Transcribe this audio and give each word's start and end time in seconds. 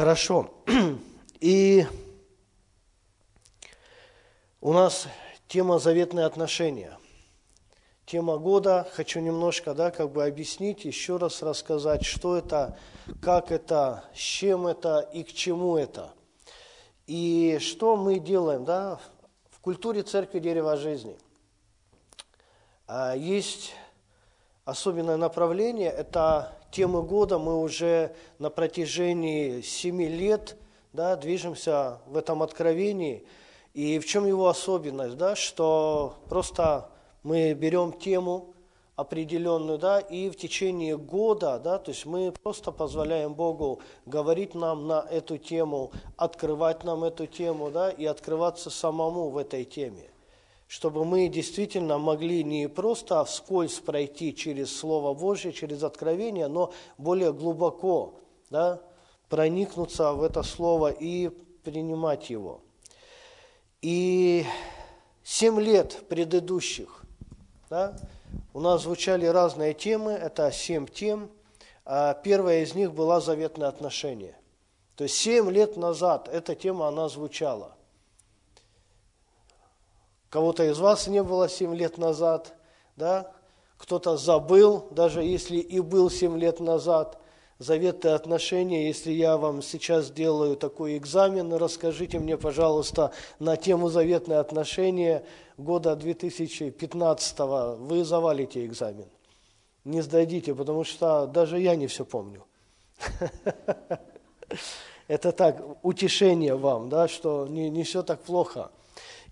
Хорошо. 0.00 0.48
И 1.40 1.86
у 4.62 4.72
нас 4.72 5.06
тема 5.46 5.78
заветные 5.78 6.24
отношения. 6.24 6.96
Тема 8.06 8.38
года. 8.38 8.88
Хочу 8.94 9.20
немножко, 9.20 9.74
да, 9.74 9.90
как 9.90 10.10
бы 10.10 10.24
объяснить, 10.24 10.86
еще 10.86 11.18
раз 11.18 11.42
рассказать, 11.42 12.06
что 12.06 12.38
это, 12.38 12.78
как 13.20 13.52
это, 13.52 14.04
с 14.14 14.18
чем 14.20 14.66
это 14.66 15.00
и 15.00 15.22
к 15.22 15.34
чему 15.34 15.76
это. 15.76 16.14
И 17.06 17.58
что 17.60 17.94
мы 17.94 18.20
делаем, 18.20 18.64
да, 18.64 18.98
в 19.50 19.60
культуре 19.60 20.02
церкви 20.02 20.38
дерева 20.38 20.78
жизни. 20.78 21.18
А, 22.86 23.14
есть 23.14 23.74
особенное 24.64 25.18
направление, 25.18 25.90
это 25.90 26.56
темы 26.70 27.02
года, 27.02 27.38
мы 27.38 27.60
уже 27.60 28.14
на 28.38 28.50
протяжении 28.50 29.60
семи 29.60 30.08
лет 30.08 30.56
да, 30.92 31.16
движемся 31.16 31.98
в 32.06 32.16
этом 32.16 32.42
откровении. 32.42 33.24
И 33.74 33.98
в 33.98 34.06
чем 34.06 34.26
его 34.26 34.48
особенность, 34.48 35.16
да, 35.16 35.36
что 35.36 36.14
просто 36.28 36.90
мы 37.22 37.54
берем 37.54 37.92
тему 37.92 38.54
определенную, 38.96 39.78
да, 39.78 40.00
и 40.00 40.28
в 40.28 40.36
течение 40.36 40.98
года, 40.98 41.58
да, 41.58 41.78
то 41.78 41.90
есть 41.92 42.04
мы 42.04 42.32
просто 42.32 42.72
позволяем 42.72 43.34
Богу 43.34 43.80
говорить 44.04 44.54
нам 44.54 44.88
на 44.88 45.06
эту 45.08 45.38
тему, 45.38 45.92
открывать 46.16 46.84
нам 46.84 47.04
эту 47.04 47.26
тему, 47.26 47.70
да, 47.70 47.90
и 47.90 48.04
открываться 48.04 48.68
самому 48.68 49.30
в 49.30 49.38
этой 49.38 49.64
теме 49.64 50.10
чтобы 50.70 51.04
мы 51.04 51.26
действительно 51.26 51.98
могли 51.98 52.44
не 52.44 52.68
просто 52.68 53.24
вскользь 53.24 53.80
пройти 53.80 54.32
через 54.32 54.78
Слово 54.78 55.14
Божье, 55.14 55.52
через 55.52 55.82
откровение, 55.82 56.46
но 56.46 56.72
более 56.96 57.32
глубоко 57.32 58.20
да, 58.50 58.80
проникнуться 59.28 60.12
в 60.12 60.22
это 60.22 60.44
Слово 60.44 60.92
и 60.92 61.30
принимать 61.64 62.30
его. 62.30 62.60
И 63.82 64.46
семь 65.24 65.60
лет 65.60 66.04
предыдущих 66.08 67.02
да, 67.68 67.98
у 68.54 68.60
нас 68.60 68.82
звучали 68.82 69.26
разные 69.26 69.74
темы, 69.74 70.12
это 70.12 70.52
семь 70.52 70.86
тем. 70.86 71.30
А 71.84 72.14
первая 72.14 72.62
из 72.62 72.76
них 72.76 72.92
была 72.94 73.20
заветное 73.20 73.66
отношение. 73.66 74.36
То 74.94 75.02
есть 75.02 75.16
семь 75.16 75.50
лет 75.50 75.76
назад 75.76 76.28
эта 76.32 76.54
тема, 76.54 76.86
она 76.86 77.08
звучала. 77.08 77.74
Кого-то 80.30 80.64
из 80.64 80.78
вас 80.78 81.08
не 81.08 81.24
было 81.24 81.48
7 81.48 81.74
лет 81.74 81.98
назад, 81.98 82.54
да? 82.96 83.32
Кто-то 83.76 84.16
забыл, 84.16 84.86
даже 84.92 85.22
если 85.22 85.56
и 85.56 85.80
был 85.80 86.08
7 86.08 86.38
лет 86.38 86.60
назад. 86.60 87.18
Заветные 87.58 88.14
отношения, 88.14 88.86
если 88.86 89.10
я 89.10 89.36
вам 89.36 89.60
сейчас 89.60 90.06
сделаю 90.06 90.56
такой 90.56 90.96
экзамен, 90.96 91.52
расскажите 91.52 92.18
мне, 92.18 92.38
пожалуйста, 92.38 93.12
на 93.38 93.56
тему 93.56 93.90
заветные 93.90 94.38
отношения 94.38 95.24
года 95.58 95.96
2015 95.96 97.38
вы 97.78 98.04
завалите 98.04 98.64
экзамен. 98.64 99.08
Не 99.84 100.00
сдадите, 100.00 100.54
потому 100.54 100.84
что 100.84 101.26
даже 101.26 101.58
я 101.58 101.74
не 101.74 101.86
все 101.86 102.04
помню. 102.04 102.46
Это 105.08 105.32
так, 105.32 105.62
утешение 105.82 106.54
вам, 106.54 106.88
да, 106.88 107.08
что 107.08 107.46
не, 107.48 107.68
не 107.68 107.82
все 107.82 108.02
так 108.02 108.22
плохо. 108.22 108.70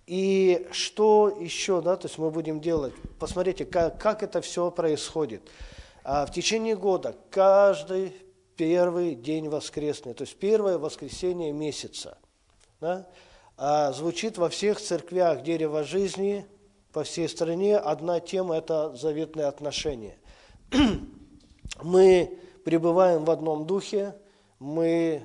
И 0.09 0.67
что 0.73 1.37
еще, 1.39 1.83
да, 1.83 1.99
то 1.99 2.07
есть 2.07 2.17
мы 2.17 2.31
будем 2.31 2.63
делать? 2.63 2.95
Посмотрите, 3.19 3.67
как, 3.67 4.01
как 4.01 4.23
это 4.23 4.41
все 4.41 4.71
происходит. 4.71 5.43
А 6.03 6.25
в 6.25 6.33
течение 6.33 6.77
года 6.77 7.15
каждый 7.29 8.15
первый 8.57 9.15
день 9.15 9.51
воскресный, 9.51 10.15
то 10.15 10.23
есть 10.23 10.39
первое 10.39 10.79
воскресенье 10.79 11.53
месяца, 11.53 12.17
да, 12.81 13.07
а 13.59 13.93
звучит 13.93 14.39
во 14.39 14.49
всех 14.49 14.81
церквях 14.81 15.43
дерева 15.43 15.85
жизни 15.85 16.47
по 16.91 17.05
всей 17.05 17.29
стране 17.29 17.77
одна 17.77 18.19
тема– 18.19 18.57
это 18.59 18.97
заветные 18.97 19.45
отношения. 19.45 20.17
Мы 21.83 22.39
пребываем 22.65 23.27
в 23.27 23.31
одном 23.31 23.67
духе, 23.67 24.15
мы 24.59 25.23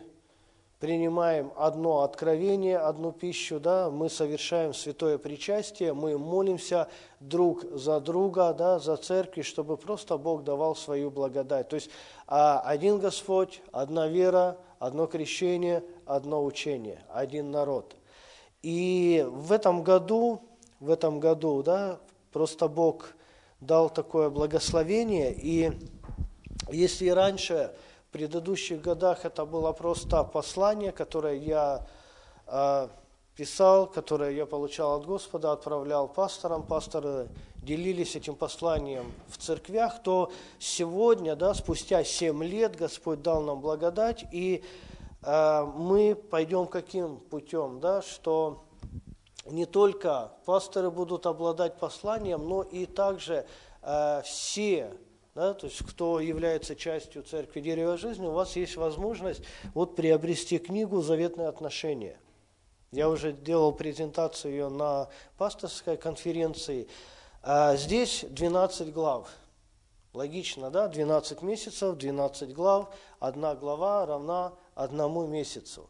принимаем 0.84 1.54
одно 1.56 2.02
откровение, 2.02 2.78
одну 2.78 3.14
пищу, 3.14 3.58
да, 3.58 3.90
мы 3.90 4.10
совершаем 4.10 4.74
святое 4.74 5.18
причастие, 5.18 5.94
мы 5.94 6.18
молимся 6.18 6.90
друг 7.22 7.64
за 7.72 8.02
друга, 8.02 8.54
да, 8.54 8.80
за 8.80 8.98
церкви, 8.98 9.44
чтобы 9.44 9.78
просто 9.78 10.18
Бог 10.18 10.44
давал 10.44 10.76
свою 10.76 11.10
благодать. 11.10 11.70
То 11.70 11.78
есть 11.78 11.90
а, 12.28 12.60
один 12.60 13.00
Господь, 13.00 13.62
одна 13.72 14.10
вера, 14.10 14.58
одно 14.78 15.08
крещение, 15.08 15.86
одно 16.06 16.44
учение, 16.44 17.02
один 17.08 17.50
народ. 17.50 17.96
И 18.62 19.26
в 19.26 19.54
этом 19.54 19.84
году, 19.84 20.42
в 20.82 20.90
этом 20.90 21.22
году, 21.22 21.64
да, 21.64 21.98
просто 22.34 22.68
Бог 22.68 23.14
дал 23.62 23.90
такое 23.90 24.30
благословение, 24.30 25.34
и 25.34 25.72
если 26.74 27.08
раньше 27.08 27.74
предыдущих 28.14 28.80
годах 28.80 29.26
это 29.26 29.44
было 29.44 29.74
просто 29.74 30.24
послание, 30.24 30.92
которое 30.92 31.36
я 31.36 31.86
э, 32.48 32.88
писал, 33.36 33.88
которое 33.88 34.32
я 34.32 34.46
получал 34.46 35.00
от 35.00 35.06
Господа, 35.06 35.52
отправлял 35.52 36.08
пасторам, 36.08 36.64
пасторы 36.64 37.28
делились 37.56 38.16
этим 38.16 38.36
посланием 38.36 39.12
в 39.28 39.38
церквях, 39.38 40.04
то 40.04 40.32
сегодня, 40.60 41.36
да, 41.36 41.56
спустя 41.56 42.04
7 42.04 42.44
лет 42.44 42.76
Господь 42.76 43.24
дал 43.24 43.42
нам 43.42 43.60
благодать, 43.62 44.26
и 44.32 44.64
э, 45.24 45.64
мы 45.76 46.16
пойдем 46.16 46.68
каким 46.68 47.18
путем, 47.18 47.80
да, 47.80 48.04
что 48.04 48.64
не 49.48 49.66
только 49.66 50.32
пасторы 50.46 50.92
будут 50.92 51.26
обладать 51.26 51.80
посланием, 51.80 52.48
но 52.48 52.62
и 52.62 52.86
также 52.86 53.48
э, 53.82 54.22
все 54.24 54.94
да, 55.36 55.56
то 55.56 55.66
есть 55.66 55.84
кто 55.84 56.20
является 56.20 56.76
частью 56.76 57.24
церкви 57.24 57.62
дерева 57.62 57.98
жизни, 57.98 58.28
у 58.28 58.34
вас 58.34 58.56
есть 58.56 58.76
возможность 58.76 59.42
вот 59.74 59.96
приобрести 59.96 60.60
книгу 60.60 61.02
«Заветные 61.02 61.48
отношения». 61.48 62.20
Я 62.92 63.10
уже 63.10 63.34
делал 63.34 63.72
презентацию 63.72 64.52
ее 64.52 64.70
на 64.70 65.10
пасторской 65.40 65.98
конференции. 65.98 66.88
А 67.42 67.76
здесь 67.76 68.24
12 68.30 68.94
глав. 68.94 69.28
Логично, 70.14 70.70
да? 70.70 70.88
12 70.88 71.42
месяцев, 71.42 71.98
12 71.98 72.54
глав, 72.54 72.96
одна 73.20 73.56
глава 73.56 74.06
равна 74.06 74.54
одному 74.76 75.26
месяцу. 75.26 75.90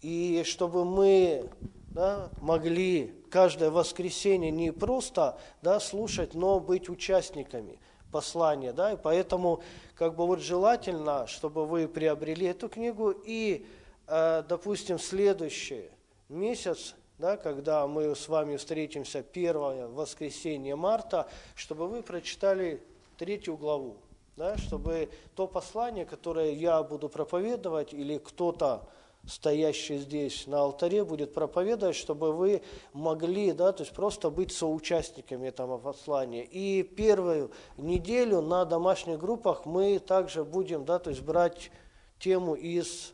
И 0.00 0.42
чтобы 0.44 0.84
мы 0.84 1.48
да, 1.92 2.30
могли 2.40 3.14
каждое 3.30 3.70
воскресенье 3.70 4.50
не 4.50 4.72
просто 4.72 5.38
да, 5.62 5.78
слушать, 5.78 6.34
но 6.34 6.58
быть 6.58 6.88
участниками– 6.88 7.78
послание, 8.10 8.72
да, 8.72 8.92
и 8.92 8.96
поэтому 8.96 9.62
как 9.94 10.14
бы 10.14 10.26
вот 10.26 10.40
желательно, 10.40 11.26
чтобы 11.26 11.66
вы 11.66 11.88
приобрели 11.88 12.46
эту 12.46 12.68
книгу 12.68 13.10
и, 13.10 13.66
э, 14.06 14.42
допустим, 14.48 14.98
следующий 14.98 15.90
месяц, 16.28 16.94
да, 17.18 17.36
когда 17.36 17.86
мы 17.86 18.14
с 18.14 18.28
вами 18.28 18.56
встретимся 18.56 19.22
первое 19.22 19.88
воскресенье 19.88 20.76
марта, 20.76 21.28
чтобы 21.54 21.86
вы 21.86 22.02
прочитали 22.02 22.82
третью 23.18 23.56
главу, 23.56 23.98
да, 24.36 24.56
чтобы 24.56 25.10
то 25.34 25.46
послание, 25.46 26.06
которое 26.06 26.52
я 26.52 26.82
буду 26.82 27.08
проповедовать 27.08 27.92
или 27.92 28.16
кто-то 28.18 28.88
стоящий 29.26 29.98
здесь 29.98 30.46
на 30.46 30.60
алтаре, 30.60 31.04
будет 31.04 31.34
проповедовать, 31.34 31.96
чтобы 31.96 32.32
вы 32.32 32.62
могли, 32.92 33.52
да, 33.52 33.72
то 33.72 33.82
есть 33.82 33.94
просто 33.94 34.30
быть 34.30 34.52
соучастниками 34.52 35.48
этого 35.48 35.78
послания. 35.78 36.44
И 36.44 36.82
первую 36.82 37.50
неделю 37.76 38.40
на 38.40 38.64
домашних 38.64 39.18
группах 39.18 39.66
мы 39.66 39.98
также 39.98 40.44
будем, 40.44 40.84
да, 40.84 40.98
то 40.98 41.10
есть 41.10 41.22
брать 41.22 41.70
тему 42.18 42.54
из 42.54 43.12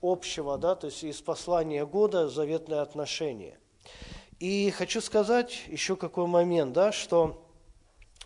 общего, 0.00 0.56
да, 0.56 0.74
то 0.74 0.86
есть 0.86 1.04
из 1.04 1.20
послания 1.20 1.84
года 1.84 2.28
«Заветные 2.28 2.80
отношения». 2.80 3.58
И 4.38 4.70
хочу 4.70 5.02
сказать 5.02 5.64
еще 5.66 5.96
какой 5.96 6.26
момент, 6.26 6.72
да, 6.72 6.92
что 6.92 7.44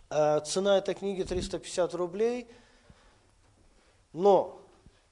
э, 0.09 0.39
цена 0.45 0.77
этой 0.77 0.95
книги 0.95 1.23
350 1.23 1.93
рублей, 1.93 2.47
но 4.13 4.61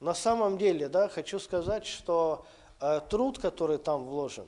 на 0.04 0.14
самом 0.14 0.58
деле, 0.58 0.90
да, 0.90 1.08
хочу 1.08 1.40
сказать, 1.40 1.86
что 1.86 2.46
э, 2.82 3.00
труд, 3.10 3.40
который 3.40 3.78
там 3.78 4.06
вложен, 4.06 4.46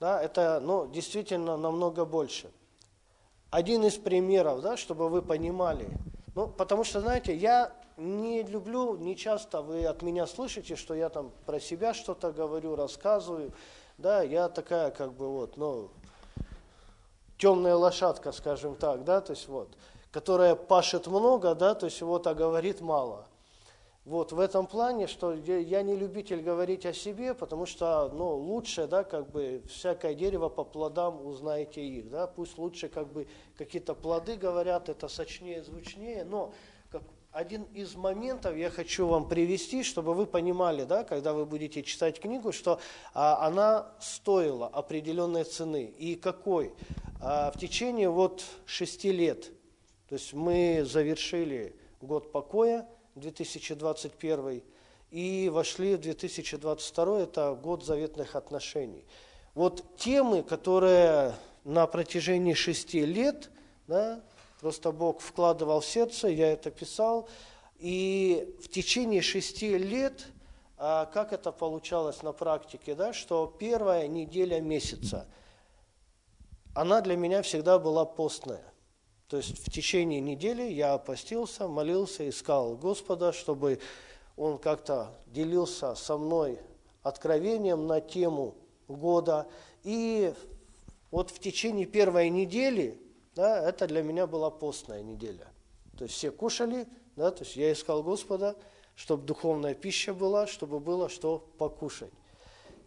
да, 0.00 0.22
это 0.22 0.58
ну, 0.60 0.86
действительно 0.86 1.58
намного 1.58 2.06
больше. 2.06 2.50
Один 3.50 3.84
из 3.84 3.96
примеров, 3.96 4.62
да, 4.62 4.78
чтобы 4.78 5.10
вы 5.10 5.20
понимали. 5.20 5.88
Ну, 6.34 6.48
потому 6.48 6.82
что, 6.82 7.00
знаете, 7.00 7.36
я 7.36 7.72
не 7.98 8.42
люблю, 8.42 8.96
не 8.96 9.16
часто 9.16 9.60
вы 9.60 9.84
от 9.84 10.00
меня 10.00 10.26
слышите, 10.26 10.76
что 10.76 10.94
я 10.94 11.10
там 11.10 11.30
про 11.44 11.60
себя 11.60 11.92
что-то 11.92 12.32
говорю, 12.32 12.74
рассказываю. 12.74 13.52
Да, 13.98 14.22
я 14.22 14.48
такая, 14.48 14.90
как 14.90 15.12
бы, 15.12 15.28
вот, 15.28 15.58
ну, 15.58 15.90
темная 17.36 17.76
лошадка, 17.76 18.32
скажем 18.32 18.76
так, 18.76 19.04
да, 19.04 19.20
то 19.20 19.32
есть 19.32 19.46
вот, 19.46 19.68
которая 20.10 20.54
пашет 20.54 21.06
много, 21.06 21.54
да, 21.54 21.74
то 21.74 21.84
есть 21.84 22.00
вот, 22.00 22.26
а 22.26 22.34
говорит 22.34 22.80
мало. 22.80 23.26
Вот 24.06 24.30
в 24.30 24.38
этом 24.38 24.68
плане, 24.68 25.08
что 25.08 25.34
я 25.34 25.82
не 25.82 25.96
любитель 25.96 26.40
говорить 26.40 26.86
о 26.86 26.92
себе, 26.92 27.34
потому 27.34 27.66
что, 27.66 28.08
ну, 28.14 28.36
лучше, 28.36 28.86
да, 28.86 29.02
как 29.02 29.28
бы 29.32 29.62
всякое 29.68 30.14
дерево 30.14 30.48
по 30.48 30.62
плодам 30.62 31.26
узнаете 31.26 31.84
их, 31.84 32.08
да, 32.08 32.28
пусть 32.28 32.56
лучше 32.56 32.88
как 32.88 33.12
бы 33.12 33.26
какие-то 33.58 33.96
плоды 33.96 34.36
говорят, 34.36 34.88
это 34.88 35.08
сочнее, 35.08 35.64
звучнее, 35.64 36.22
но 36.22 36.52
как 36.88 37.02
один 37.32 37.64
из 37.74 37.96
моментов 37.96 38.56
я 38.56 38.70
хочу 38.70 39.08
вам 39.08 39.28
привести, 39.28 39.82
чтобы 39.82 40.14
вы 40.14 40.26
понимали, 40.26 40.84
да, 40.84 41.02
когда 41.02 41.32
вы 41.32 41.44
будете 41.44 41.82
читать 41.82 42.20
книгу, 42.20 42.52
что 42.52 42.78
а, 43.12 43.44
она 43.44 43.90
стоила 43.98 44.68
определенной 44.68 45.42
цены. 45.42 45.82
И 45.98 46.14
какой? 46.14 46.72
А, 47.20 47.50
в 47.50 47.58
течение 47.58 48.08
вот 48.08 48.44
шести 48.66 49.10
лет, 49.10 49.50
то 50.08 50.14
есть 50.14 50.32
мы 50.32 50.84
завершили 50.84 51.74
год 52.00 52.30
покоя, 52.30 52.86
2021, 53.16 54.62
и 55.10 55.48
вошли 55.52 55.96
в 55.96 56.00
2022, 56.00 57.20
это 57.20 57.54
год 57.54 57.84
заветных 57.84 58.36
отношений. 58.36 59.04
Вот 59.54 59.96
темы, 59.96 60.42
которые 60.42 61.34
на 61.64 61.86
протяжении 61.86 62.54
шести 62.54 63.04
лет, 63.04 63.50
да, 63.86 64.20
просто 64.60 64.92
Бог 64.92 65.20
вкладывал 65.20 65.80
в 65.80 65.86
сердце, 65.86 66.28
я 66.28 66.52
это 66.52 66.70
писал, 66.70 67.28
и 67.78 68.54
в 68.62 68.68
течение 68.68 69.22
шести 69.22 69.76
лет, 69.78 70.26
а 70.78 71.06
как 71.06 71.32
это 71.32 71.52
получалось 71.52 72.22
на 72.22 72.32
практике, 72.32 72.94
да, 72.94 73.12
что 73.12 73.52
первая 73.58 74.06
неделя 74.08 74.60
месяца, 74.60 75.26
она 76.74 77.00
для 77.00 77.16
меня 77.16 77.40
всегда 77.40 77.78
была 77.78 78.04
постная. 78.04 78.62
То 79.28 79.38
есть 79.38 79.58
в 79.58 79.70
течение 79.70 80.20
недели 80.20 80.62
я 80.62 80.98
постился, 80.98 81.66
молился, 81.66 82.28
искал 82.28 82.76
Господа, 82.76 83.32
чтобы 83.32 83.80
Он 84.36 84.58
как-то 84.58 85.10
делился 85.26 85.94
со 85.96 86.16
мной 86.16 86.60
откровением 87.02 87.86
на 87.86 88.00
тему 88.00 88.54
года. 88.86 89.48
И 89.82 90.32
вот 91.10 91.30
в 91.30 91.40
течение 91.40 91.86
первой 91.86 92.30
недели, 92.30 93.00
да, 93.34 93.68
это 93.68 93.88
для 93.88 94.02
меня 94.02 94.26
была 94.26 94.50
постная 94.50 95.02
неделя. 95.02 95.48
То 95.98 96.04
есть 96.04 96.16
все 96.16 96.30
кушали, 96.30 96.86
да, 97.16 97.30
то 97.30 97.42
есть 97.42 97.56
я 97.56 97.72
искал 97.72 98.02
Господа, 98.04 98.56
чтобы 98.94 99.24
духовная 99.24 99.74
пища 99.74 100.14
была, 100.14 100.46
чтобы 100.46 100.78
было 100.78 101.08
что 101.08 101.38
покушать. 101.58 102.12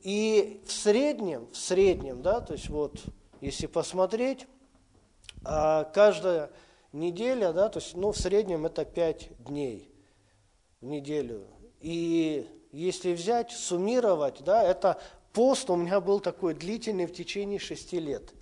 И 0.04 0.62
в 0.66 0.72
среднем, 0.72 1.48
в 1.52 1.58
среднем, 1.58 2.22
да, 2.22 2.40
то 2.40 2.54
есть 2.54 2.70
вот, 2.70 2.96
если 3.42 3.68
посмотреть, 3.68 4.48
а 5.44 5.86
каждая 5.86 6.52
неделя, 6.92 7.54
да, 7.54 7.70
то 7.70 7.80
есть, 7.80 7.96
ну, 7.96 8.12
в 8.12 8.18
среднем 8.18 8.66
это 8.66 8.86
5 8.86 9.44
дней 9.44 9.92
в 10.82 10.86
неделю. 10.86 11.48
И 11.82 12.48
если 12.72 13.14
взять, 13.14 13.52
суммировать, 13.52 14.44
да, 14.44 14.64
это 14.64 15.00
пост 15.34 15.70
у 15.70 15.76
меня 15.76 16.02
был 16.02 16.20
такой 16.20 16.54
длительный 16.54 17.06
в 17.06 17.14
течение 17.14 17.60
6 17.60 17.94
лет. 17.94 18.34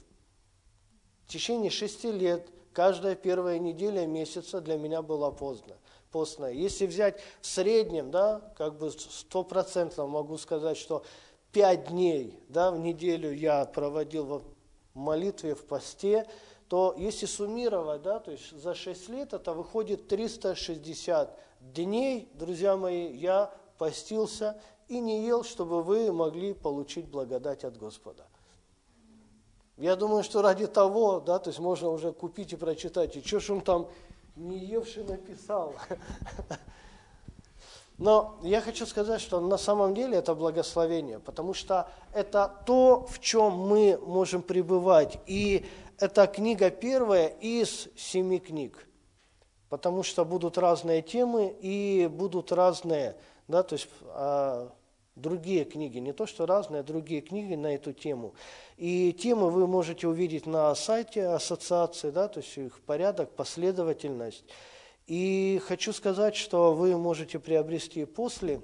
В 1.25 1.31
течение 1.31 1.69
6 1.69 2.05
лет 2.05 2.49
каждая 2.73 3.15
первая 3.15 3.59
неделя 3.59 4.05
месяца 4.05 4.61
для 4.61 4.77
меня 4.77 5.01
была 5.01 5.31
поздно, 5.31 5.75
постная. 6.11 6.51
Если 6.51 6.85
взять 6.85 7.19
в 7.41 7.47
среднем, 7.47 8.11
да, 8.11 8.53
как 8.57 8.77
бы 8.77 8.91
стопроцентно 8.91 10.07
могу 10.07 10.37
сказать, 10.37 10.77
что 10.77 11.03
5 11.51 11.89
дней 11.89 12.39
да, 12.49 12.71
в 12.71 12.79
неделю 12.79 13.33
я 13.33 13.65
проводил 13.65 14.25
в 14.25 14.43
молитве, 14.93 15.55
в 15.55 15.65
посте, 15.65 16.27
то 16.67 16.93
если 16.97 17.25
суммировать, 17.25 18.01
да, 18.01 18.19
то 18.19 18.31
есть 18.31 18.51
за 18.51 18.75
6 18.75 19.09
лет 19.09 19.33
это 19.33 19.53
выходит 19.53 20.07
360 20.07 21.37
дней, 21.61 22.29
друзья 22.33 22.75
мои, 22.75 23.11
я 23.15 23.53
постился 23.77 24.59
и 24.87 24.99
не 24.99 25.25
ел, 25.25 25.43
чтобы 25.43 25.83
вы 25.83 26.11
могли 26.11 26.53
получить 26.53 27.07
благодать 27.07 27.63
от 27.63 27.77
Господа. 27.77 28.25
Я 29.77 29.95
думаю, 29.95 30.23
что 30.23 30.41
ради 30.41 30.67
того, 30.67 31.19
да, 31.19 31.39
то 31.39 31.49
есть 31.49 31.59
можно 31.59 31.89
уже 31.89 32.11
купить 32.11 32.51
и 32.53 32.55
прочитать, 32.55 33.15
и 33.15 33.21
что 33.21 33.39
ж 33.39 33.51
он 33.51 33.61
там 33.61 33.87
не 34.35 34.57
евший 34.57 35.03
написал. 35.03 35.75
Но 37.97 38.37
я 38.43 38.61
хочу 38.61 38.85
сказать, 38.85 39.21
что 39.21 39.39
на 39.39 39.57
самом 39.57 39.95
деле 39.95 40.17
это 40.17 40.35
благословение, 40.35 41.19
потому 41.19 41.53
что 41.53 41.89
это 42.13 42.51
то, 42.65 43.07
в 43.09 43.19
чем 43.19 43.53
мы 43.53 43.99
можем 44.03 44.43
пребывать. 44.43 45.19
И 45.25 45.65
это 45.99 46.27
книга 46.27 46.69
первая 46.69 47.27
из 47.27 47.89
семи 47.95 48.39
книг, 48.39 48.87
потому 49.69 50.03
что 50.03 50.25
будут 50.25 50.57
разные 50.57 51.01
темы 51.01 51.55
и 51.59 52.07
будут 52.11 52.51
разные, 52.51 53.15
да, 53.47 53.63
то 53.63 53.73
есть 53.73 53.89
а, 54.03 54.71
другие 55.15 55.65
книги, 55.65 55.97
не 55.97 56.13
то 56.13 56.27
что 56.27 56.45
разные, 56.45 56.81
а 56.81 56.83
другие 56.83 57.21
книги 57.21 57.55
на 57.55 57.73
эту 57.73 57.93
тему. 57.93 58.35
И 58.77 59.11
темы 59.13 59.49
вы 59.49 59.65
можете 59.67 60.07
увидеть 60.07 60.45
на 60.45 60.73
сайте 60.75 61.25
ассоциации, 61.27 62.11
да, 62.11 62.27
то 62.27 62.41
есть 62.41 62.55
их 62.57 62.79
порядок, 62.81 63.31
последовательность. 63.31 64.45
И 65.07 65.61
хочу 65.65 65.93
сказать, 65.93 66.35
что 66.35 66.73
вы 66.73 66.95
можете 66.97 67.39
приобрести 67.39 68.05
после 68.05 68.61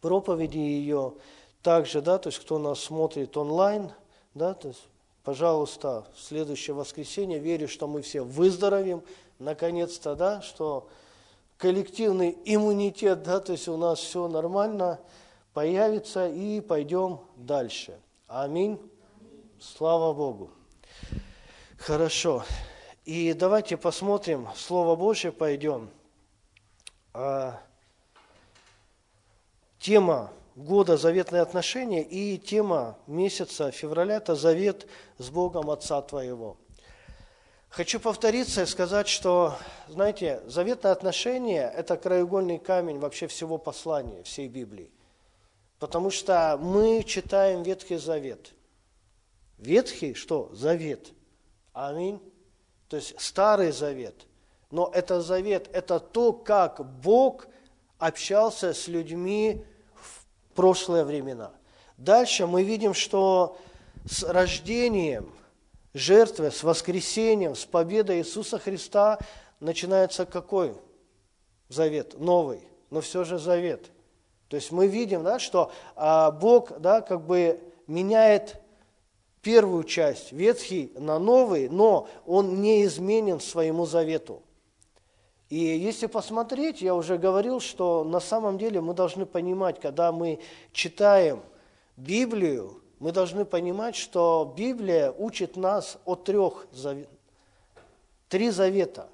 проповеди 0.00 0.58
ее 0.58 1.14
также, 1.62 2.02
да, 2.02 2.18
то 2.18 2.28
есть 2.28 2.40
кто 2.40 2.58
нас 2.58 2.80
смотрит 2.80 3.36
онлайн, 3.36 3.92
да, 4.34 4.54
то 4.54 4.68
есть 4.68 4.82
пожалуйста, 5.24 6.06
в 6.14 6.20
следующее 6.20 6.74
воскресенье, 6.74 7.38
верю, 7.38 7.68
что 7.68 7.86
мы 7.86 8.02
все 8.02 8.22
выздоровим, 8.22 9.02
наконец-то, 9.38 10.14
да, 10.14 10.42
что 10.42 10.88
коллективный 11.58 12.36
иммунитет, 12.44 13.22
да, 13.22 13.40
то 13.40 13.52
есть 13.52 13.68
у 13.68 13.76
нас 13.76 13.98
все 13.98 14.28
нормально 14.28 15.00
появится 15.52 16.28
и 16.28 16.60
пойдем 16.60 17.20
дальше. 17.36 17.98
Аминь. 18.26 18.80
Слава 19.60 20.12
Богу. 20.12 20.50
Хорошо. 21.78 22.44
И 23.04 23.32
давайте 23.32 23.76
посмотрим, 23.76 24.48
Слово 24.56 24.96
Божье 24.96 25.32
пойдем. 25.32 25.90
А, 27.12 27.60
тема 29.78 30.32
года 30.54 30.96
заветные 30.96 31.42
отношения 31.42 32.02
и 32.02 32.38
тема 32.38 32.98
месяца 33.06 33.70
февраля– 33.70 34.16
это 34.16 34.34
завет 34.34 34.86
с 35.18 35.30
Богом 35.30 35.70
Отца 35.70 36.00
твоего. 36.02 36.56
Хочу 37.68 38.00
повториться 38.00 38.62
и 38.62 38.66
сказать, 38.66 39.08
что, 39.08 39.56
знаете, 39.88 40.42
заветные 40.46 40.92
отношения– 40.92 41.70
это 41.76 41.96
краеугольный 41.96 42.58
камень 42.58 42.98
вообще 42.98 43.26
всего 43.28 43.56
послания, 43.56 44.22
всей 44.24 44.48
Библии. 44.48 44.90
Потому 45.78 46.10
что 46.10 46.58
мы 46.60 47.02
читаем 47.02 47.62
Ветхий 47.62 47.96
Завет. 47.96 48.52
Ветхий 49.58 50.14
что? 50.14 50.50
Завет. 50.52 51.12
Аминь. 51.72 52.20
То 52.88 52.96
есть 52.96 53.18
Старый 53.18 53.72
Завет. 53.72 54.26
Но 54.70 54.90
это 54.94 55.20
завет, 55.20 55.68
это 55.72 56.00
то, 56.00 56.32
как 56.32 56.84
Бог 57.02 57.46
общался 57.98 58.72
с 58.72 58.88
людьми 58.88 59.64
прошлые 60.54 61.04
времена. 61.04 61.50
Дальше 61.96 62.46
мы 62.46 62.62
видим, 62.62 62.94
что 62.94 63.58
с 64.04 64.22
рождением 64.22 65.32
жертвы, 65.94 66.50
с 66.50 66.62
воскресением, 66.62 67.54
с 67.54 67.64
победой 67.64 68.18
Иисуса 68.18 68.58
Христа 68.58 69.18
начинается 69.60 70.26
какой 70.26 70.74
завет? 71.68 72.18
Новый, 72.18 72.60
но 72.90 73.00
все 73.00 73.24
же 73.24 73.38
завет. 73.38 73.90
То 74.48 74.56
есть 74.56 74.70
мы 74.72 74.86
видим, 74.86 75.22
да, 75.22 75.38
что 75.38 75.72
а, 75.96 76.30
Бог 76.30 76.78
да, 76.78 77.00
как 77.00 77.22
бы 77.22 77.58
меняет 77.86 78.60
первую 79.40 79.84
часть, 79.84 80.32
ветхий 80.32 80.92
на 80.96 81.18
новый, 81.18 81.68
но 81.68 82.08
он 82.26 82.60
не 82.60 82.84
изменен 82.84 83.40
своему 83.40 83.86
завету. 83.86 84.42
И 85.52 85.58
если 85.58 86.06
посмотреть, 86.06 86.80
я 86.80 86.94
уже 86.94 87.18
говорил, 87.18 87.60
что 87.60 88.04
на 88.04 88.20
самом 88.20 88.56
деле 88.56 88.80
мы 88.80 88.94
должны 88.94 89.26
понимать, 89.26 89.78
когда 89.78 90.10
мы 90.10 90.40
читаем 90.72 91.42
Библию, 91.94 92.82
мы 93.00 93.12
должны 93.12 93.44
понимать, 93.44 93.94
что 93.94 94.54
Библия 94.56 95.12
учит 95.12 95.56
нас 95.56 95.98
о 96.06 96.14
трех 96.14 96.66
завет... 96.72 97.10
Три 98.30 98.48
завета. 98.48 99.10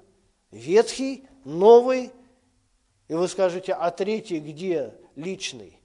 Ветхий, 0.49 1.27
новый, 1.43 2.09
и 3.09 3.15
вы 3.15 3.27
скажете, 3.27 3.73
а 3.73 3.91
третий 3.91 4.39
где 4.39 4.93
личный? 5.17 5.77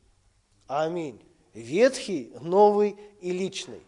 Аминь. 0.68 1.20
Ветхий, 1.52 2.32
новый 2.40 2.96
и 3.20 3.32
личный. 3.32 3.82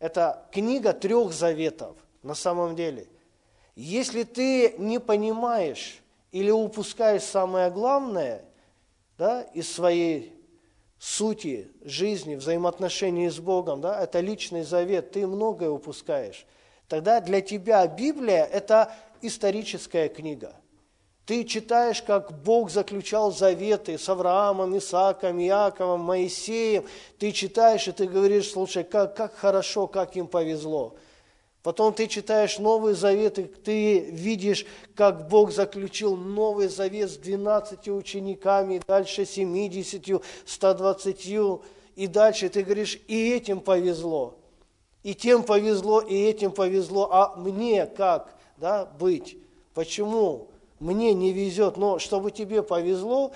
Это 0.00 0.46
книга 0.52 0.92
трех 0.92 1.32
заветов 1.32 1.96
на 2.22 2.34
самом 2.34 2.76
деле– 2.76 3.08
если 3.76 4.22
ты 4.24 4.74
не 4.78 4.98
понимаешь 4.98 6.00
или 6.32 6.50
упускаешь 6.50 7.22
самое 7.22 7.70
главное 7.70 8.44
да, 9.18 9.42
из 9.54 9.72
своей 9.72 10.34
сути 10.98 11.70
жизни, 11.82 12.34
взаимоотношений 12.34 13.28
с 13.28 13.38
Богом, 13.38 13.80
да, 13.82 14.02
это 14.02 14.20
личный 14.20 14.62
завет, 14.62 15.12
ты 15.12 15.26
многое 15.26 15.70
упускаешь. 15.70 16.46
Тогда 16.88 17.20
для 17.20 17.40
тебя 17.40 17.86
Библия– 17.86 18.44
это 18.52 18.92
историческая 19.20 20.08
книга. 20.08 20.54
Ты 21.26 21.44
читаешь, 21.44 22.02
как 22.02 22.40
Бог 22.44 22.70
заключал 22.70 23.32
заветы 23.32 23.98
с 23.98 24.08
Авраамом, 24.08 24.78
Исааком, 24.78 25.40
Иаковом, 25.40 26.00
Моисеем. 26.00 26.84
Ты 27.18 27.32
читаешь, 27.32 27.88
и 27.88 27.92
ты 27.92 28.06
говоришь, 28.06 28.52
слушай, 28.52 28.84
как, 28.84 29.16
как 29.16 29.34
хорошо, 29.34 29.88
как 29.88 30.14
им 30.14 30.28
повезло. 30.28 30.94
Потом 31.66 31.92
ты 31.92 32.06
читаешь 32.06 32.60
Новый 32.60 32.94
Завет, 32.94 33.40
и 33.40 33.42
ты 33.42 33.98
видишь, 33.98 34.64
как 34.94 35.26
Бог 35.26 35.50
заключил 35.50 36.14
Новый 36.16 36.68
Завет 36.68 37.10
с 37.10 37.16
12 37.16 37.88
учениками, 37.88 38.80
дальше 38.86 39.26
70, 39.26 40.22
120, 40.44 41.26
и 41.96 42.06
дальше 42.06 42.50
ты 42.50 42.62
говоришь, 42.62 43.00
и 43.08 43.32
этим 43.32 43.58
повезло, 43.58 44.36
и 45.02 45.12
тем 45.12 45.42
повезло, 45.42 46.00
и 46.02 46.14
этим 46.14 46.52
повезло, 46.52 47.08
а 47.10 47.34
мне 47.34 47.86
как 47.86 48.32
да, 48.58 48.88
быть? 49.00 49.36
Почему 49.74 50.46
мне 50.78 51.14
не 51.14 51.32
везет? 51.32 51.78
Но 51.78 51.98
чтобы 51.98 52.30
тебе 52.30 52.62
повезло, 52.62 53.32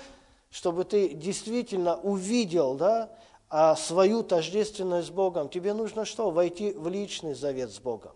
чтобы 0.49 0.85
ты 0.85 1.09
действительно 1.09 1.97
увидел, 1.97 2.75
да, 2.75 3.09
а 3.49 3.75
свою 3.75 4.23
тождественность 4.23 5.09
с 5.09 5.11
Богом, 5.11 5.49
тебе 5.49 5.73
нужно 5.73 6.05
что? 6.05 6.31
Войти 6.31 6.71
в 6.71 6.87
личный 6.87 7.33
завет 7.33 7.71
с 7.71 7.79
Богом. 7.79 8.13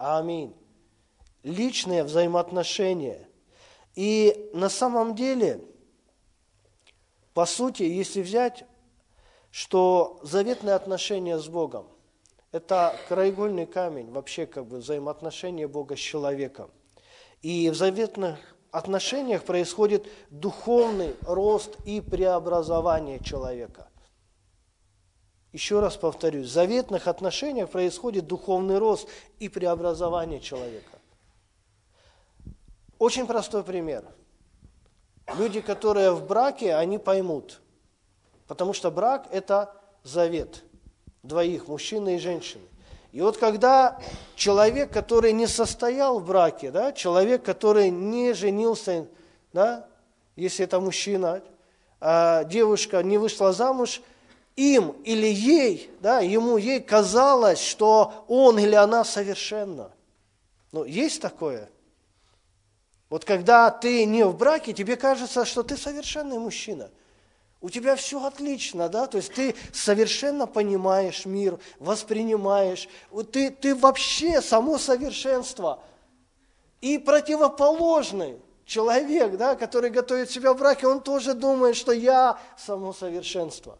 Аминь. 0.00 0.56
Личные 1.42 2.04
взаимоотношения. 2.04 3.28
И 3.94 4.48
на 4.54 4.70
самом 4.70 5.14
деле, 5.14 5.60
по 7.34 7.44
сути, 7.44 7.82
если 7.82 8.22
взять, 8.22 8.64
что 9.50 10.18
заветные 10.22 10.74
отношения 10.74 11.38
с 11.38 11.48
Богом– 11.48 11.86
это 12.50 12.96
краеугольный 13.08 13.66
камень 13.66 14.10
вообще 14.10 14.46
как 14.46 14.64
бы 14.64 14.78
взаимоотношения 14.78 15.68
Бога 15.68 15.96
с 15.96 16.00
человеком. 16.00 16.70
И 17.42 17.68
в 17.68 17.74
заветных 17.74 18.38
отношениях 18.70 19.44
происходит 19.44 20.06
духовный 20.30 21.14
рост 21.26 21.76
и 21.84 22.00
преобразование 22.00 23.18
человека. 23.22 23.89
Еще 25.52 25.80
раз 25.80 25.96
повторюсь, 25.96 26.46
в 26.46 26.52
заветных 26.52 27.08
отношениях 27.08 27.70
происходит 27.70 28.26
духовный 28.26 28.78
рост 28.78 29.08
и 29.40 29.48
преобразование 29.48 30.40
человека. 30.40 30.98
Очень 32.98 33.26
простой 33.26 33.64
пример. 33.64 34.04
Люди, 35.36 35.60
которые 35.60 36.12
в 36.12 36.26
браке, 36.26 36.74
они 36.74 36.98
поймут, 36.98 37.60
потому 38.46 38.72
что 38.72 38.90
брак– 38.90 39.26
это 39.32 39.74
завет 40.04 40.62
двоих, 41.22 41.66
мужчины 41.66 42.16
и 42.16 42.18
женщины. 42.18 42.62
И 43.12 43.20
вот 43.20 43.36
когда 43.36 44.00
человек, 44.36 44.92
который 44.92 45.32
не 45.32 45.48
состоял 45.48 46.20
в 46.20 46.26
браке, 46.26 46.70
да, 46.70 46.92
человек, 46.92 47.42
который 47.42 47.90
не 47.90 48.34
женился, 48.34 49.08
да, 49.52 49.88
если 50.36 50.64
это 50.64 50.78
мужчина, 50.78 51.42
а 52.00 52.44
девушка 52.44 53.02
не 53.02 53.18
вышла 53.18 53.52
замуж– 53.52 54.00
им 54.56 54.90
или 55.04 55.26
ей, 55.26 55.90
да, 56.00 56.20
ему, 56.20 56.56
ей 56.56 56.80
казалось, 56.80 57.60
что 57.60 58.24
он 58.28 58.58
или 58.58 58.74
она 58.74 59.04
совершенна. 59.04 59.92
Ну, 60.72 60.84
есть 60.84 61.20
такое? 61.20 61.70
Вот 63.08 63.24
когда 63.24 63.70
ты 63.70 64.04
не 64.04 64.24
в 64.24 64.36
браке, 64.36 64.72
тебе 64.72 64.96
кажется, 64.96 65.44
что 65.44 65.62
ты 65.62 65.76
совершенный 65.76 66.38
мужчина. 66.38 66.90
У 67.60 67.68
тебя 67.68 67.94
все 67.96 68.24
отлично, 68.24 68.88
да, 68.88 69.06
то 69.06 69.18
есть 69.18 69.34
ты 69.34 69.54
совершенно 69.72 70.46
понимаешь 70.46 71.26
мир, 71.26 71.58
воспринимаешь, 71.78 72.88
ты, 73.32 73.50
ты 73.50 73.74
вообще 73.74 74.40
само 74.40 74.78
совершенство. 74.78 75.82
И 76.80 76.96
противоположный 76.96 78.40
человек, 78.64 79.36
да, 79.36 79.56
который 79.56 79.90
готовит 79.90 80.30
себя 80.30 80.54
в 80.54 80.58
браке, 80.58 80.86
он 80.86 81.02
тоже 81.02 81.34
думает, 81.34 81.76
что 81.76 81.92
я 81.92 82.38
само 82.56 82.92
совершенство 82.92 83.78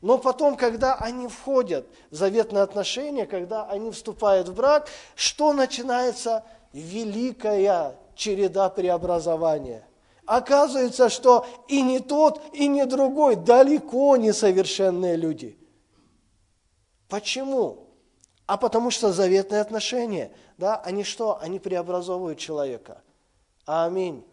но 0.00 0.16
потом, 0.16 0.56
когда 0.56 0.94
они 0.94 1.28
входят 1.28 1.86
в 2.10 2.16
заветные 2.16 2.62
отношения, 2.62 3.26
когда 3.26 3.66
они 3.66 3.90
вступают 3.90 4.48
в 4.48 4.54
брак, 4.54 4.88
что 5.14 5.52
начинается? 5.52 6.44
Великая 6.72 7.96
череда 8.14 8.70
преобразования. 8.70 9.84
Оказывается, 10.24 11.08
что 11.08 11.44
и 11.66 11.82
не 11.82 11.98
тот, 11.98 12.40
и 12.52 12.68
не 12.68 12.86
другой 12.86 13.34
далеко 13.34 14.16
не 14.16 14.32
совершенные 14.32 15.16
люди. 15.16 15.58
Почему? 17.08 17.88
А 18.46 18.56
потому 18.56 18.92
что 18.92 19.12
заветные 19.12 19.60
отношения, 19.60 20.30
да, 20.56 20.76
они 20.76 21.02
что? 21.02 21.38
Они 21.42 21.58
преобразовывают 21.58 22.38
человека. 22.38 23.02
Аминь. 23.66 24.24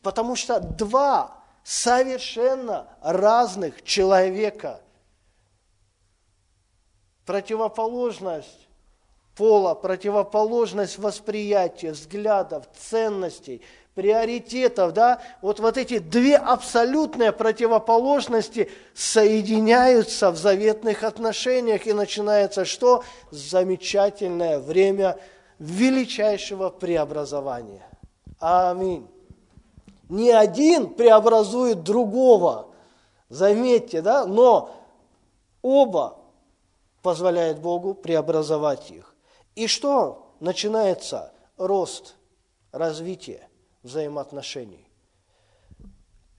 Потому 0.00 0.36
что 0.36 0.60
два 0.60 1.42
совершенно 1.64 2.86
разных 3.02 3.82
человека– 3.82 4.80
противоположность 7.26 8.68
пола, 9.36 9.74
противоположность 9.74 10.98
восприятия, 10.98 11.92
взглядов, 11.92 12.64
ценностей, 12.78 13.62
приоритетов, 13.94 14.92
да, 14.92 15.20
вот, 15.40 15.60
вот 15.60 15.76
эти 15.76 15.98
две 15.98 16.36
абсолютные 16.36 17.32
противоположности 17.32 18.70
соединяются 18.92 20.30
в 20.30 20.36
заветных 20.36 21.04
отношениях, 21.04 21.86
и 21.86 21.92
начинается 21.92 22.64
что? 22.64 23.04
Замечательное 23.30 24.58
время 24.58 25.16
величайшего 25.58 26.70
преобразования. 26.70 27.86
Аминь. 28.40 29.06
Ни 30.08 30.30
один 30.30 30.94
преобразует 30.94 31.82
другого, 31.82 32.68
заметьте, 33.28 34.02
да, 34.02 34.26
но 34.26 34.74
оба 35.62 36.18
позволяет 37.04 37.60
Богу 37.60 37.92
преобразовать 37.92 38.90
их. 38.90 39.14
И 39.54 39.66
что? 39.66 40.34
Начинается 40.40 41.34
рост, 41.58 42.14
развитие 42.72 43.46
взаимоотношений. 43.82 44.88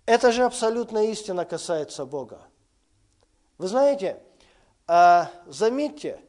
Это 0.08 0.32
же 0.32 0.44
абсолютная 0.44 1.06
истина 1.12 1.46
касается 1.46 2.08
Бога. 2.08 2.42
Вы 3.60 3.68
знаете, 3.68 4.18
а, 4.88 5.30
заметьте, 5.46 6.20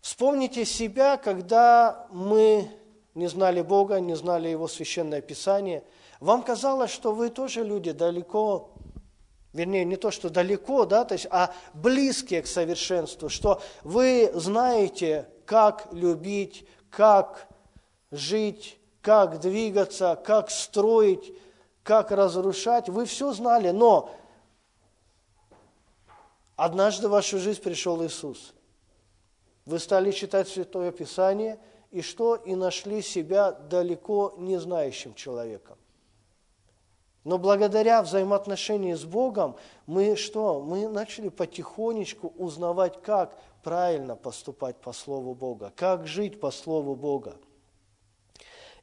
вспомните 0.00 0.64
себя, 0.64 1.16
когда 1.16 2.06
мы 2.12 2.70
не 3.14 3.26
знали 3.26 3.62
Бога, 3.62 3.98
не 3.98 4.14
знали 4.14 4.46
Его 4.48 4.68
священное 4.68 5.20
Писание. 5.20 5.82
Вам 6.20 6.44
казалось, 6.44 6.92
что 6.92 7.12
вы 7.12 7.30
тоже 7.30 7.64
люди 7.64 7.90
далеко 7.90 8.73
вернее, 9.54 9.84
не 9.84 9.96
то, 9.96 10.10
что 10.10 10.28
далеко, 10.28 10.84
да, 10.84 11.04
то 11.04 11.14
есть, 11.14 11.26
а 11.30 11.54
близкие 11.72 12.42
к 12.42 12.46
совершенству, 12.46 13.30
что 13.30 13.62
вы 13.82 14.30
знаете, 14.34 15.28
как 15.46 15.88
любить, 15.92 16.66
как 16.90 17.48
жить, 18.10 18.78
как 19.00 19.40
двигаться, 19.40 20.20
как 20.22 20.50
строить, 20.50 21.32
как 21.82 22.10
разрушать, 22.10 22.88
вы 22.88 23.06
все 23.06 23.32
знали, 23.32 23.70
но 23.70 24.10
однажды 26.56 27.08
в 27.08 27.12
вашу 27.12 27.38
жизнь 27.38 27.62
пришел 27.62 28.04
Иисус. 28.04 28.52
Вы 29.66 29.78
стали 29.78 30.10
читать 30.10 30.48
Святое 30.48 30.90
Писание, 30.90 31.58
и 31.90 32.02
что? 32.02 32.34
И 32.34 32.56
нашли 32.56 33.02
себя 33.02 33.52
далеко 33.52 34.34
не 34.36 34.58
знающим 34.58 35.14
человеком. 35.14 35.78
Но 37.24 37.38
благодаря 37.38 38.02
взаимоотношению 38.02 38.98
с 38.98 39.04
Богом 39.04 39.56
мы 39.86 40.14
что? 40.14 40.60
Мы 40.60 40.88
начали 40.88 41.30
потихонечку 41.30 42.34
узнавать, 42.36 43.00
как 43.02 43.34
правильно 43.62 44.14
поступать 44.14 44.76
по 44.76 44.92
Слову 44.92 45.34
Бога, 45.34 45.72
как 45.74 46.06
жить 46.06 46.38
по 46.38 46.50
Слову 46.50 46.94
Бога. 46.94 47.36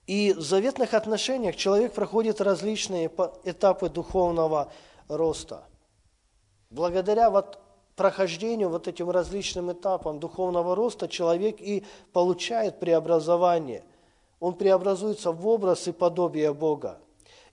И 0.07 0.33
в 0.33 0.41
заветных 0.41 0.95
отношениях 0.95 1.55
человек 1.55 1.93
проходит 1.93 2.41
различные 2.41 3.11
этапы 3.43 3.89
духовного 3.89 4.71
роста. 5.07 5.63
Благодаря 6.71 7.29
вот 7.29 7.59
прохождению 7.95 8.69
вот 8.69 8.87
этим 8.87 9.11
различным 9.11 9.71
этапам 9.71 10.19
духовного 10.19 10.75
роста 10.75 11.07
человек 11.07 11.61
и 11.61 11.85
получает 12.11 12.79
преобразование. 12.79 13.83
Он 14.39 14.55
преобразуется 14.55 15.31
в 15.31 15.47
образ 15.47 15.87
и 15.87 15.91
подобие 15.91 16.51
Бога. 16.51 16.97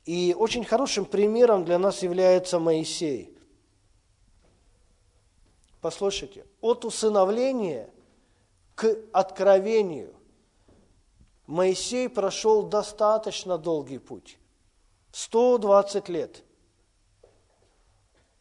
И 0.08 0.34
очень 0.38 0.64
хорошим 0.64 1.04
примером 1.04 1.66
для 1.66 1.78
нас 1.78 2.02
является 2.02 2.58
Моисей. 2.58 3.36
Послушайте, 5.82 6.46
от 6.62 6.86
усыновления 6.86 7.90
к 8.74 8.96
откровению 9.12 10.14
Моисей 11.46 12.08
прошел 12.08 12.62
достаточно 12.62 13.58
долгий 13.58 13.98
путь. 13.98 14.38
120 15.12 16.08
лет. 16.08 16.42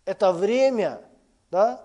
Это 0.05 0.31
время 0.31 1.01
да, 1.51 1.83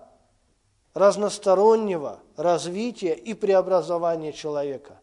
разностороннего 0.93 2.21
развития 2.37 3.15
и 3.15 3.33
преобразования 3.33 4.31
человека. 4.31 5.01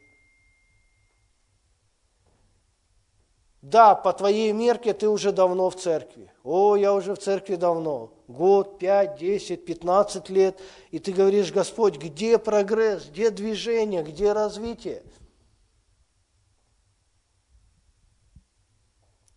Да, 3.62 3.94
по 3.94 4.12
твоей 4.14 4.52
мерке 4.52 4.94
ты 4.94 5.08
уже 5.08 5.32
давно 5.32 5.68
в 5.68 5.76
церкви. 5.76 6.32
О, 6.42 6.76
я 6.76 6.94
уже 6.94 7.14
в 7.14 7.18
церкви 7.18 7.56
давно. 7.56 8.14
Год, 8.26 8.78
пять, 8.78 9.18
десять, 9.18 9.66
пятнадцать 9.66 10.30
лет. 10.30 10.58
И 10.90 10.98
ты 10.98 11.12
говоришь, 11.12 11.52
Господь, 11.52 11.98
где 11.98 12.38
прогресс, 12.38 13.06
где 13.06 13.30
движение, 13.30 14.02
где 14.02 14.32
развитие? 14.32 15.02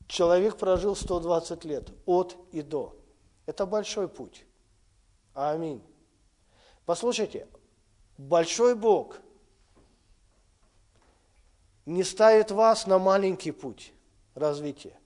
Человек 0.08 0.58
прожил 0.58 0.96
120 0.96 1.66
лет 1.66 1.92
от 2.06 2.38
и 2.52 2.62
до. 2.62 2.96
Это 3.46 3.66
большой 3.66 4.08
путь. 4.08 4.46
Аминь. 5.34 5.84
Послушайте, 6.86 7.48
большой 8.18 8.76
Бог 8.76 9.18
не 11.86 12.04
ставит 12.04 12.52
вас 12.52 12.88
на 12.88 13.00
маленький 13.00 13.52
путь 13.52 13.93
развития. 14.36 14.98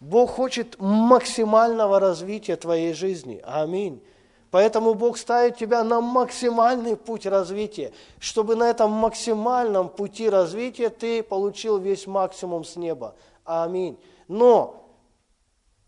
Бог 0.00 0.30
хочет 0.30 0.78
максимального 0.78 1.98
развития 1.98 2.56
твоей 2.56 2.92
жизни. 2.92 3.40
Аминь. 3.44 4.02
Поэтому 4.50 4.94
Бог 4.94 5.18
ставит 5.18 5.56
тебя 5.56 5.82
на 5.82 6.00
максимальный 6.00 6.96
путь 6.96 7.26
развития, 7.26 7.92
чтобы 8.20 8.54
на 8.54 8.70
этом 8.70 8.90
максимальном 8.90 9.88
пути 9.88 10.28
развития 10.28 10.90
ты 10.90 11.22
получил 11.22 11.78
весь 11.78 12.06
максимум 12.06 12.64
с 12.64 12.76
неба. 12.76 13.16
Аминь. 13.44 13.98
Но 14.28 14.88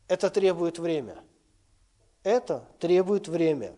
это 0.08 0.30
требует 0.30 0.78
время. 0.78 1.18
Это 2.24 2.64
требует 2.80 3.28
время. 3.28 3.74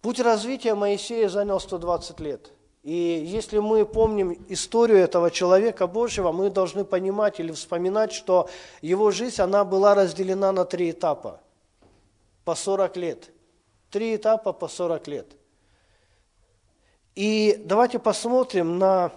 Путь 0.00 0.20
развития 0.20 0.74
Моисея 0.74 1.28
занял 1.28 1.58
120 1.58 2.20
лет– 2.20 2.52
и 2.86 3.24
если 3.26 3.58
мы 3.58 3.84
помним 3.84 4.38
историю 4.48 4.98
этого 4.98 5.32
человека 5.32 5.88
Божьего, 5.88 6.30
мы 6.30 6.50
должны 6.50 6.84
понимать 6.84 7.40
или 7.40 7.50
вспоминать, 7.50 8.12
что 8.12 8.48
его 8.80 9.10
жизнь, 9.10 9.42
она 9.42 9.64
была 9.64 9.96
разделена 9.96 10.52
на 10.52 10.64
три 10.64 10.92
этапа 10.92 11.40
по 12.44 12.54
40 12.54 12.96
лет. 12.96 13.32
Три 13.90 14.14
этапа 14.14 14.52
по 14.52 14.68
40 14.68 15.08
лет. 15.08 15.26
И 17.16 17.60
давайте 17.64 17.98
посмотрим 17.98 18.78
на 18.78 19.10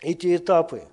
эти 0.00 0.36
этапы. 0.36 0.84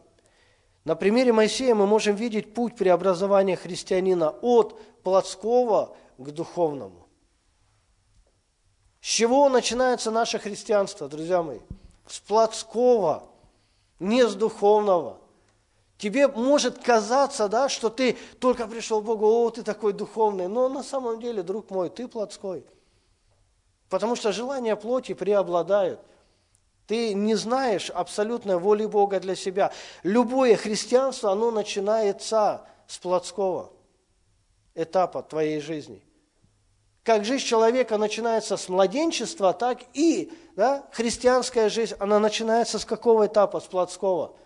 На 0.86 0.96
примере 0.96 1.32
Моисея 1.32 1.76
мы 1.76 1.86
можем 1.86 2.16
видеть 2.16 2.56
путь 2.56 2.76
преобразования 2.76 3.56
христианина 3.56 4.32
от 4.42 4.82
плотского 5.04 5.96
к 6.18 6.32
духовному. 6.32 7.08
С 9.00 9.06
чего 9.06 9.48
начинается 9.48 10.10
наше 10.10 10.40
христианство, 10.40 11.08
друзья 11.08 11.44
мои? 11.44 11.60
С 12.08 12.20
плотского, 12.20 13.24
не 14.00 14.28
с 14.28 14.36
духовного. 14.36 15.20
Тебе 15.98 16.28
может 16.28 16.84
казаться, 16.84 17.48
да, 17.48 17.70
что 17.70 17.90
ты 17.90 18.18
только 18.40 18.68
пришел 18.68 19.02
к 19.02 19.06
Богу, 19.06 19.26
о, 19.26 19.50
ты 19.52 19.64
такой 19.64 19.94
духовный, 19.94 20.48
но 20.48 20.68
на 20.68 20.84
самом 20.84 21.20
деле, 21.20 21.44
друг 21.44 21.70
мой, 21.70 21.90
ты 21.90 22.08
плотской. 22.08 22.66
Потому 23.90 24.16
что 24.16 24.32
желания 24.32 24.76
плоти 24.76 25.14
преобладают. 25.14 26.00
Ты 26.88 27.14
не 27.14 27.36
знаешь 27.36 27.90
абсолютной 27.90 28.58
воли 28.58 28.86
Бога 28.86 29.20
для 29.20 29.36
себя. 29.36 29.72
Любое 30.04 30.58
христианство, 30.58 31.32
оно 31.32 31.52
начинается 31.52 32.66
с 32.88 32.98
плотского 32.98 33.72
этапа 34.76 35.24
твоей 35.24 35.62
жизни– 35.62 36.02
как 37.04 37.26
жизнь 37.26 37.44
человека 37.44 37.98
начинается 37.98 38.56
с 38.56 38.70
младенчества, 38.70 39.54
так 39.54 39.80
и 39.94 40.32
да, 40.56 40.88
христианская 40.92 41.68
жизнь, 41.68 41.96
она 42.00 42.20
начинается 42.20 42.80
с 42.80 42.86
какого 42.86 43.28
этапа? 43.28 43.60
С 43.60 43.66
плотского. 43.66 44.38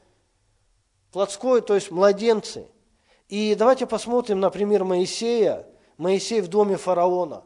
Плотской, 1.11 1.61
то 1.61 1.75
есть 1.75 1.91
младенцы. 1.91 2.67
И 3.29 3.55
давайте 3.55 3.85
посмотрим, 3.85 4.39
например, 4.39 4.83
Моисея. 4.83 5.67
Моисей 5.97 6.41
в 6.41 6.47
доме 6.47 6.77
фараона. 6.77 7.43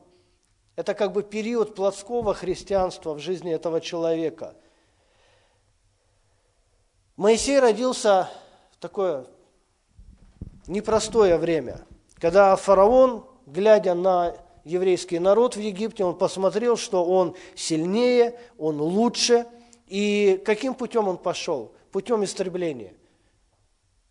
Это 0.75 0.93
как 0.93 1.11
бы 1.11 1.23
период 1.23 1.75
плотского 1.75 2.33
христианства 2.33 3.13
в 3.13 3.19
жизни 3.19 3.53
этого 3.53 3.81
человека. 3.81 4.55
Моисей 7.17 7.59
родился 7.59 8.29
в 8.71 8.77
такое 8.77 9.25
непростое 10.67 11.37
время, 11.37 11.85
когда 12.15 12.55
фараон, 12.55 13.25
глядя 13.45 13.93
на 13.93 14.35
еврейский 14.63 15.19
народ 15.19 15.55
в 15.55 15.59
Египте, 15.59 16.03
он 16.03 16.17
посмотрел, 16.17 16.77
что 16.77 17.05
он 17.05 17.35
сильнее, 17.55 18.39
он 18.57 18.81
лучше. 18.81 19.45
И 19.87 20.41
каким 20.45 20.73
путем 20.73 21.07
он 21.07 21.17
пошел? 21.17 21.73
Путем 21.91 22.23
истребления. 22.23 22.93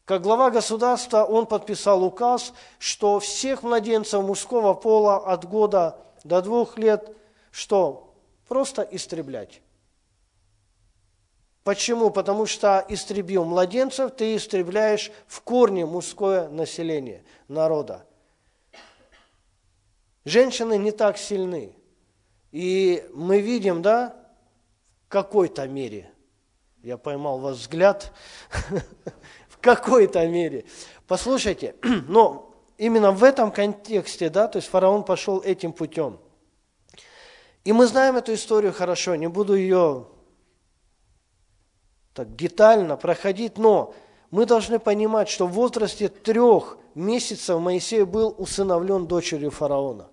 Как 0.04 0.22
глава 0.22 0.50
государства 0.50 1.24
он 1.24 1.46
подписал 1.46 2.02
указ, 2.04 2.52
что 2.78 3.20
всех 3.20 3.62
младенцев 3.62 4.22
мужского 4.24 4.74
пола 4.74 5.18
от 5.18 5.48
года 5.48 5.98
до 6.24 6.42
двух 6.42 6.76
лет, 6.78 7.16
что 7.50 8.12
просто 8.48 8.82
истреблять. 8.82 9.62
Почему? 11.62 12.10
Потому 12.10 12.46
что 12.46 12.84
истребил 12.88 13.44
младенцев, 13.44 14.10
ты 14.10 14.34
истребляешь 14.34 15.12
в 15.28 15.40
корне 15.42 15.86
мужское 15.86 16.48
население 16.48 17.22
народа. 17.46 18.04
Женщины 20.30 20.78
не 20.78 20.92
так 20.92 21.18
сильны. 21.18 21.74
И 22.52 23.04
мы 23.12 23.40
видим, 23.40 23.82
да, 23.82 24.14
в 25.06 25.08
какой-то 25.08 25.66
мере, 25.66 26.08
я 26.84 26.98
поймал 26.98 27.40
ваш 27.40 27.56
взгляд, 27.56 28.12
в 29.48 29.58
какой-то 29.60 30.24
мере. 30.28 30.66
Послушайте, 31.08 31.74
но 31.82 32.54
именно 32.78 33.10
в 33.10 33.24
этом 33.24 33.50
контексте, 33.50 34.30
да, 34.30 34.46
то 34.46 34.58
есть 34.58 34.68
фараон 34.68 35.02
пошел 35.02 35.40
этим 35.40 35.72
путем. 35.72 36.20
И 37.64 37.72
мы 37.72 37.88
знаем 37.88 38.16
эту 38.16 38.32
историю 38.32 38.72
хорошо, 38.72 39.16
не 39.16 39.26
буду 39.26 39.56
ее 39.56 40.06
так 42.14 42.36
детально 42.36 42.96
проходить, 42.96 43.58
но 43.58 43.94
мы 44.30 44.46
должны 44.46 44.78
понимать, 44.78 45.28
что 45.28 45.48
в 45.48 45.52
возрасте 45.54 46.08
трех 46.08 46.78
месяцев 46.94 47.58
Моисей 47.58 48.04
был 48.04 48.32
усыновлен 48.38 49.08
дочерью 49.08 49.50
фараона. 49.50 50.09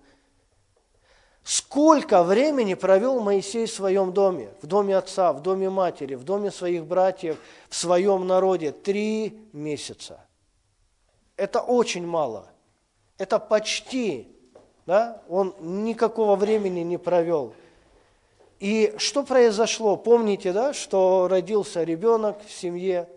Сколько 1.42 2.22
времени 2.22 2.74
провел 2.74 3.20
Моисей 3.20 3.66
в 3.66 3.70
своем 3.70 4.12
доме, 4.12 4.50
в 4.60 4.66
доме 4.66 4.96
отца, 4.96 5.32
в 5.32 5.40
доме 5.42 5.70
матери, 5.70 6.14
в 6.14 6.24
доме 6.24 6.50
своих 6.50 6.84
братьев, 6.84 7.38
в 7.68 7.74
своем 7.76 8.26
народе? 8.26 8.72
Три 8.72 9.38
месяца. 9.52 10.20
Это 11.36 11.60
очень 11.60 12.06
мало. 12.06 12.48
Это 13.16 13.38
почти, 13.38 14.28
да, 14.86 15.22
он 15.28 15.54
никакого 15.60 16.36
времени 16.36 16.80
не 16.80 16.98
провел. 16.98 17.54
И 18.60 18.94
что 18.98 19.22
произошло? 19.22 19.96
Помните, 19.96 20.52
да, 20.52 20.72
что 20.72 21.28
родился 21.28 21.84
ребенок 21.84 22.44
в 22.44 22.50
семье, 22.50 23.08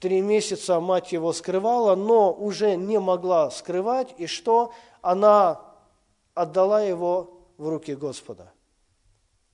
три 0.00 0.20
месяца 0.20 0.80
мать 0.80 1.12
его 1.12 1.32
скрывала, 1.32 1.94
но 1.94 2.32
уже 2.32 2.76
не 2.76 2.98
могла 2.98 3.50
скрывать, 3.50 4.14
и 4.18 4.26
что? 4.26 4.72
Она 5.02 5.60
отдала 6.34 6.82
его 6.82 7.41
в 7.62 7.68
руки 7.68 7.94
Господа. 7.94 8.52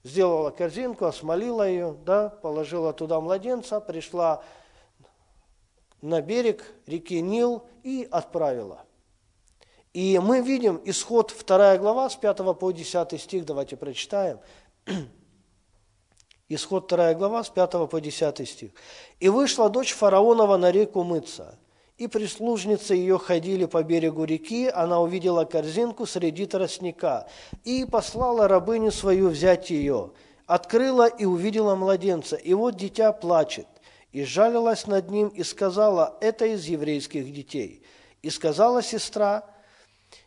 Сделала 0.03 0.51
корзинку, 0.51 1.05
осмолила 1.05 1.69
ее, 1.69 1.97
да, 2.05 2.31
положила 2.31 2.93
туда 2.93 3.21
младенца, 3.21 3.81
пришла 3.81 4.43
на 6.01 6.23
берег 6.23 6.65
реки 6.87 7.21
Нил 7.21 7.67
и 7.83 8.09
отправила. 8.11 8.87
И 9.93 10.19
мы 10.19 10.41
видим 10.41 10.81
исход 10.85 11.35
2 11.47 11.77
глава 11.79 12.09
с 12.09 12.17
5 12.17 12.59
по 12.59 12.71
10 12.71 13.21
стих, 13.21 13.45
давайте 13.45 13.77
прочитаем. 13.77 14.41
Исход 16.49 16.89
2 16.89 17.13
глава 17.15 17.45
с 17.45 17.51
5 17.51 17.91
по 17.91 18.01
10 18.01 18.49
стих. 18.49 18.71
«И 19.21 19.29
вышла 19.29 19.69
дочь 19.69 19.93
фараонова 19.93 20.57
на 20.57 20.71
реку 20.71 21.03
мыться, 21.03 21.59
и 21.99 22.07
прислужницы 22.07 22.95
ее 22.95 23.19
ходили 23.19 23.67
по 23.67 23.83
берегу 23.83 24.25
реки, 24.25 24.69
она 24.69 25.01
увидела 25.01 25.45
корзинку 25.45 26.07
среди 26.07 26.47
тростника 26.47 27.27
и 27.65 27.85
послала 27.85 28.47
рабыню 28.47 28.93
свою 28.93 29.29
взять 29.29 29.71
ее. 29.71 30.13
Открыла 30.47 31.07
и 31.09 31.25
увидела 31.25 31.75
младенца, 31.75 32.37
и 32.37 32.55
вот 32.55 32.77
дитя 32.77 33.13
плачет. 33.13 33.67
И 34.13 34.25
жалилась 34.25 34.87
над 34.87 35.11
ним 35.11 35.29
и 35.29 35.43
сказала, 35.43 36.17
это 36.21 36.47
из 36.47 36.65
еврейских 36.65 37.33
детей. 37.33 37.83
И 38.23 38.31
сказала 38.31 38.83
сестра 38.83 39.45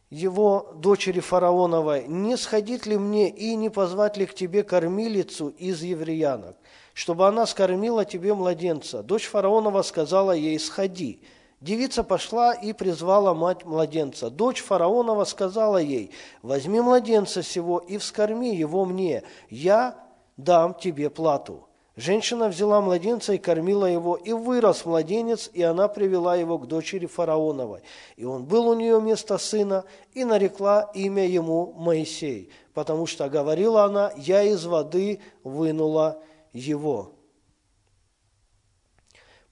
его, 0.10 0.74
дочери 0.76 1.22
фараоновой, 1.22 2.06
не 2.06 2.36
сходить 2.36 2.86
ли 2.86 2.98
мне 2.98 3.30
и 3.30 3.56
не 3.56 3.70
позвать 3.70 4.18
ли 4.18 4.26
к 4.26 4.36
тебе 4.36 4.64
кормилицу 4.64 5.48
из 5.58 5.82
евреянок, 5.82 6.58
чтобы 6.94 7.28
она 7.28 7.48
скормила 7.48 8.04
тебе 8.04 8.34
младенца? 8.34 9.02
Дочь 9.02 9.26
фараонова 9.26 9.82
сказала 9.84 10.34
ей, 10.34 10.60
сходи. 10.60 11.22
Девица 11.62 12.04
пошла 12.04 12.54
и 12.54 12.74
призвала 12.74 13.36
мать 13.36 13.65
младенца. 13.65 14.32
Дочь 14.32 14.63
фараонова 14.63 15.26
сказала 15.26 15.78
ей, 15.78 16.10
возьми 16.41 16.82
младенца 16.82 17.43
сего 17.43 17.78
и 17.78 18.00
вскорми 18.00 18.56
его 18.56 18.84
мне, 18.84 19.21
я 19.52 19.95
дам 20.38 20.74
тебе 20.74 21.12
плату. 21.12 21.67
Женщина 21.95 22.47
взяла 22.47 22.82
младенца 22.82 23.34
и 23.34 23.38
кормила 23.38 23.86
его, 23.86 24.15
и 24.15 24.32
вырос 24.32 24.86
младенец, 24.86 25.52
и 25.54 25.62
она 25.62 25.88
привела 25.88 26.36
его 26.36 26.58
к 26.58 26.65
дочери 26.65 27.06
фараоновой. 27.06 27.82
И 28.15 28.26
он 28.26 28.45
был 28.45 28.67
у 28.67 28.74
нее 28.74 28.97
вместо 28.97 29.38
сына, 29.38 29.84
и 30.13 30.24
нарекла 30.24 30.89
имя 30.95 31.28
ему 31.28 31.74
Моисей, 31.74 32.50
потому 32.74 33.06
что 33.06 33.30
говорила 33.30 33.84
она, 33.84 34.12
я 34.17 34.41
из 34.41 34.65
воды 34.65 35.19
вынула 35.43 36.24
его. 36.54 37.12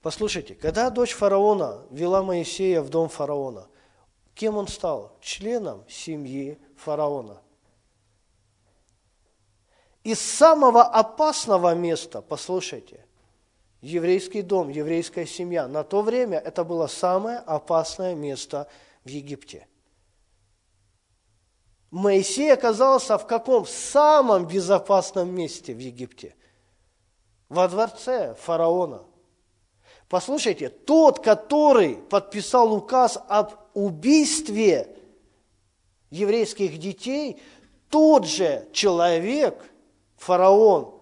Послушайте, 0.02 0.54
когда 0.54 0.90
дочь 0.90 1.12
фараона 1.12 1.82
вела 1.90 2.22
Моисея 2.22 2.80
в 2.80 2.88
дом 2.88 3.08
фараона, 3.08 3.68
кем 4.34 4.56
он 4.56 4.68
стал? 4.68 5.16
Членом 5.20 5.84
семьи 5.88 6.58
фараона– 6.76 7.42
из 10.02 10.18
самого 10.18 10.82
опасного 10.82 11.74
места, 11.74 12.22
послушайте, 12.22 13.04
еврейский 13.82 14.40
дом, 14.40 14.70
еврейская 14.70 15.26
семья, 15.26 15.68
на 15.68 15.84
то 15.84 16.00
время 16.00 16.38
это 16.38 16.64
было 16.64 16.86
самое 16.86 17.38
опасное 17.38 18.14
место 18.14 18.66
в 19.04 19.08
Египте. 19.08 19.66
Моисей 21.90 22.52
оказался 22.52 23.18
в 23.18 23.26
каком? 23.26 23.66
самом 23.66 24.46
безопасном 24.46 25.34
месте 25.34 25.74
в 25.74 25.78
Египте. 25.78 26.34
Во 27.48 27.68
дворце 27.68 28.34
фараона. 28.36 29.02
Послушайте, 30.10 30.70
тот, 30.70 31.20
который 31.20 31.94
подписал 31.94 32.74
указ 32.74 33.16
об 33.28 33.52
убийстве 33.74 34.88
еврейских 36.10 36.78
детей, 36.78 37.40
тот 37.88 38.26
же 38.26 38.68
человек, 38.72 39.70
фараон, 40.16 41.00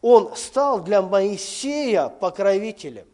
он 0.00 0.34
стал 0.34 0.82
для 0.82 1.02
Моисея 1.02 2.08
покровителем. 2.08 3.06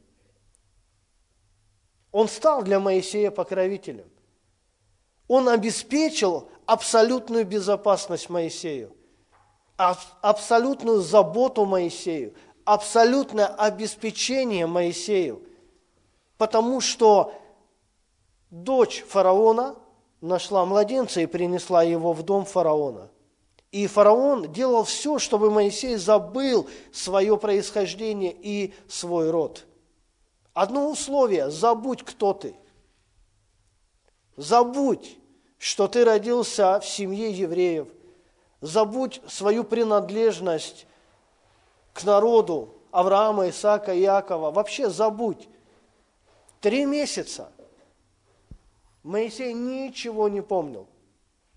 Он 2.10 2.26
стал 2.26 2.62
для 2.62 2.80
Моисея 2.80 3.30
покровителем. 3.30 4.08
Он 5.28 5.50
обеспечил 5.50 6.48
абсолютную 6.64 7.44
безопасность 7.44 8.30
Моисею, 8.30 8.96
абсолютную 9.76 11.02
заботу 11.02 11.66
Моисею, 11.66 12.34
абсолютное 12.64 13.46
обеспечение 13.46 14.66
Моисею, 14.66 15.42
потому 16.38 16.80
что 16.80 17.34
дочь 18.50 19.04
фараона 19.06 19.76
нашла 20.20 20.64
младенца 20.64 21.20
и 21.20 21.26
принесла 21.26 21.82
его 21.82 22.12
в 22.12 22.22
дом 22.22 22.44
фараона. 22.44 23.10
И 23.70 23.86
фараон 23.88 24.52
делал 24.52 24.84
все, 24.84 25.18
чтобы 25.18 25.50
Моисей 25.50 25.96
забыл 25.96 26.68
свое 26.92 27.36
происхождение 27.36 28.32
и 28.32 28.72
свой 28.88 29.30
род. 29.30 29.66
Одно 30.52 30.88
условие– 30.88 31.50
забудь, 31.50 32.04
кто 32.04 32.32
ты. 32.32 32.54
Забудь, 34.36 35.18
что 35.58 35.88
ты 35.88 36.04
родился 36.04 36.78
в 36.78 36.86
семье 36.86 37.32
евреев. 37.32 37.88
Забудь 38.60 39.20
свою 39.26 39.64
принадлежность 39.64 40.86
к 41.94 42.04
народу 42.04 42.74
Авраама, 42.90 43.48
Исаака, 43.48 43.98
Иакова. 43.98 44.50
Вообще 44.50 44.90
забудь. 44.90 45.48
Три 46.60 46.84
месяца 46.84 47.50
Моисей 49.02 49.52
ничего 49.52 50.28
не 50.28 50.42
помнил. 50.42 50.88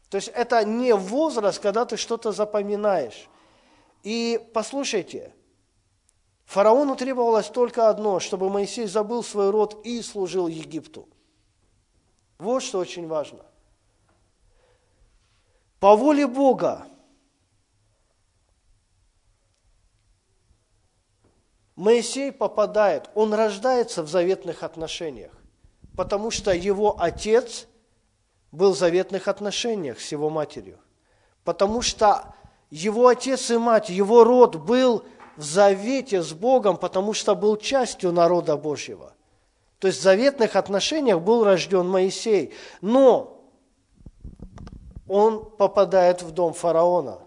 То 0.10 0.17
есть 0.17 0.30
это 0.30 0.63
не 0.63 0.93
возраст, 0.93 1.60
когда 1.60 1.86
ты 1.86 1.97
что-то 1.97 2.32
запоминаешь. 2.32 3.28
И 4.04 4.39
послушайте, 4.54 5.34
фараону 6.45 6.95
требовалось 6.95 7.47
только 7.47 7.89
одно, 7.89 8.19
чтобы 8.19 8.50
Моисей 8.50 8.86
забыл 8.86 9.23
свой 9.23 9.50
род 9.50 9.86
и 9.86 10.02
служил 10.02 10.47
Египту. 10.47 11.08
Вот 12.38 12.63
что 12.63 12.80
очень 12.80 13.08
важно. 13.08 13.43
По 15.80 15.95
воле 15.95 16.28
Бога 16.28 16.86
Моисей 21.78 22.34
попадает, 22.34 23.10
он 23.16 23.34
рождается 23.34 24.04
в 24.04 24.10
заветных 24.10 24.63
отношениях, 24.63 25.32
потому 25.96 26.30
что 26.30 26.52
его 26.52 26.98
отец– 27.00 27.68
был 28.52 28.74
в 28.74 28.78
заветных 28.78 29.28
отношениях 29.28 30.00
с 30.00 30.12
его 30.12 30.30
матерью, 30.30 30.80
потому 31.44 31.82
что 31.82 32.34
его 32.70 33.08
отец 33.08 33.52
и 33.52 33.58
мать, 33.58 33.90
его 33.90 34.24
род 34.24 34.56
был 34.56 35.06
в 35.36 35.44
завете 35.44 36.22
с 36.22 36.34
Богом, 36.34 36.78
потому 36.78 37.13
что 37.13 37.36
был 37.36 37.58
частью 37.58 38.12
народа 38.12 38.58
Божьего. 38.58 39.13
То 39.80 39.88
есть 39.88 40.00
в 40.00 40.04
заветных 40.04 40.56
отношениях 40.56 41.22
был 41.22 41.44
рожден 41.44 41.88
Моисей. 41.88 42.54
Но 42.82 43.44
он 45.08 45.46
попадает 45.46 46.24
в 46.24 46.32
дом 46.32 46.54
фараона. 46.54 47.20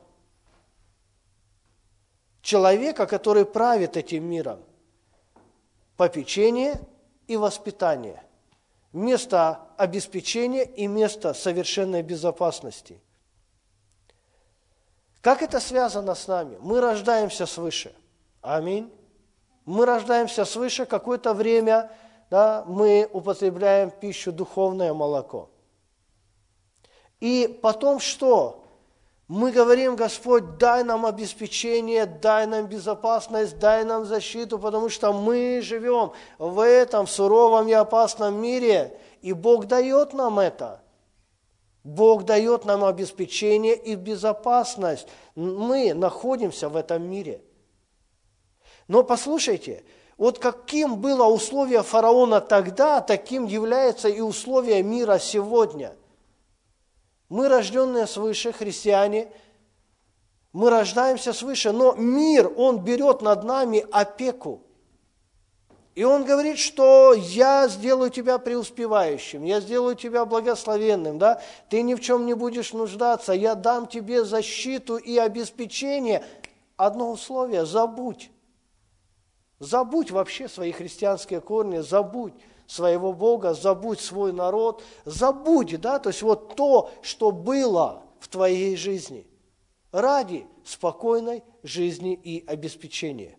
Человека, 2.42 3.06
который 3.06 3.44
правит 3.44 3.96
этим 3.96 4.24
миром. 4.24 4.60
Попечение 5.96 6.80
и 7.26 7.36
воспитание– 7.36 8.22
место 8.92 9.60
обеспечения 9.76 10.64
и 10.64 10.86
место 10.86 11.34
совершенной 11.34 12.02
безопасности. 12.02 13.00
Как 15.20 15.42
это 15.42 15.60
связано 15.60 16.14
с 16.14 16.26
нами? 16.26 16.56
Мы 16.60 16.80
рождаемся 16.80 17.46
свыше. 17.46 17.94
Аминь. 18.40 18.90
Мы 19.66 19.84
рождаемся 19.84 20.44
свыше, 20.44 20.86
какое-то 20.86 21.34
время 21.34 21.90
да, 22.30 22.64
мы 22.66 23.08
употребляем 23.12 23.90
пищу 23.90 24.32
духовное 24.32 24.94
молоко. 24.94 25.50
И 27.18 27.58
потом 27.60 27.98
что? 27.98 28.64
Мы 29.30 29.52
говорим, 29.52 29.94
Господь, 29.94 30.58
дай 30.58 30.82
нам 30.82 31.06
обеспечение, 31.06 32.04
дай 32.04 32.48
нам 32.48 32.66
безопасность, 32.66 33.60
дай 33.60 33.84
нам 33.84 34.04
защиту, 34.04 34.58
потому 34.58 34.88
что 34.88 35.12
мы 35.12 35.60
живем 35.62 36.10
в 36.38 36.58
этом 36.58 37.06
суровом 37.06 37.68
и 37.68 37.72
опасном 37.72 38.42
мире, 38.42 38.98
и 39.22 39.32
Бог 39.32 39.66
дает 39.66 40.14
нам 40.14 40.40
это. 40.40 40.82
Бог 41.84 42.24
дает 42.24 42.64
нам 42.64 42.82
обеспечение 42.82 43.76
и 43.76 43.94
безопасность. 43.94 45.06
Мы 45.36 45.94
находимся 45.94 46.68
в 46.68 46.74
этом 46.74 47.04
мире. 47.04 47.40
Но 48.88 49.04
послушайте, 49.04 49.84
вот 50.16 50.40
каким 50.40 50.96
было 50.96 51.26
условие 51.26 51.84
фараона 51.84 52.40
тогда, 52.40 53.00
таким 53.00 53.46
является 53.46 54.08
и 54.08 54.20
условие 54.20 54.82
мира 54.82 55.20
сегодня– 55.20 55.94
мы, 57.30 57.48
рожденные 57.48 58.06
свыше, 58.06 58.52
христиане, 58.52 59.28
мы 60.52 60.68
рождаемся 60.68 61.32
свыше, 61.32 61.70
но 61.70 61.94
мир, 61.94 62.52
он 62.56 62.80
берет 62.80 63.22
над 63.22 63.44
нами 63.44 63.86
опеку. 63.92 64.62
И 65.94 66.02
он 66.02 66.24
говорит, 66.24 66.58
что 66.58 67.14
я 67.14 67.68
сделаю 67.68 68.10
тебя 68.10 68.38
преуспевающим, 68.38 69.44
я 69.44 69.60
сделаю 69.60 69.94
тебя 69.94 70.24
благословенным, 70.24 71.18
да? 71.18 71.40
ты 71.68 71.82
ни 71.82 71.94
в 71.94 72.00
чем 72.00 72.26
не 72.26 72.34
будешь 72.34 72.72
нуждаться, 72.72 73.32
я 73.32 73.54
дам 73.54 73.86
тебе 73.86 74.24
защиту 74.24 74.96
и 74.96 75.16
обеспечение. 75.16 76.24
Одно 76.76 77.12
условие– 77.12 77.64
забудь. 77.66 78.30
Забудь 79.60 80.10
вообще 80.10 80.48
свои 80.48 80.72
христианские 80.72 81.40
корни, 81.40 81.78
забудь 81.78 82.34
своего 82.70 83.12
Бога, 83.12 83.52
забудь 83.52 84.00
свой 84.00 84.32
народ, 84.32 84.84
забудь, 85.04 85.80
да, 85.80 85.98
то 85.98 86.10
есть 86.10 86.22
вот 86.22 86.54
то, 86.54 86.90
что 87.02 87.32
было 87.32 88.04
в 88.20 88.28
твоей 88.28 88.76
жизни, 88.76 89.26
ради 89.90 90.46
спокойной 90.64 91.42
жизни 91.64 92.14
и 92.14 92.44
обеспечения. 92.46 93.36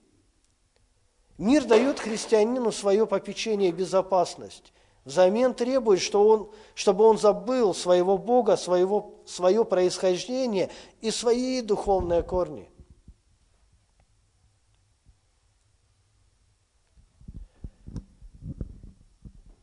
Мир 1.38 1.64
дает 1.64 2.00
христианину 2.00 2.74
свое 2.74 3.08
попечение 3.08 3.70
и 3.70 3.74
безопасность. 3.74 4.74
Взамен 5.06 5.54
требует, 5.54 6.02
что 6.02 6.28
он, 6.28 6.52
чтобы 6.76 7.06
он 7.06 7.18
забыл 7.18 7.74
своего 7.74 8.18
Бога, 8.18 8.58
своего, 8.58 9.16
свое 9.26 9.64
происхождение 9.64 10.70
и 11.00 11.10
свои 11.10 11.62
духовные 11.62 12.22
корни. 12.22 12.70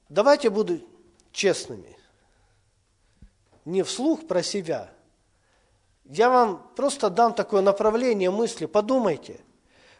Давайте 0.08 0.50
буду 0.50 0.80
честными. 1.32 1.96
Не 3.64 3.82
вслух 3.82 4.26
про 4.26 4.42
себя. 4.42 4.90
Я 6.04 6.30
вам 6.30 6.66
просто 6.74 7.10
дам 7.10 7.34
такое 7.34 7.60
направление 7.60 8.30
мысли. 8.30 8.66
Подумайте. 8.66 9.40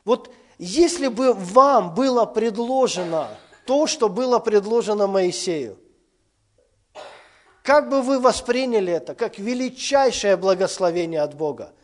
Вот 0.05 0.33
если 0.57 1.09
бы 1.09 1.35
вам 1.35 1.95
было 1.95 2.25
предложено 2.25 3.29
то, 3.67 3.87
что 3.87 4.09
было 4.09 4.39
предложено 4.39 5.07
Моисею, 5.07 5.79
как 7.63 7.91
бы 7.91 8.01
вы 8.01 8.19
восприняли 8.19 8.91
это, 8.91 9.15
как 9.15 9.39
величайшее 9.39 10.39
благословение 10.39 11.21
от 11.21 11.35
Бога? 11.35 11.75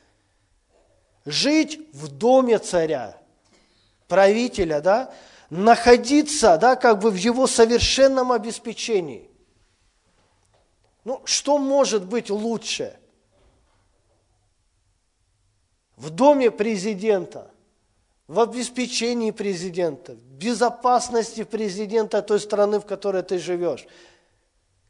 Жить 1.26 1.78
в 1.92 2.08
доме 2.08 2.58
царя, 2.58 3.18
правителя, 4.08 4.80
да, 4.80 5.12
находиться, 5.54 6.58
да, 6.58 6.74
как 6.74 6.98
бы 6.98 7.10
в 7.10 7.14
его 7.14 7.46
совершенном 7.46 8.32
обеспечении. 8.32 9.30
Ну, 11.04 11.20
что 11.24 11.58
может 11.58 12.06
быть 12.06 12.30
лучше? 12.30 12.96
В 15.96 16.10
доме 16.10 16.50
президента, 16.50 17.50
в 18.26 18.40
обеспечении 18.40 19.30
президента, 19.30 20.14
в 20.14 20.16
безопасности 20.16 21.44
президента 21.44 22.20
той 22.20 22.40
страны, 22.40 22.80
в 22.80 22.86
которой 22.86 23.22
ты 23.22 23.38
живешь. 23.38 23.86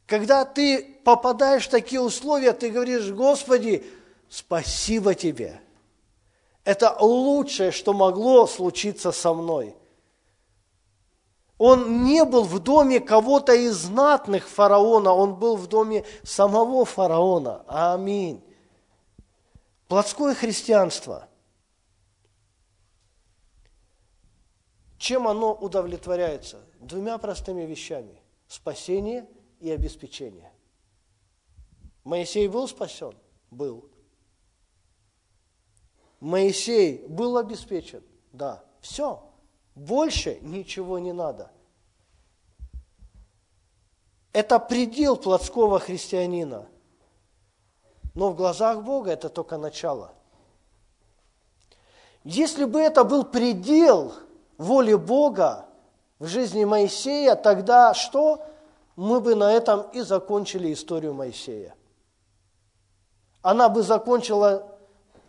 Когда 0.07 0.45
ты 0.45 0.83
попадаешь 1.03 1.67
в 1.67 1.69
такие 1.69 2.01
условия, 2.01 2.53
ты 2.53 2.71
говоришь, 2.71 3.11
Господи, 3.11 3.85
спасибо 4.29 5.13
Тебе. 5.13 5.61
Это 6.63 6.95
лучшее, 6.99 7.71
что 7.71 7.93
могло 7.93 8.47
случиться 8.47 9.11
со 9.11 9.31
мной– 9.35 9.75
он 11.57 12.03
не 12.03 12.25
был 12.25 12.43
в 12.43 12.59
доме 12.59 12.99
кого-то 12.99 13.53
из 13.53 13.75
знатных 13.75 14.47
фараона, 14.47 15.13
он 15.13 15.35
был 15.35 15.55
в 15.55 15.67
доме 15.67 16.05
самого 16.23 16.83
фараона. 16.83 17.63
Аминь. 17.67 18.43
Плотское 19.87 20.33
христианство. 20.33 21.29
Чем 24.97 25.27
оно 25.27 25.53
удовлетворяется? 25.53 26.59
Двумя 26.79 27.17
простыми 27.17 27.61
вещами. 27.61 28.21
Спасение 28.47 29.27
и 29.59 29.71
обеспечение. 29.71 30.51
Моисей 32.03 32.47
был 32.47 32.67
спасен? 32.67 33.13
Был. 33.49 33.89
Моисей 36.19 37.05
был 37.07 37.37
обеспечен? 37.37 38.03
Да. 38.33 38.63
Все. 38.81 39.24
Больше 39.75 40.39
ничего 40.41 40.99
не 40.99 41.11
надо. 41.11 41.51
Это 44.31 44.59
предел 44.59 45.17
плотского 45.17 45.79
христианина. 45.79 46.65
Но 48.13 48.31
в 48.31 48.35
глазах 48.35 48.83
Бога 48.83 49.11
это 49.11 49.29
только 49.29 49.57
начало. 49.57 50.13
Если 52.23 52.65
бы 52.65 52.79
это 52.79 53.03
был 53.03 53.23
предел 53.23 54.13
воли 54.57 54.95
Бога 54.95 55.65
в 56.19 56.27
жизни 56.27 56.63
Моисея, 56.63 57.35
тогда 57.35 57.93
что? 57.93 58.45
Мы 58.95 59.19
бы 59.19 59.35
на 59.35 59.51
этом 59.51 59.89
и 59.91 60.01
закончили 60.01 60.71
историю 60.73 61.13
Моисея. 61.13 61.75
Она 63.41 63.67
бы 63.67 63.83
закончила 63.83 64.74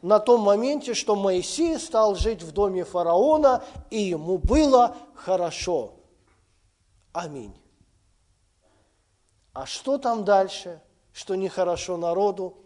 на 0.02 0.18
том 0.18 0.40
моменте, 0.40 0.94
что 0.94 1.16
Моисей 1.16 1.78
стал 1.78 2.14
жить 2.14 2.42
в 2.42 2.52
доме 2.52 2.84
фараона, 2.84 3.64
и 3.90 4.00
ему 4.00 4.38
было 4.38 4.96
хорошо. 5.14 5.94
Аминь. 7.12 7.54
А 9.52 9.64
что 9.64 9.98
там 9.98 10.24
дальше, 10.24 10.82
что 11.12 11.34
нехорошо 11.34 11.96
народу? 11.96 12.58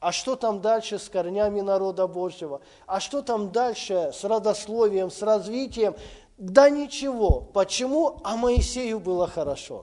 А 0.00 0.12
что 0.12 0.36
там 0.36 0.60
дальше 0.60 0.98
с 0.98 1.08
корнями 1.08 1.60
народа 1.60 2.06
Божьего? 2.06 2.60
А 2.86 3.00
что 3.00 3.20
там 3.20 3.50
дальше 3.50 4.12
с 4.14 4.24
родословием, 4.24 5.10
с 5.10 5.22
развитием? 5.22 5.94
Да 6.36 6.70
ничего. 6.70 7.40
Почему? 7.52 8.20
А 8.22 8.36
Моисею 8.36 9.00
было 9.00 9.26
хорошо. 9.26 9.82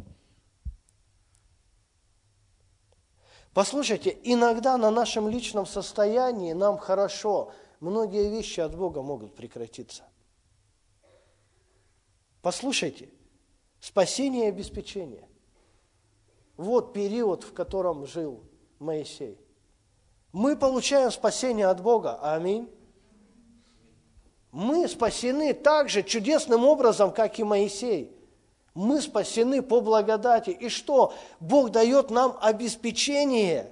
Послушайте, 3.56 4.20
иногда 4.24 4.78
на 4.78 4.92
нашем 4.92 5.30
личном 5.30 5.66
состоянии 5.66 6.52
нам 6.52 6.78
хорошо, 6.78 7.54
многие 7.80 8.30
вещи 8.30 8.60
от 8.60 8.76
Бога 8.76 9.02
могут 9.02 9.34
прекратиться. 9.34 10.04
Послушайте, 12.42 13.08
спасение 13.80 14.48
и 14.48 14.50
обеспечение. 14.50 15.30
Вот 16.58 16.92
период, 16.92 17.46
в 17.46 17.54
котором 17.54 18.06
жил 18.06 18.44
Моисей. 18.80 19.40
Мы 20.34 20.58
получаем 20.58 21.10
спасение 21.10 21.68
от 21.68 21.82
Бога. 21.82 22.20
Аминь. 22.22 22.70
Мы 24.52 24.86
спасены 24.90 25.54
так 25.54 25.88
же 25.88 26.04
чудесным 26.04 26.66
образом, 26.66 27.14
как 27.14 27.40
и 27.40 27.46
Моисей. 27.46 28.15
Мы 28.76 29.02
спасены 29.02 29.62
по 29.62 29.80
благодати. 29.80 30.50
И 30.50 30.68
что? 30.68 31.14
Бог 31.40 31.72
дает 31.72 32.12
нам 32.12 32.38
обеспечение. 32.42 33.72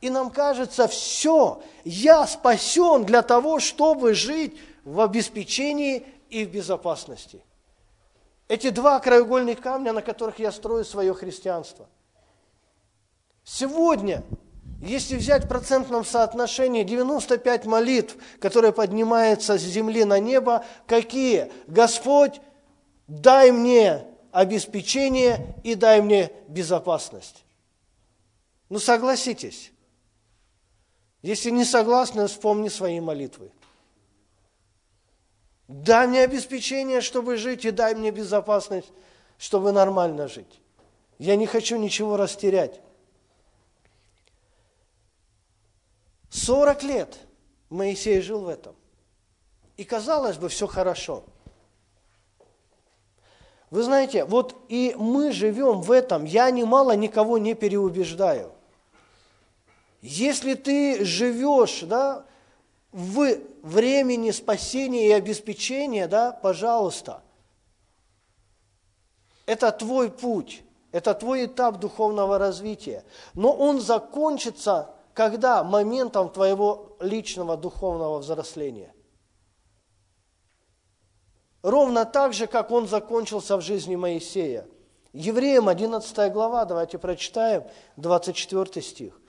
И 0.00 0.08
нам 0.08 0.30
кажется, 0.30 0.86
все, 0.86 1.60
я 1.84 2.26
спасен 2.26 3.04
для 3.04 3.22
того, 3.22 3.58
чтобы 3.58 4.14
жить 4.14 4.56
в 4.84 5.00
обеспечении 5.00 6.06
и 6.30 6.44
в 6.44 6.50
безопасности. 6.50 7.42
Эти 8.46 8.70
два 8.70 9.00
краеугольных 9.00 9.60
камня, 9.60 9.92
на 9.92 10.02
которых 10.02 10.38
я 10.38 10.52
строю 10.52 10.84
свое 10.84 11.12
христианство. 11.12 11.88
Сегодня, 13.42 14.22
если 14.80 15.16
взять 15.16 15.46
в 15.46 15.48
процентном 15.48 16.04
соотношении 16.04 16.84
95 16.84 17.66
молитв, 17.66 18.16
которые 18.38 18.72
поднимаются 18.72 19.58
с 19.58 19.62
земли 19.62 20.04
на 20.04 20.20
небо, 20.20 20.64
какие? 20.86 21.50
Господь, 21.66 22.40
дай 23.08 23.50
мне 23.50 24.06
обеспечение 24.36 25.54
и 25.64 25.74
дай 25.74 26.02
мне 26.02 26.30
безопасность. 26.46 27.42
Ну 28.68 28.78
согласитесь. 28.78 29.72
Если 31.22 31.48
не 31.48 31.64
согласны, 31.64 32.26
вспомни 32.26 32.68
свои 32.68 33.00
молитвы. 33.00 33.50
Дай 35.68 36.06
мне 36.06 36.22
обеспечение, 36.22 37.00
чтобы 37.00 37.38
жить, 37.38 37.64
и 37.64 37.70
дай 37.70 37.94
мне 37.94 38.10
безопасность, 38.10 38.92
чтобы 39.38 39.72
нормально 39.72 40.28
жить. 40.28 40.60
Я 41.16 41.34
не 41.36 41.46
хочу 41.46 41.78
ничего 41.78 42.18
растерять. 42.18 42.82
40 46.28 46.82
лет 46.82 47.18
Моисей 47.70 48.20
жил 48.20 48.42
в 48.42 48.48
этом. 48.48 48.76
И 49.78 49.84
казалось 49.84 50.36
бы, 50.36 50.50
все 50.50 50.66
хорошо– 50.66 51.24
вы 53.76 53.82
знаете, 53.82 54.24
вот 54.24 54.56
и 54.70 54.94
мы 54.96 55.32
живем 55.32 55.82
в 55.82 55.92
этом. 55.92 56.24
Я 56.24 56.50
немало 56.50 56.96
никого 56.96 57.36
не 57.36 57.52
переубеждаю. 57.52 58.52
Если 60.00 60.54
ты 60.54 61.04
живешь 61.04 61.80
да, 61.82 62.24
в 62.90 63.36
времени 63.62 64.30
спасения 64.30 65.08
и 65.08 65.12
обеспечения, 65.12 66.08
да, 66.08 66.32
пожалуйста, 66.32 67.22
это 69.44 69.70
твой 69.72 70.10
путь, 70.10 70.62
это 70.90 71.12
твой 71.12 71.44
этап 71.44 71.78
духовного 71.78 72.38
развития. 72.38 73.04
Но 73.34 73.52
он 73.52 73.82
закончится 73.82 74.94
когда? 75.12 75.62
Моментом 75.62 76.30
твоего 76.30 76.96
личного 76.98 77.58
духовного 77.58 78.20
взросления. 78.20 78.94
Ровно 81.66 82.04
так 82.06 82.32
же, 82.32 82.46
как 82.46 82.70
он 82.70 82.86
закончился 82.86 83.56
в 83.56 83.60
жизни 83.60 83.96
Моисея. 83.96 84.68
Евреям 85.12 85.68
11 85.68 86.32
глава, 86.32 86.64
давайте 86.64 86.96
прочитаем 86.96 87.64
24 87.96 88.80
стих. 88.80 89.20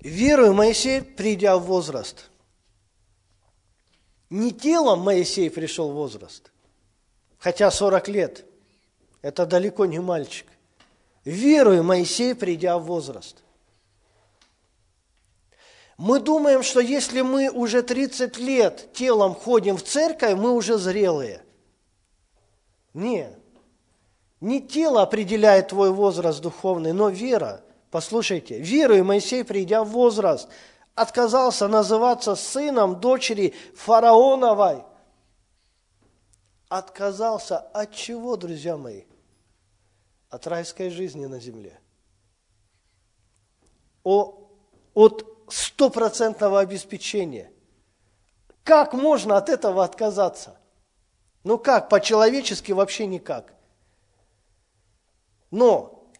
Верую 0.00 0.52
Моисей, 0.52 1.00
придя 1.00 1.56
в 1.56 1.66
возраст. 1.66 2.28
Не 4.30 4.50
телом 4.50 5.02
Моисей 5.02 5.48
пришел 5.48 5.92
в 5.92 5.94
возраст, 5.94 6.50
хотя 7.38 7.70
40 7.70 8.08
лет. 8.08 8.44
Это 9.22 9.46
далеко 9.46 9.86
не 9.86 10.00
мальчик. 10.00 10.48
Верую 11.24 11.84
Моисей, 11.84 12.34
придя 12.34 12.78
в 12.78 12.82
возраст– 12.86 13.36
мы 16.00 16.18
думаем, 16.18 16.62
что 16.62 16.80
если 16.80 17.20
мы 17.20 17.50
уже 17.50 17.82
30 17.82 18.38
лет 18.38 18.90
телом 18.94 19.34
ходим 19.34 19.76
в 19.76 19.82
церковь, 19.82 20.32
мы 20.34 20.54
уже 20.54 20.78
зрелые. 20.78 21.44
Нет. 22.94 23.38
Не 24.40 24.62
тело 24.62 25.02
определяет 25.02 25.68
твой 25.68 25.90
возраст 25.90 26.40
духовный, 26.40 26.94
но 26.94 27.10
вера. 27.10 27.62
Послушайте, 27.90 28.58
веруя 28.58 29.04
Моисей, 29.04 29.44
придя 29.44 29.84
в 29.84 29.90
возраст, 29.90 30.48
отказался 30.94 31.68
называться 31.68 32.34
сыном 32.34 32.98
дочери 32.98 33.52
фараоновой. 33.76 34.84
Отказался 36.70 37.58
от 37.58 37.92
чего, 37.92 38.38
друзья 38.38 38.78
мои? 38.78 39.02
От 40.30 40.46
райской 40.46 40.88
жизни 40.88 41.26
на 41.26 41.40
земле. 41.40 41.78
О, 44.02 44.48
от 44.94 45.29
стопроцентного 45.52 46.60
обеспечения. 46.60 47.52
Как 48.64 48.92
можно 48.92 49.36
от 49.36 49.48
этого 49.48 49.84
отказаться? 49.84 50.58
Ну 51.44 51.58
как, 51.58 51.88
по-человечески 51.88 52.72
вообще 52.72 53.06
никак. 53.06 53.54
Но, 55.50 56.10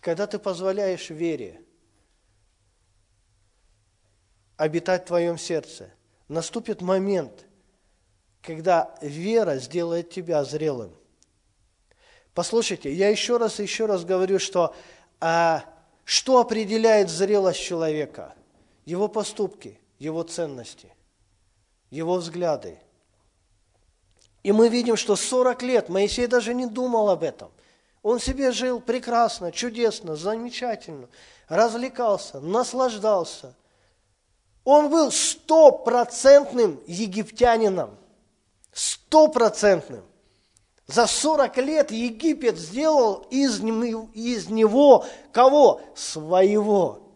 когда 0.00 0.26
ты 0.26 0.38
позволяешь 0.38 1.10
вере 1.10 1.62
обитать 4.62 5.02
в 5.02 5.06
твоем 5.06 5.38
сердце. 5.38 5.90
Наступит 6.28 6.82
момент, 6.82 7.46
когда 8.42 8.94
вера 9.00 9.56
сделает 9.56 10.10
тебя 10.10 10.44
зрелым. 10.44 10.94
Послушайте, 12.32 12.92
я 12.92 13.08
еще 13.08 13.36
раз 13.36 13.58
и 13.58 13.64
еще 13.64 13.86
раз 13.86 14.04
говорю, 14.04 14.38
что 14.38 14.74
а, 15.20 15.64
что 16.04 16.40
определяет 16.40 17.08
зрелость 17.08 17.60
человека? 17.60 18.34
Его 18.84 19.08
поступки, 19.08 19.78
его 19.98 20.22
ценности, 20.22 20.92
его 21.90 22.14
взгляды. 22.16 22.78
И 24.42 24.50
мы 24.50 24.68
видим, 24.68 24.96
что 24.96 25.14
40 25.14 25.62
лет 25.62 25.88
Моисей 25.88 26.26
даже 26.26 26.52
не 26.54 26.66
думал 26.66 27.10
об 27.10 27.22
этом. 27.22 27.52
Он 28.02 28.18
себе 28.18 28.50
жил 28.50 28.80
прекрасно, 28.80 29.52
чудесно, 29.52 30.16
замечательно, 30.16 31.08
развлекался, 31.48 32.40
наслаждался. 32.40 33.54
Он 34.64 34.90
был 34.90 35.12
стопроцентным 35.12 36.80
египтянином, 36.86 37.96
стопроцентным. 38.72 40.04
За 40.92 41.06
40 41.06 41.56
лет 41.58 41.90
Египет 41.90 42.58
сделал 42.58 43.26
из, 43.30 43.60
из 43.60 44.50
него 44.50 45.06
кого? 45.32 45.80
Своего. 45.94 47.14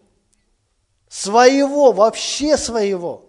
Своего, 1.08 1.92
вообще 1.92 2.56
своего. 2.56 3.28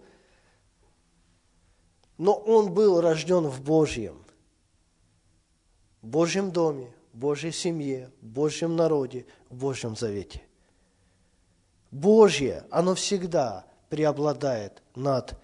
Но 2.16 2.32
он 2.32 2.72
был 2.72 3.02
рожден 3.02 3.46
в 3.46 3.60
Божьем. 3.60 4.24
В 6.00 6.06
Божьем 6.06 6.50
доме, 6.50 6.94
в 7.12 7.18
Божьей 7.18 7.52
семье, 7.52 8.10
в 8.22 8.26
Божьем 8.26 8.74
народе, 8.74 9.26
в 9.50 9.56
Божьем 9.56 9.96
завете. 9.96 10.42
Божье, 11.90 12.64
оно 12.70 12.94
всегда 12.94 13.66
преобладает 13.90 14.82
над 14.94 15.38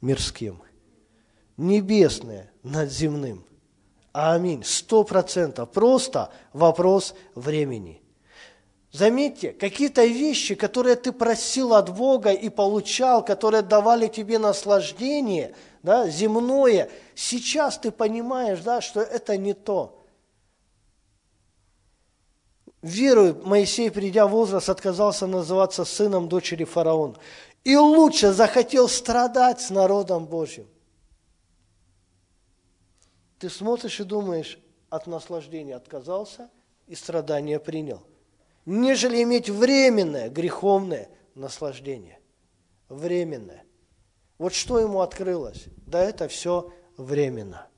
мирским. 0.00 0.60
Небесное 1.56 2.50
над 2.64 2.90
земным. 2.90 3.47
Аминь. 4.20 4.64
Сто 4.64 5.04
процентов. 5.04 5.70
Просто 5.70 6.32
вопрос 6.52 7.14
времени. 7.36 8.02
Заметьте, 8.90 9.52
какие-то 9.52 10.04
вещи, 10.06 10.56
которые 10.56 10.96
ты 10.96 11.12
просил 11.12 11.72
от 11.72 11.94
Бога 11.96 12.32
и 12.32 12.48
получал, 12.48 13.24
которые 13.24 13.62
давали 13.62 14.08
тебе 14.08 14.40
наслаждение, 14.40 15.54
да, 15.84 16.08
земное, 16.08 16.90
сейчас 17.14 17.78
ты 17.78 17.92
понимаешь, 17.92 18.58
да, 18.60 18.80
что 18.80 19.00
это 19.00 19.36
не 19.36 19.54
то. 19.54 20.04
Верую, 22.82 23.40
Моисей, 23.46 23.88
придя 23.88 24.26
в 24.26 24.30
возраст, 24.30 24.68
отказался 24.68 25.28
называться 25.28 25.84
сыном 25.84 26.28
дочери 26.28 26.64
фараона. 26.64 27.14
И 27.62 27.76
лучше 27.76 28.32
захотел 28.32 28.88
страдать 28.88 29.60
с 29.60 29.70
народом 29.70 30.26
Божьим. 30.26 30.66
Ты 33.38 33.48
смотришь 33.50 34.00
и 34.00 34.04
думаешь, 34.04 34.58
от 34.90 35.06
наслаждения 35.06 35.76
отказался 35.76 36.50
и 36.86 36.94
страдания 36.94 37.60
принял, 37.60 38.02
нежели 38.64 39.22
иметь 39.22 39.48
временное 39.48 40.28
греховное 40.28 41.08
наслаждение. 41.34 42.20
Временное. 42.88 43.64
Вот 44.38 44.54
что 44.54 44.78
ему 44.78 45.00
открылось? 45.00 45.66
Да 45.86 46.02
это 46.02 46.26
все 46.26 46.72
временно. 46.96 47.68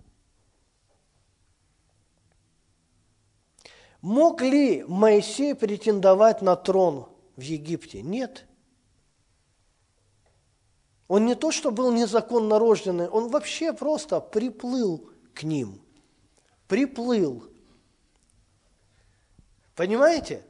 Мог 4.00 4.40
ли 4.40 4.84
Моисей 4.84 5.54
претендовать 5.54 6.40
на 6.42 6.56
трон 6.56 7.08
в 7.36 7.40
Египте? 7.40 8.02
Нет. 8.02 8.46
Он 11.08 11.26
не 11.26 11.34
то, 11.34 11.50
что 11.50 11.70
был 11.70 11.92
незаконно 11.92 12.58
рожденный, 12.58 13.08
он 13.08 13.28
вообще 13.28 13.72
просто 13.72 14.20
приплыл 14.20 15.09
к 15.34 15.42
ним. 15.42 15.80
Приплыл. 16.68 17.44
Понимаете? 19.74 20.44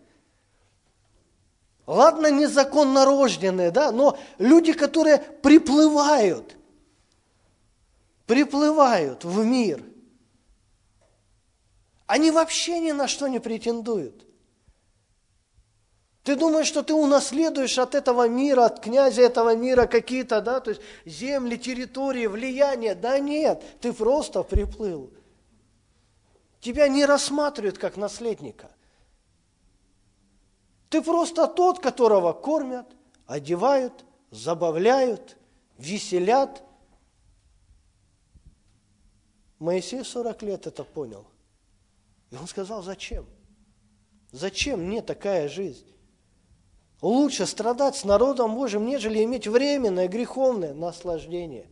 Ладно, 1.86 2.30
незаконно 2.30 3.04
рожденные, 3.04 3.70
да, 3.70 3.90
но 3.90 4.18
люди, 4.38 4.72
которые 4.72 5.18
приплывают, 5.18 6.56
приплывают 8.26 9.24
в 9.24 9.44
мир, 9.44 9.84
они 12.06 12.30
вообще 12.30 12.78
ни 12.78 12.92
на 12.92 13.08
что 13.08 13.26
не 13.28 13.40
претендуют. 13.40 14.29
Ты 16.22 16.37
думаешь, 16.37 16.66
что 16.66 16.83
ты 16.83 16.92
унаследуешь 16.92 17.78
от 17.78 17.94
этого 17.94 18.28
мира, 18.28 18.66
от 18.66 18.80
князя 18.80 19.22
этого 19.22 19.56
мира 19.56 19.87
какие-то, 19.87 20.42
да, 20.42 20.61
то 20.61 20.70
есть 20.70 20.83
земли, 21.06 21.56
территории, 21.56 22.26
влияние. 22.26 22.94
Да 22.94 23.18
нет, 23.18 23.62
ты 23.80 23.92
просто 23.92 24.42
приплыл. 24.42 25.11
Тебя 26.61 26.88
не 26.88 27.06
рассматривают 27.06 27.78
как 27.78 27.96
наследника. 27.96 28.70
Ты 30.90 31.00
просто 31.00 31.46
тот, 31.46 31.78
которого 31.78 32.35
кормят, 32.35 32.87
одевают, 33.26 34.04
забавляют, 34.30 35.38
веселят. 35.78 36.62
Моисей 39.59 40.04
40 40.04 40.42
лет 40.42 40.66
это 40.66 40.85
понял. 40.85 41.26
И 42.30 42.37
он 42.37 42.46
сказал, 42.46 42.83
зачем? 42.83 43.24
Зачем 44.33 44.80
мне 44.80 45.00
такая 45.00 45.48
жизнь? 45.48 45.87
Лучше 47.02 47.46
страдать 47.46 47.96
с 47.96 48.04
народом 48.04 48.54
Божьим, 48.54 48.84
нежели 48.84 49.24
иметь 49.24 49.46
временное 49.46 50.06
греховное 50.06 50.74
наслаждение. 50.74 51.66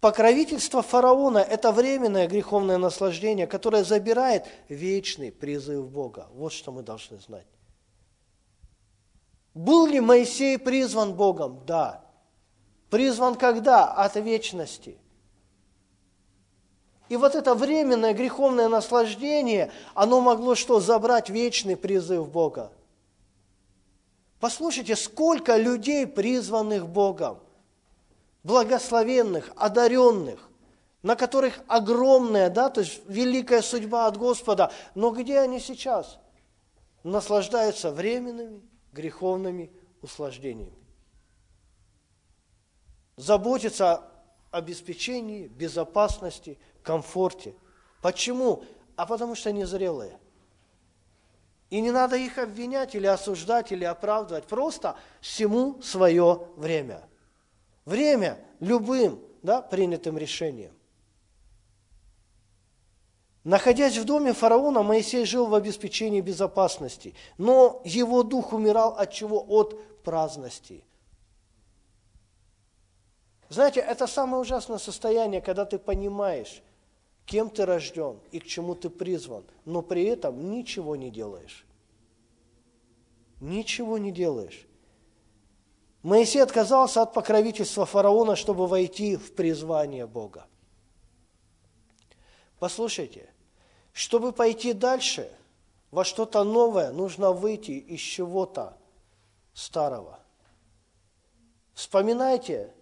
Покровительство 0.00 0.82
фараона– 0.82 1.38
это 1.38 1.72
временное 1.72 2.28
греховное 2.28 2.76
наслаждение, 2.76 3.46
которое 3.46 3.84
забирает 3.84 4.44
вечный 4.68 5.32
призыв 5.32 5.88
Бога. 5.88 6.28
Вот 6.34 6.52
что 6.52 6.70
мы 6.70 6.82
должны 6.82 7.18
знать. 7.18 7.46
Был 9.54 9.86
ли 9.86 10.00
Моисей 10.00 10.58
призван 10.58 11.14
Богом? 11.14 11.64
Да. 11.64 12.04
Призван 12.90 13.34
когда? 13.34 13.90
От 13.92 14.16
вечности. 14.16 14.98
И 17.14 17.16
вот 17.16 17.36
это 17.36 17.54
временное 17.54 18.12
греховное 18.12 18.68
наслаждение, 18.68 19.70
оно 19.94 20.20
могло 20.20 20.56
что? 20.56 20.80
Забрать 20.80 21.30
вечный 21.30 21.76
призыв 21.76 22.28
Бога. 22.28 22.72
Послушайте, 24.40 24.96
сколько 24.96 25.56
людей, 25.56 26.08
призванных 26.08 26.88
Богом, 26.88 27.38
благословенных, 28.42 29.52
одаренных, 29.54 30.50
на 31.02 31.14
которых 31.14 31.60
огромная, 31.68 32.50
да, 32.50 32.68
то 32.68 32.80
есть 32.80 33.00
великая 33.06 33.62
судьба 33.62 34.08
от 34.08 34.16
Господа, 34.16 34.72
но 34.96 35.10
где 35.10 35.38
они 35.38 35.60
сейчас? 35.60 36.18
Наслаждаются 37.04 37.92
временными 37.92 38.60
греховными 38.90 39.70
услаждениями. 40.02 40.74
Заботятся 43.14 43.98
о 44.50 44.58
обеспечении, 44.58 45.46
безопасности, 45.46 46.58
комфорте. 46.84 47.54
Почему? 48.00 48.62
А 48.94 49.06
потому 49.06 49.34
что 49.34 49.48
они 49.48 49.64
зрелые. 49.64 50.18
И 51.70 51.80
не 51.80 51.90
надо 51.90 52.16
их 52.16 52.38
обвинять 52.38 52.94
или 52.94 53.06
осуждать, 53.06 53.72
или 53.72 53.84
оправдывать. 53.84 54.44
Просто 54.44 54.96
всему 55.20 55.82
свое 55.82 56.46
время. 56.56 57.02
Время 57.84 58.38
любым 58.60 59.20
да, 59.42 59.60
принятым 59.60 60.16
решением. 60.16 60.72
Находясь 63.42 63.98
в 63.98 64.04
доме 64.04 64.32
фараона, 64.32 64.82
Моисей 64.82 65.26
жил 65.26 65.46
в 65.46 65.54
обеспечении 65.54 66.22
безопасности, 66.22 67.14
но 67.36 67.82
его 67.84 68.22
дух 68.22 68.54
умирал 68.54 68.96
от 68.96 69.12
чего? 69.12 69.44
От 69.46 70.02
праздности. 70.02 70.82
Знаете, 73.50 73.80
это 73.80 74.06
самое 74.06 74.40
ужасное 74.40 74.78
состояние, 74.78 75.42
когда 75.42 75.66
ты 75.66 75.78
понимаешь, 75.78 76.62
кем 77.26 77.50
ты 77.50 77.64
рожден 77.64 78.18
и 78.32 78.40
к 78.40 78.46
чему 78.46 78.74
ты 78.74 78.90
призван, 78.90 79.44
но 79.64 79.82
при 79.82 80.04
этом 80.04 80.50
ничего 80.50 80.96
не 80.96 81.10
делаешь. 81.10 81.64
Ничего 83.40 83.98
не 83.98 84.12
делаешь. 84.12 84.66
Моисей 86.02 86.42
отказался 86.42 87.02
от 87.02 87.14
покровительства 87.14 87.86
фараона, 87.86 88.36
чтобы 88.36 88.66
войти 88.66 89.16
в 89.16 89.34
призвание 89.34 90.06
Бога. 90.06 90.46
Послушайте, 92.58 93.32
чтобы 93.92 94.32
пойти 94.32 94.72
дальше, 94.72 95.30
во 95.90 96.04
что-то 96.04 96.44
новое, 96.44 96.92
нужно 96.92 97.32
выйти 97.32 97.70
из 97.70 98.00
чего-то 98.00 98.76
старого. 99.54 100.18
Вспоминайте 101.72 102.74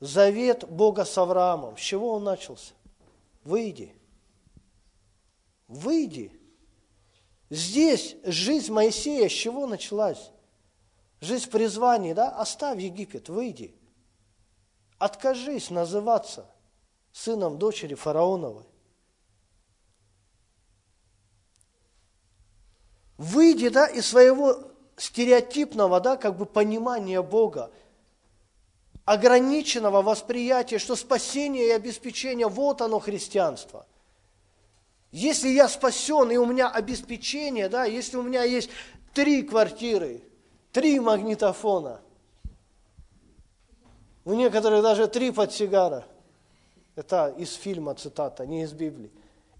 завет 0.00 0.68
Бога 0.68 1.04
с 1.04 1.16
Авраамом. 1.18 1.76
С 1.76 1.80
чего 1.80 2.12
он 2.12 2.24
начался? 2.24 2.74
Выйди. 3.44 3.94
Выйди. 5.68 6.40
Здесь 7.48 8.16
жизнь 8.24 8.72
Моисея 8.72 9.28
с 9.28 9.32
чего 9.32 9.66
началась? 9.66 10.30
Жизнь 11.20 11.46
в 11.46 11.50
призвании, 11.50 12.12
да? 12.12 12.30
Оставь 12.30 12.80
Египет, 12.80 13.28
выйди. 13.28 13.74
Откажись 14.98 15.70
называться 15.70 16.46
сыном 17.12 17.58
дочери 17.58 17.94
фараоновой. 17.94 18.66
Выйди, 23.18 23.68
да, 23.68 23.86
из 23.86 24.06
своего 24.06 24.70
стереотипного, 24.96 26.00
да, 26.00 26.16
как 26.16 26.36
бы 26.36 26.46
понимания 26.46 27.20
Бога, 27.20 27.70
ограниченного 29.04 30.02
восприятия, 30.02 30.78
что 30.78 30.96
спасение 30.96 31.68
и 31.68 31.70
обеспечение, 31.70 32.48
вот 32.48 32.80
оно 32.80 32.98
христианство. 32.98 33.86
Если 35.12 35.48
я 35.48 35.68
спасен, 35.68 36.30
и 36.30 36.36
у 36.36 36.46
меня 36.46 36.68
обеспечение, 36.68 37.68
да, 37.68 37.84
если 37.84 38.16
у 38.16 38.22
меня 38.22 38.44
есть 38.44 38.70
три 39.12 39.42
квартиры, 39.42 40.22
три 40.72 41.00
магнитофона, 41.00 42.00
у 44.24 44.34
некоторых 44.34 44.82
даже 44.82 45.08
три 45.08 45.32
подсигара, 45.32 46.04
это 46.94 47.34
из 47.36 47.54
фильма 47.54 47.94
цитата, 47.94 48.46
не 48.46 48.62
из 48.62 48.72
Библии. 48.72 49.10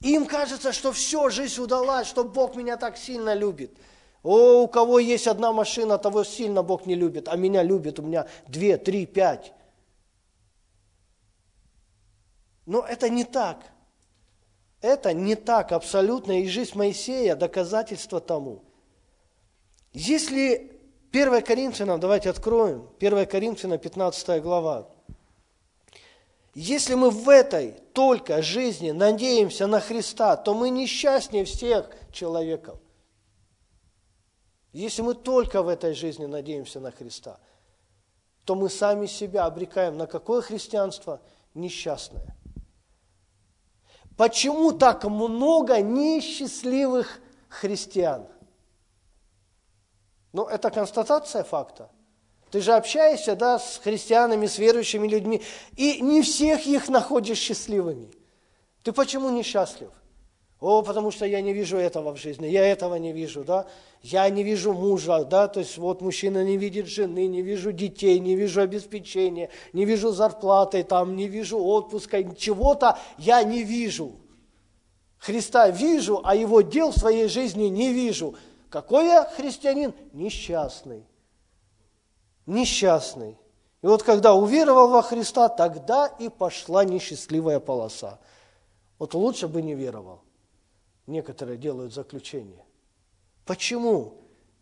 Им 0.00 0.26
кажется, 0.26 0.72
что 0.72 0.92
все, 0.92 1.28
жизнь 1.28 1.60
удалась, 1.60 2.06
что 2.06 2.24
Бог 2.24 2.54
меня 2.54 2.76
так 2.76 2.96
сильно 2.96 3.34
любит. 3.34 3.72
О, 4.22 4.62
у 4.62 4.68
кого 4.68 4.98
есть 4.98 5.26
одна 5.26 5.52
машина, 5.52 5.98
того 5.98 6.24
сильно 6.24 6.62
Бог 6.62 6.86
не 6.86 6.94
любит, 6.94 7.28
а 7.28 7.36
меня 7.36 7.62
любит, 7.62 7.98
у 7.98 8.02
меня 8.02 8.26
две, 8.46 8.76
три, 8.76 9.06
пять. 9.06 9.52
Но 12.66 12.84
это 12.86 13.08
не 13.08 13.24
так. 13.24 13.64
Это 14.82 15.12
не 15.12 15.34
так 15.34 15.72
абсолютно, 15.72 16.40
и 16.40 16.48
жизнь 16.48 16.76
Моисея– 16.76 17.34
доказательство 17.36 18.20
тому. 18.20 18.62
Если 19.92 20.80
1 21.12 21.42
Коринфянам, 21.42 22.00
давайте 22.00 22.30
откроем, 22.30 22.88
1 22.98 23.26
Коринфянам, 23.26 23.78
15 23.78 24.42
глава. 24.42 24.88
Если 26.54 26.94
мы 26.94 27.10
в 27.10 27.28
этой 27.28 27.72
только 27.92 28.42
жизни 28.42 28.90
надеемся 28.90 29.66
на 29.66 29.80
Христа, 29.80 30.36
то 30.36 30.54
мы 30.54 30.70
несчастнее 30.70 31.44
всех 31.44 31.90
человеков. 32.12 32.79
Если 34.72 35.02
мы 35.02 35.14
только 35.14 35.62
в 35.62 35.68
этой 35.68 35.94
жизни 35.94 36.26
надеемся 36.26 36.80
на 36.80 36.90
Христа, 36.90 37.38
то 38.44 38.54
мы 38.54 38.68
сами 38.68 39.06
себя 39.06 39.44
обрекаем 39.44 39.96
на 39.96 40.06
какое 40.06 40.42
христианство? 40.42 41.20
Несчастное. 41.54 42.36
Почему 44.16 44.72
так 44.72 45.04
много 45.04 45.80
несчастливых 45.80 47.20
христиан? 47.48 48.26
Ну, 50.32 50.44
это 50.44 50.70
констатация 50.70 51.42
факта. 51.42 51.90
Ты 52.50 52.60
же 52.60 52.72
общаешься, 52.72 53.36
да, 53.36 53.58
с 53.58 53.78
христианами, 53.78 54.46
с 54.46 54.58
верующими 54.58 55.08
людьми, 55.08 55.42
и 55.76 56.00
не 56.00 56.22
всех 56.22 56.66
их 56.66 56.88
находишь 56.88 57.38
счастливыми. 57.38 58.10
Ты 58.82 58.92
почему 58.92 59.30
несчастлив? 59.30 59.90
О, 60.60 60.82
потому 60.82 61.10
что 61.10 61.24
я 61.24 61.40
не 61.40 61.54
вижу 61.54 61.78
этого 61.78 62.12
в 62.12 62.18
жизни, 62.18 62.46
я 62.46 62.66
этого 62.66 62.96
не 62.96 63.12
вижу, 63.12 63.44
да. 63.44 63.66
Я 64.02 64.28
не 64.28 64.42
вижу 64.42 64.74
мужа, 64.74 65.24
да, 65.24 65.48
то 65.48 65.60
есть 65.60 65.78
вот 65.78 66.02
мужчина 66.02 66.44
не 66.44 66.58
видит 66.58 66.86
жены, 66.86 67.26
не 67.26 67.40
вижу 67.40 67.72
детей, 67.72 68.18
не 68.18 68.36
вижу 68.36 68.60
обеспечения, 68.60 69.48
не 69.72 69.86
вижу 69.86 70.12
зарплаты, 70.12 70.84
там, 70.84 71.16
не 71.16 71.28
вижу 71.28 71.58
отпуска, 71.58 72.22
чего-то 72.34 72.98
я 73.16 73.42
не 73.42 73.62
вижу. 73.62 74.12
Христа 75.18 75.70
вижу, 75.70 76.20
а 76.24 76.34
его 76.34 76.60
дел 76.60 76.90
в 76.90 76.98
своей 76.98 77.28
жизни 77.28 77.64
не 77.64 77.92
вижу. 77.92 78.34
Какой 78.68 79.06
я 79.06 79.24
христианин? 79.24 79.94
Несчастный. 80.12 81.04
Несчастный. 82.46 83.38
И 83.82 83.86
вот 83.86 84.02
когда 84.02 84.34
уверовал 84.34 84.88
во 84.88 85.02
Христа, 85.02 85.48
тогда 85.48 86.06
и 86.06 86.28
пошла 86.28 86.84
несчастливая 86.84 87.60
полоса. 87.60 88.18
Вот 88.98 89.14
лучше 89.14 89.48
бы 89.48 89.62
не 89.62 89.74
веровал. 89.74 90.20
Некоторые 91.10 91.58
делают 91.58 91.92
заключение. 91.92 92.64
Почему? 93.44 94.18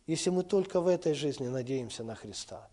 Если 0.06 0.30
мы 0.30 0.42
только 0.42 0.80
в 0.80 0.86
этой 0.86 1.12
жизни 1.12 1.46
надеемся 1.46 2.04
на 2.04 2.14
Христа. 2.14 2.70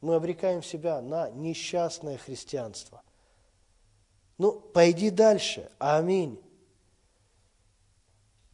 Мы 0.00 0.14
обрекаем 0.14 0.62
себя 0.62 1.00
на 1.00 1.28
несчастное 1.28 2.18
христианство. 2.18 3.02
Ну, 4.38 4.52
пойди 4.52 5.10
дальше. 5.10 5.72
Аминь. 5.80 6.40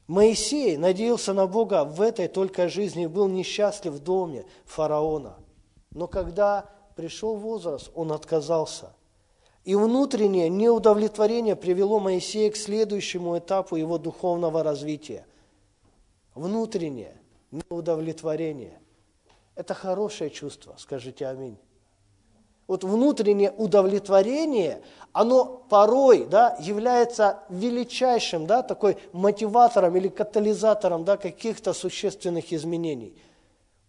Моисей 0.07 0.79
надеялся 0.79 1.35
на 1.35 1.47
Бога 1.47 1.85
в 1.85 2.01
этой 2.01 2.29
только 2.29 2.71
жизни 2.71 3.05
и 3.05 3.09
был 3.09 3.29
несчастлив 3.29 3.93
в 3.93 4.03
доме 4.03 4.47
фараона. 4.65 5.37
Но 5.91 6.09
когда 6.09 6.71
пришел 6.97 7.37
возраст, 7.37 7.91
он 7.95 8.11
отказался. 8.11 8.95
И 9.65 9.75
внутреннее 9.75 10.51
неудовлетворение 10.51 11.57
привело 11.57 11.99
Моисея 11.99 12.51
к 12.51 12.57
следующему 12.57 13.39
этапу 13.39 13.77
его 13.77 13.97
духовного 13.97 14.63
развития. 14.63 15.25
Внутреннее 16.35 17.17
неудовлетворение. 17.51 18.79
Это 19.55 19.73
хорошее 19.73 20.31
чувство, 20.31 20.75
скажите 20.79 21.27
аминь. 21.27 21.57
Вот 22.67 22.83
внутреннее 22.83 23.51
удовлетворение, 23.51 24.83
оно 25.13 25.45
порой 25.69 26.25
да, 26.25 26.57
является 26.61 27.41
величайшим 27.51 28.47
да, 28.47 28.63
такой 28.63 28.97
мотиватором 29.13 29.97
или 29.97 30.09
катализатором 30.09 31.05
да, 31.05 31.17
каких-то 31.17 31.73
существенных 31.73 32.53
изменений. 32.53 33.15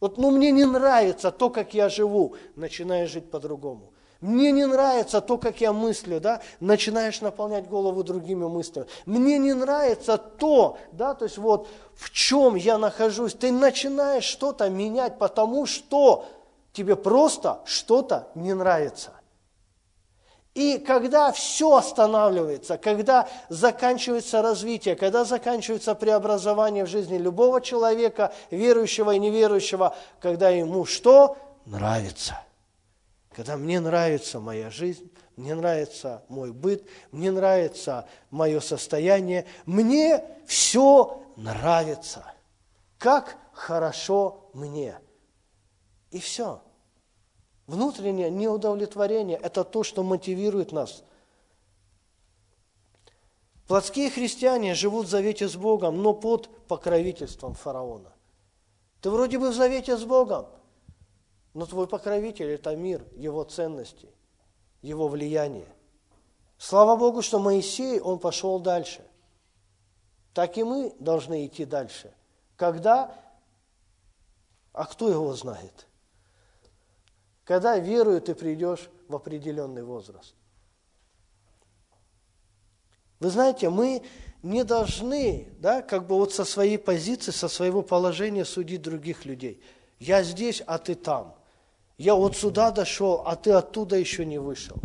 Вот 0.02 0.18
ну, 0.18 0.30
мне 0.30 0.52
не 0.52 0.66
нравится 0.66 1.32
то, 1.32 1.50
как 1.50 1.74
я 1.74 1.88
живу, 1.90 2.36
начинаю 2.56 3.08
жить 3.08 3.32
по-другому. 3.32 3.94
Мне 4.22 4.52
не 4.52 4.66
нравится 4.66 5.22
то, 5.22 5.38
как 5.38 5.62
я 5.62 5.74
мыслю, 5.74 6.20
да, 6.20 6.42
начинаешь 6.60 7.22
наполнять 7.22 7.68
голову 7.68 8.04
другими 8.04 8.46
мыслями. 8.46 8.88
Мне 9.06 9.38
не 9.38 9.54
нравится 9.54 10.18
то, 10.18 10.78
да, 10.92 11.14
то 11.14 11.26
есть 11.26 11.38
вот 11.38 11.68
в 11.96 12.12
чем 12.12 12.56
я 12.56 12.78
нахожусь. 12.78 13.34
Ты 13.34 13.52
начинаешь 13.52 14.24
что-то 14.24 14.70
менять, 14.70 15.18
потому 15.18 15.66
что 15.66 16.26
тебе 16.74 16.96
просто 16.96 17.60
что-то 17.66 18.30
не 18.36 18.54
нравится. 18.54 19.12
И 20.54 20.78
когда 20.78 21.34
все 21.34 21.76
останавливается, 21.76 22.78
когда 22.78 23.28
заканчивается 23.50 24.42
развитие, 24.42 24.96
когда 24.96 25.26
заканчивается 25.26 25.96
преобразование 25.96 26.86
в 26.86 26.90
жизни 26.90 27.18
любого 27.18 27.60
человека, 27.60 28.34
верующего 28.52 29.12
и 29.12 29.20
неверующего, 29.20 29.94
когда 30.22 30.50
ему 30.50 30.86
что? 30.86 31.38
Нравится. 31.66 32.40
Когда 33.36 33.58
мне 33.58 33.82
нравится 33.82 34.40
моя 34.40 34.70
жизнь, 34.70 35.12
мне 35.36 35.56
нравится 35.56 36.24
мой 36.30 36.54
быт, 36.54 36.88
мне 37.12 37.32
нравится 37.32 38.08
мое 38.32 38.62
состояние, 38.62 39.46
мне 39.66 40.24
все 40.46 41.22
нравится. 41.36 42.32
Как 42.98 43.38
хорошо 43.52 44.50
мне. 44.54 44.98
И 46.12 46.20
все. 46.20 46.62
Внутреннее 47.68 48.30
неудовлетворение– 48.30 49.38
это 49.44 49.66
то, 49.66 49.84
что 49.84 50.02
мотивирует 50.02 50.72
нас. 50.72 51.04
Плотские 53.68 54.12
христиане 54.12 54.76
живут 54.76 55.08
в 55.08 55.10
завете 55.10 55.50
с 55.50 55.58
Богом, 55.58 56.02
но 56.02 56.14
под 56.14 56.48
покровительством 56.68 57.54
фараона. 57.54 58.14
Ты 59.02 59.10
вроде 59.10 59.40
бы 59.40 59.50
в 59.50 59.56
завете 59.56 59.98
с 59.98 60.06
Богом, 60.06 60.46
но 61.56 61.66
твой 61.66 61.88
покровитель– 61.88 62.50
это 62.52 62.76
мир, 62.76 63.08
его 63.16 63.42
ценности, 63.46 64.10
его 64.82 65.08
влияние. 65.08 65.74
Слава 66.58 66.98
Богу, 66.98 67.22
что 67.22 67.40
Моисей, 67.40 68.02
он 68.02 68.20
пошел 68.20 68.60
дальше. 68.60 69.02
Так 70.34 70.58
и 70.58 70.64
мы 70.66 70.94
должны 71.00 71.46
идти 71.46 71.64
дальше. 71.64 72.14
Когда? 72.58 73.18
А 74.74 74.86
кто 74.86 75.10
его 75.10 75.34
знает? 75.34 75.88
Когда 77.46 77.78
верую, 77.78 78.22
ты 78.22 78.36
придешь 78.36 78.90
в 79.08 79.16
определенный 79.16 79.84
возраст. 79.84 80.36
Вы 83.22 83.30
знаете, 83.30 83.70
мы 83.70 84.04
не 84.44 84.66
должны, 84.66 85.54
да, 85.60 85.82
как 85.82 86.06
бы 86.06 86.16
вот 86.16 86.34
со 86.34 86.44
своей 86.44 86.78
позиции, 86.78 87.32
со 87.32 87.48
своего 87.48 87.82
положения 87.82 88.44
судить 88.44 88.82
других 88.82 89.24
людей. 89.24 89.64
Я 90.00 90.22
здесь, 90.22 90.62
а 90.68 90.80
ты 90.80 90.96
там. 90.96 91.34
Я 91.98 92.16
вот 92.16 92.36
сюда 92.36 92.72
дошел, 92.72 93.24
а 93.26 93.36
ты 93.36 93.52
оттуда 93.52 93.96
еще 93.98 94.26
не 94.26 94.38
вышел. 94.38 94.78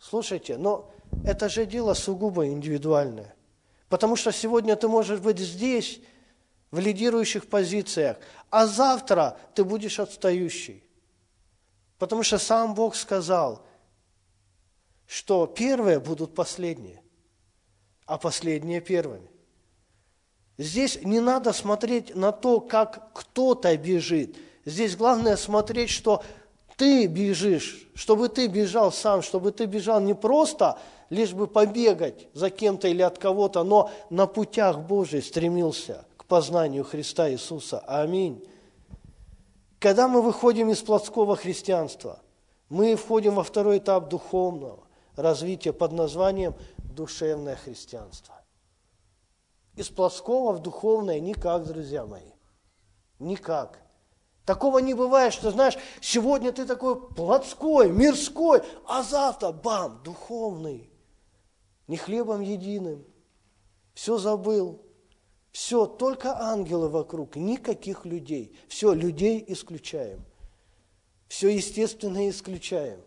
Слушайте, 0.00 0.56
но 0.56 0.90
это 1.24 1.48
же 1.48 1.66
дело 1.66 1.94
сугубо 1.94 2.46
индивидуальное. 2.46 3.34
Потому 3.88 4.16
что 4.16 4.32
сегодня 4.32 4.74
ты 4.76 4.88
можешь 4.88 5.20
быть 5.20 5.38
здесь, 5.38 6.00
в 6.74 6.80
лидирующих 6.80 7.46
позициях, 7.46 8.16
а 8.50 8.66
завтра 8.66 9.38
ты 9.54 9.62
будешь 9.62 10.00
отстающий. 10.00 10.82
Потому 11.98 12.24
что 12.24 12.36
сам 12.38 12.74
Бог 12.74 12.96
сказал, 12.96 13.64
что 15.06 15.46
первые 15.46 16.00
будут 16.00 16.34
последние, 16.34 17.00
а 18.06 18.18
последние 18.18 18.80
первыми. 18.80 19.30
Здесь 20.58 21.00
не 21.02 21.20
надо 21.20 21.52
смотреть 21.52 22.16
на 22.16 22.32
то, 22.32 22.60
как 22.60 23.12
кто-то 23.12 23.76
бежит. 23.76 24.36
Здесь 24.64 24.96
главное 24.96 25.36
смотреть, 25.36 25.90
что 25.90 26.22
ты 26.76 27.06
бежишь, 27.06 27.88
чтобы 27.94 28.28
ты 28.28 28.46
бежал 28.46 28.92
сам, 28.92 29.22
чтобы 29.22 29.52
ты 29.52 29.66
бежал 29.66 30.00
не 30.00 30.14
просто 30.14 30.78
лишь 31.10 31.32
бы 31.32 31.46
побегать 31.46 32.28
за 32.34 32.50
кем-то 32.50 32.88
или 32.88 33.02
от 33.02 33.18
кого-то, 33.18 33.62
но 33.62 33.90
на 34.10 34.26
путях 34.26 34.80
Божьих 34.80 35.24
стремился 35.24 36.04
к 36.16 36.24
познанию 36.24 36.84
Христа 36.84 37.30
Иисуса. 37.30 37.78
Аминь. 37.80 38.44
Когда 39.78 40.08
мы 40.08 40.22
выходим 40.22 40.70
из 40.70 40.80
плотского 40.80 41.36
христианства, 41.36 42.20
мы 42.70 42.96
входим 42.96 43.34
во 43.34 43.44
второй 43.44 43.78
этап 43.78 44.08
духовного 44.08 44.80
развития 45.14 45.72
под 45.72 45.92
названием 45.92 46.54
душевное 46.78 47.56
христианство. 47.56 48.34
Из 49.76 49.88
плотского 49.88 50.52
в 50.52 50.60
духовное 50.60 51.20
никак, 51.20 51.66
друзья 51.66 52.06
мои. 52.06 52.30
Никак. 53.18 53.83
Такого 54.44 54.78
не 54.78 54.92
бывает, 54.92 55.32
что, 55.32 55.50
знаешь, 55.50 55.76
сегодня 56.00 56.52
ты 56.52 56.66
такой 56.66 57.00
плотской, 57.00 57.90
мирской, 57.90 58.62
а 58.86 59.02
завтра, 59.02 59.52
бам, 59.52 60.02
духовный. 60.04 60.90
Не 61.86 61.96
хлебом 61.96 62.42
единым. 62.42 63.04
Все 63.94 64.18
забыл. 64.18 64.82
Все, 65.50 65.86
только 65.86 66.36
ангелы 66.36 66.88
вокруг, 66.88 67.36
никаких 67.36 68.04
людей. 68.04 68.54
Все, 68.68 68.92
людей 68.92 69.42
исключаем. 69.48 70.24
Все 71.28 71.48
естественное 71.48 72.28
исключаем. 72.28 73.00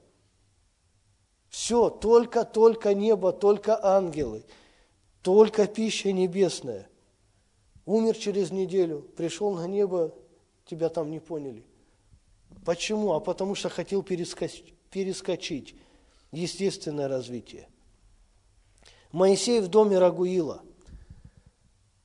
Все, 1.50 1.90
только, 1.90 2.46
только 2.46 2.94
небо, 2.94 3.32
только 3.32 3.84
ангелы, 3.84 4.44
только 5.22 5.68
пища 5.68 6.12
небесная. 6.12 6.90
Умер 7.86 8.16
через 8.16 8.52
неделю, 8.52 9.02
пришел 9.02 9.54
на 9.54 9.68
небо, 9.68 10.14
тебя 10.68 10.90
там 10.90 11.10
не 11.10 11.20
поняли. 11.20 11.66
Почему? 12.66 13.14
А 13.14 13.20
потому 13.20 13.56
что 13.56 13.70
хотел 13.70 14.04
перескочить, 14.04 14.74
перескочить 14.90 15.76
естественное 16.32 17.08
развитие. 17.08 17.68
Моисей 19.12 19.62
в 19.62 19.68
доме 19.70 19.98
Рагуила. 19.98 20.62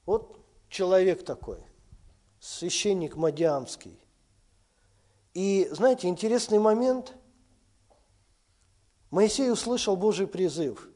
Вот 0.07 0.39
человек 0.69 1.25
такой, 1.25 1.59
священник 2.41 3.17
Мадиамский. 3.17 3.99
И 5.35 5.69
знаете, 5.73 6.09
интересный 6.09 6.59
момент. 6.59 7.15
Моисей 9.11 9.51
услышал 9.51 9.97
Божий 9.97 10.27
призыв. 10.27 10.89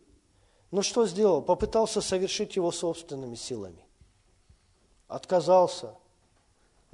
Но 0.71 0.83
что 0.83 1.07
сделал? 1.07 1.43
Попытался 1.43 2.01
совершить 2.01 2.57
его 2.57 2.71
собственными 2.71 3.35
силами. 3.35 3.85
Отказался 5.09 5.95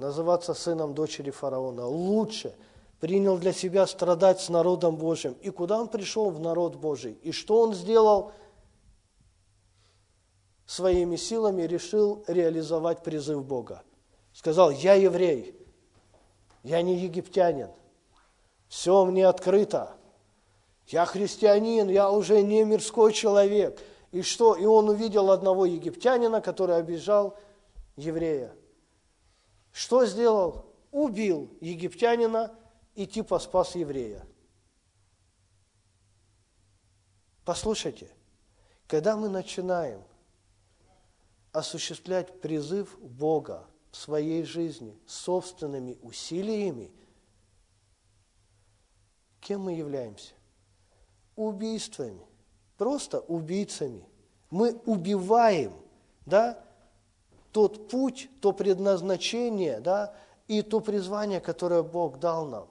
называться 0.03 0.53
сыном 0.53 0.93
дочери 0.93 1.31
фараона. 1.31 1.87
Лучше 1.87 2.53
принял 2.99 3.37
для 3.37 3.53
себя 3.53 3.87
страдать 3.87 4.41
с 4.41 4.49
народом 4.49 4.97
Божьим. 4.97 5.33
И 5.41 5.49
куда 5.49 5.79
он 5.79 5.87
пришел? 5.87 6.29
В 6.29 6.39
народ 6.39 6.75
Божий. 6.75 7.13
И 7.23 7.31
что 7.31 7.61
он 7.61 7.73
сделал? 7.73 8.33
Своими 10.65 11.15
силами 11.15 11.63
решил 11.63 12.23
реализовать 12.27 13.01
призыв 13.03 13.45
Бога. 13.45 13.83
Сказал, 14.33 14.71
я 14.71 14.93
еврей, 14.93 15.55
я 16.63 16.81
не 16.81 16.95
египтянин, 16.97 17.69
все 18.67 19.05
мне 19.05 19.27
открыто. 19.27 19.91
Я 20.87 21.05
христианин, 21.05 21.89
я 21.89 22.09
уже 22.09 22.41
не 22.41 22.63
мирской 22.63 23.13
человек. 23.13 23.79
И 24.11 24.21
что? 24.21 24.55
И 24.55 24.65
он 24.65 24.89
увидел 24.89 25.31
одного 25.31 25.65
египтянина, 25.65 26.41
который 26.41 26.77
обижал 26.77 27.37
еврея. 27.95 28.53
Что 29.73 30.05
сделал? 30.05 30.67
Убил 30.91 31.49
египтянина 31.59 32.55
и 32.93 33.07
типа 33.07 33.39
спас 33.39 33.75
еврея. 33.75 34.25
Послушайте, 37.43 38.09
когда 38.87 39.17
мы 39.17 39.27
начинаем 39.27 40.03
осуществлять 41.51 42.39
призыв 42.39 42.97
Бога 42.99 43.65
в 43.91 43.97
своей 43.97 44.43
жизни 44.43 44.97
собственными 45.07 45.97
усилиями, 46.03 46.91
кем 49.41 49.61
мы 49.61 49.73
являемся? 49.73 50.33
Убийствами, 51.35 52.25
просто 52.77 53.19
убийцами. 53.21 54.05
Мы 54.51 54.73
убиваем, 54.85 55.73
да, 56.27 56.63
тот 57.53 57.87
путь, 57.87 58.29
то 58.41 58.51
предназначение, 58.51 59.79
да, 59.79 60.13
и 60.47 60.61
то 60.61 60.81
призвание, 60.81 61.39
которое 61.39 61.83
Бог 61.83 62.19
дал 62.19 62.45
нам. 62.45 62.67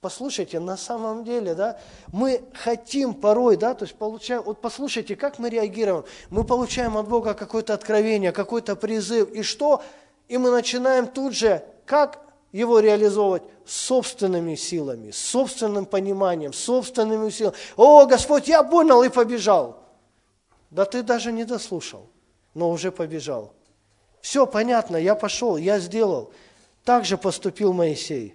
Послушайте, 0.00 0.60
на 0.60 0.78
самом 0.78 1.24
деле, 1.24 1.54
да, 1.54 1.78
мы 2.10 2.42
хотим 2.54 3.12
порой, 3.12 3.58
да, 3.58 3.74
то 3.74 3.84
есть 3.84 3.96
получаем, 3.96 4.42
вот 4.42 4.62
послушайте, 4.62 5.14
как 5.14 5.38
мы 5.38 5.50
реагируем. 5.50 6.04
Мы 6.30 6.44
получаем 6.44 6.96
от 6.96 7.06
Бога 7.06 7.34
какое-то 7.34 7.74
откровение, 7.74 8.32
какой-то 8.32 8.76
призыв, 8.76 9.30
и 9.32 9.42
что? 9.42 9.82
И 10.28 10.38
мы 10.38 10.50
начинаем 10.50 11.06
тут 11.06 11.34
же, 11.34 11.62
как 11.84 12.20
его 12.52 12.78
реализовывать? 12.78 13.42
Собственными 13.66 14.54
силами, 14.54 15.10
собственным 15.10 15.84
пониманием, 15.84 16.52
собственными 16.52 17.28
силами. 17.30 17.56
О, 17.76 18.06
Господь, 18.06 18.48
я 18.48 18.62
понял 18.62 19.02
и 19.02 19.08
побежал. 19.10 19.82
Да 20.70 20.84
ты 20.86 21.02
даже 21.02 21.30
не 21.30 21.44
дослушал, 21.44 22.08
но 22.54 22.70
уже 22.70 22.90
побежал. 22.90 23.52
Все 24.20 24.46
понятно, 24.46 24.96
я 24.96 25.14
пошел, 25.14 25.56
я 25.56 25.78
сделал. 25.78 26.32
Так 26.84 27.04
же 27.04 27.16
поступил 27.16 27.72
Моисей. 27.72 28.34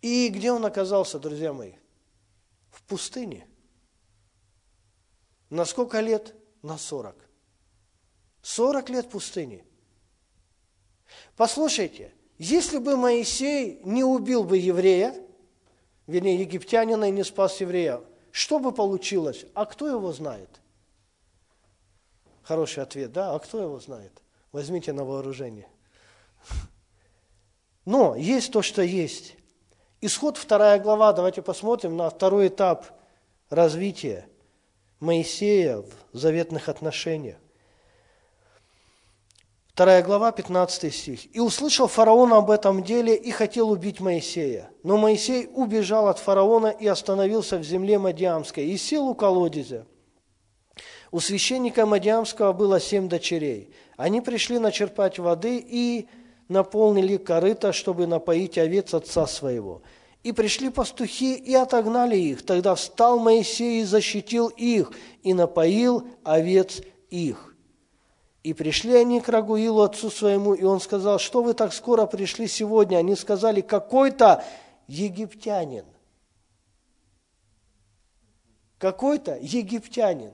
И 0.00 0.28
где 0.28 0.52
он 0.52 0.64
оказался, 0.66 1.18
друзья 1.18 1.52
мои? 1.52 1.72
В 2.70 2.82
пустыне. 2.82 3.46
На 5.48 5.64
сколько 5.64 6.00
лет? 6.00 6.34
На 6.62 6.76
40. 6.76 7.16
40 8.42 8.90
лет 8.90 9.08
пустыни. 9.08 9.64
Послушайте, 11.36 12.12
если 12.38 12.78
бы 12.78 12.96
Моисей 12.96 13.80
не 13.84 14.04
убил 14.04 14.44
бы 14.44 14.58
еврея, 14.58 15.14
вернее, 16.06 16.40
египтянина 16.40 17.08
и 17.08 17.12
не 17.12 17.24
спас 17.24 17.60
еврея, 17.60 18.02
что 18.30 18.58
бы 18.58 18.72
получилось? 18.72 19.46
А 19.54 19.64
кто 19.64 19.88
его 19.88 20.12
знает? 20.12 20.60
Хороший 22.44 22.82
ответ, 22.82 23.10
да? 23.12 23.34
А 23.34 23.38
кто 23.38 23.60
его 23.60 23.80
знает? 23.80 24.12
Возьмите 24.52 24.92
на 24.92 25.04
вооружение. 25.04 25.66
Но 27.84 28.14
есть 28.14 28.52
то, 28.52 28.62
что 28.62 28.82
есть. 28.82 29.36
Исход 30.00 30.36
вторая 30.36 30.78
глава, 30.78 31.12
давайте 31.12 31.42
посмотрим 31.42 31.96
на 31.96 32.10
второй 32.10 32.48
этап 32.48 32.86
развития 33.48 34.28
Моисея 35.00 35.78
в 35.78 35.88
заветных 36.12 36.68
отношениях. 36.68 37.36
Вторая 39.68 40.04
глава, 40.04 40.30
15 40.30 40.94
стих. 40.94 41.34
«И 41.34 41.40
услышал 41.40 41.88
фараон 41.88 42.32
об 42.32 42.50
этом 42.50 42.84
деле 42.84 43.16
и 43.16 43.32
хотел 43.32 43.70
убить 43.70 43.98
Моисея. 43.98 44.70
Но 44.84 44.98
Моисей 44.98 45.48
убежал 45.52 46.06
от 46.06 46.20
фараона 46.20 46.68
и 46.68 46.86
остановился 46.86 47.58
в 47.58 47.64
земле 47.64 47.98
Мадиамской 47.98 48.66
и 48.66 48.76
сел 48.76 49.08
у 49.08 49.14
колодезя. 49.14 49.84
У 51.14 51.20
священника 51.20 51.86
Мадиамского 51.86 52.52
было 52.52 52.80
семь 52.80 53.08
дочерей. 53.08 53.72
Они 53.96 54.20
пришли 54.20 54.58
начерпать 54.58 55.20
воды 55.20 55.64
и 55.64 56.08
наполнили 56.48 57.18
корыто, 57.18 57.72
чтобы 57.72 58.08
напоить 58.08 58.58
овец 58.58 58.94
отца 58.94 59.28
своего. 59.28 59.82
И 60.24 60.32
пришли 60.32 60.70
пастухи 60.70 61.36
и 61.36 61.54
отогнали 61.54 62.16
их. 62.16 62.44
Тогда 62.44 62.74
встал 62.74 63.20
Моисей 63.20 63.82
и 63.82 63.84
защитил 63.84 64.48
их, 64.48 64.90
и 65.22 65.34
напоил 65.34 66.04
овец 66.24 66.82
их. 67.10 67.54
И 68.42 68.52
пришли 68.52 68.96
они 68.96 69.20
к 69.20 69.28
Рагуилу, 69.28 69.82
отцу 69.82 70.10
своему, 70.10 70.52
и 70.52 70.64
он 70.64 70.80
сказал, 70.80 71.20
что 71.20 71.44
вы 71.44 71.54
так 71.54 71.72
скоро 71.72 72.06
пришли 72.06 72.48
сегодня? 72.48 72.96
Они 72.96 73.14
сказали, 73.14 73.60
какой-то 73.60 74.42
египтянин. 74.88 75.84
Какой-то 78.78 79.38
египтянин. 79.40 80.32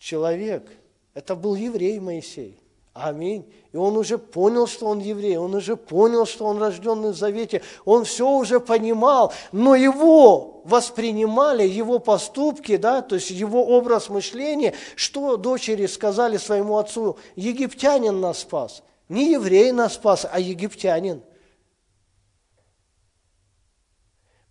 Человек. 0.00 0.66
Это 1.14 1.36
был 1.36 1.54
еврей 1.54 2.00
Моисей. 2.00 2.58
Аминь. 2.92 3.48
И 3.72 3.76
он 3.76 3.96
уже 3.96 4.18
понял, 4.18 4.66
что 4.66 4.86
он 4.86 4.98
еврей, 4.98 5.36
он 5.36 5.54
уже 5.54 5.76
понял, 5.76 6.26
что 6.26 6.46
он 6.46 6.58
рожденный 6.58 7.10
в 7.10 7.16
Завете, 7.16 7.62
он 7.84 8.04
все 8.04 8.28
уже 8.28 8.58
понимал, 8.58 9.32
но 9.52 9.76
его 9.76 10.62
воспринимали, 10.64 11.62
его 11.62 12.00
поступки, 12.00 12.76
да, 12.76 13.00
то 13.00 13.14
есть 13.14 13.30
его 13.30 13.64
образ 13.64 14.08
мышления, 14.08 14.74
что 14.96 15.36
дочери 15.36 15.86
сказали 15.86 16.36
своему 16.36 16.78
отцу, 16.78 17.16
египтянин 17.36 18.20
нас 18.20 18.40
спас. 18.40 18.82
Не 19.08 19.32
еврей 19.32 19.70
нас 19.70 19.94
спас, 19.94 20.26
а 20.30 20.40
египтянин. 20.40 21.22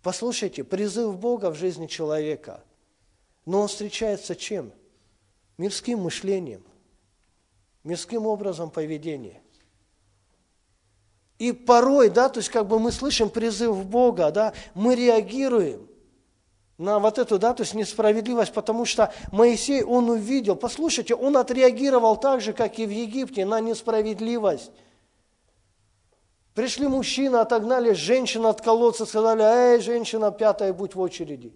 Послушайте, 0.02 0.64
призыв 0.64 1.18
Бога 1.18 1.50
в 1.50 1.56
жизни 1.56 1.86
человека, 1.86 2.64
но 3.44 3.60
он 3.60 3.68
встречается 3.68 4.34
чем? 4.34 4.72
Мирским 5.60 6.00
мышлением. 6.00 6.64
мирским 7.84 8.26
образом 8.26 8.70
поведения. 8.70 9.42
И 11.38 11.52
порой, 11.52 12.08
да, 12.10 12.28
то 12.28 12.40
есть 12.40 12.50
как 12.50 12.66
бы 12.66 12.78
мы 12.78 12.92
слышим 12.92 13.30
призыв 13.30 13.84
Бога, 13.86 14.30
да, 14.30 14.52
мы 14.74 14.94
реагируем 14.94 15.86
на 16.76 16.98
вот 16.98 17.18
эту, 17.18 17.38
да, 17.38 17.52
то 17.54 17.62
есть 17.62 17.74
несправедливость, 17.74 18.52
потому 18.52 18.84
что 18.86 19.12
Моисей, 19.32 19.82
он 19.82 20.08
увидел, 20.08 20.56
послушайте, 20.56 21.14
он 21.14 21.36
отреагировал 21.36 22.16
так 22.16 22.40
же, 22.40 22.52
как 22.52 22.78
и 22.78 22.86
в 22.86 22.90
Египте, 22.90 23.44
на 23.44 23.60
несправедливость. 23.60 24.70
Пришли 26.54 26.88
мужчины, 26.88 27.36
отогнали 27.36 27.92
женщину 27.92 28.48
от 28.48 28.60
колодца, 28.62 29.04
сказали, 29.04 29.42
эй, 29.42 29.80
женщина, 29.80 30.30
пятая, 30.30 30.72
будь 30.72 30.94
в 30.94 31.00
очереди. 31.00 31.54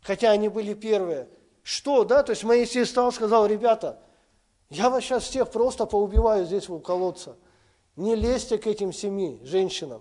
Хотя 0.00 0.30
они 0.30 0.48
были 0.48 0.74
первые. 0.74 1.28
Что, 1.66 2.04
да, 2.04 2.22
то 2.22 2.30
есть 2.30 2.44
Моисей 2.44 2.86
стал, 2.86 3.10
сказал, 3.10 3.44
ребята, 3.44 4.00
я 4.70 4.88
вас 4.88 5.02
сейчас 5.02 5.24
всех 5.24 5.50
просто 5.50 5.84
поубиваю 5.84 6.46
здесь 6.46 6.68
у 6.68 6.78
колодца. 6.78 7.36
Не 7.96 8.14
лезьте 8.14 8.56
к 8.56 8.68
этим 8.68 8.92
семи 8.92 9.40
женщинам. 9.42 10.00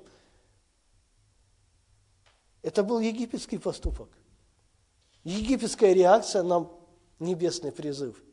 Это 2.62 2.84
был 2.84 3.00
египетский 3.00 3.58
поступок. 3.58 4.10
Египетская 5.24 5.94
реакция 5.94 6.44
на 6.44 6.70
небесный 7.18 7.72
призыв. 7.72 8.24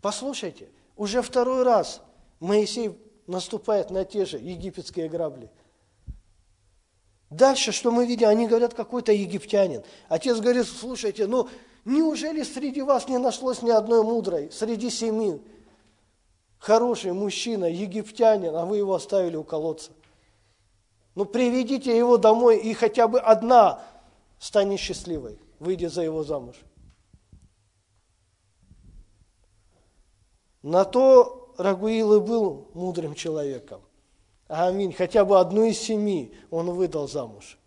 Послушайте, 0.00 0.70
уже 0.96 1.22
второй 1.22 1.62
раз 1.62 2.02
Моисей 2.40 2.98
наступает 3.28 3.90
на 3.90 4.04
те 4.04 4.24
же 4.24 4.38
египетские 4.38 5.08
грабли. 5.08 5.52
Дальше, 7.32 7.72
что 7.72 7.90
мы 7.90 8.06
видим, 8.06 8.28
они 8.28 8.46
говорят, 8.46 8.74
какой-то 8.74 9.12
египтянин. 9.12 9.82
Отец 10.08 10.38
говорит, 10.38 10.66
слушайте, 10.66 11.26
ну 11.26 11.48
неужели 11.84 12.42
среди 12.42 12.82
вас 12.82 13.08
не 13.08 13.18
нашлось 13.18 13.62
ни 13.62 13.70
одной 13.70 14.02
мудрой, 14.02 14.50
среди 14.52 14.90
семи? 14.90 15.40
хороший 16.62 17.12
мужчина, 17.12 17.64
египтянин, 17.64 18.54
а 18.54 18.64
вы 18.64 18.78
его 18.78 18.94
оставили 18.94 19.36
у 19.36 19.42
колодца. 19.42 19.90
Ну, 21.14 21.24
приведите 21.24 21.94
его 21.96 22.16
домой, 22.16 22.58
и 22.58 22.72
хотя 22.72 23.08
бы 23.08 23.18
одна 23.20 23.82
станет 24.38 24.78
счастливой, 24.78 25.38
выйдя 25.58 25.88
за 25.88 26.02
его 26.02 26.22
замуж. 26.22 26.56
На 30.62 30.84
то 30.84 31.52
Рагуил 31.58 32.14
и 32.14 32.20
был 32.20 32.70
мудрым 32.72 33.14
человеком. 33.14 33.82
Аминь. 34.48 34.92
Хотя 34.92 35.24
бы 35.24 35.38
одну 35.38 35.64
из 35.64 35.78
семи 35.78 36.34
он 36.50 36.70
выдал 36.70 37.08
замуж. 37.08 37.58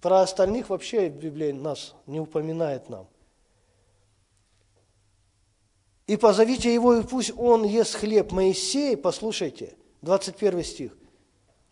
Про 0.00 0.20
остальных 0.20 0.68
вообще 0.68 1.08
Библия 1.08 1.54
нас 1.54 1.94
не 2.06 2.20
упоминает 2.20 2.88
нам. 2.88 3.08
И 6.06 6.16
позовите 6.16 6.72
его, 6.72 6.94
и 6.94 7.02
пусть 7.02 7.32
он 7.36 7.64
ест 7.64 7.94
хлеб. 7.94 8.30
Моисей, 8.30 8.96
послушайте, 8.96 9.76
21 10.02 10.62
стих. 10.62 10.96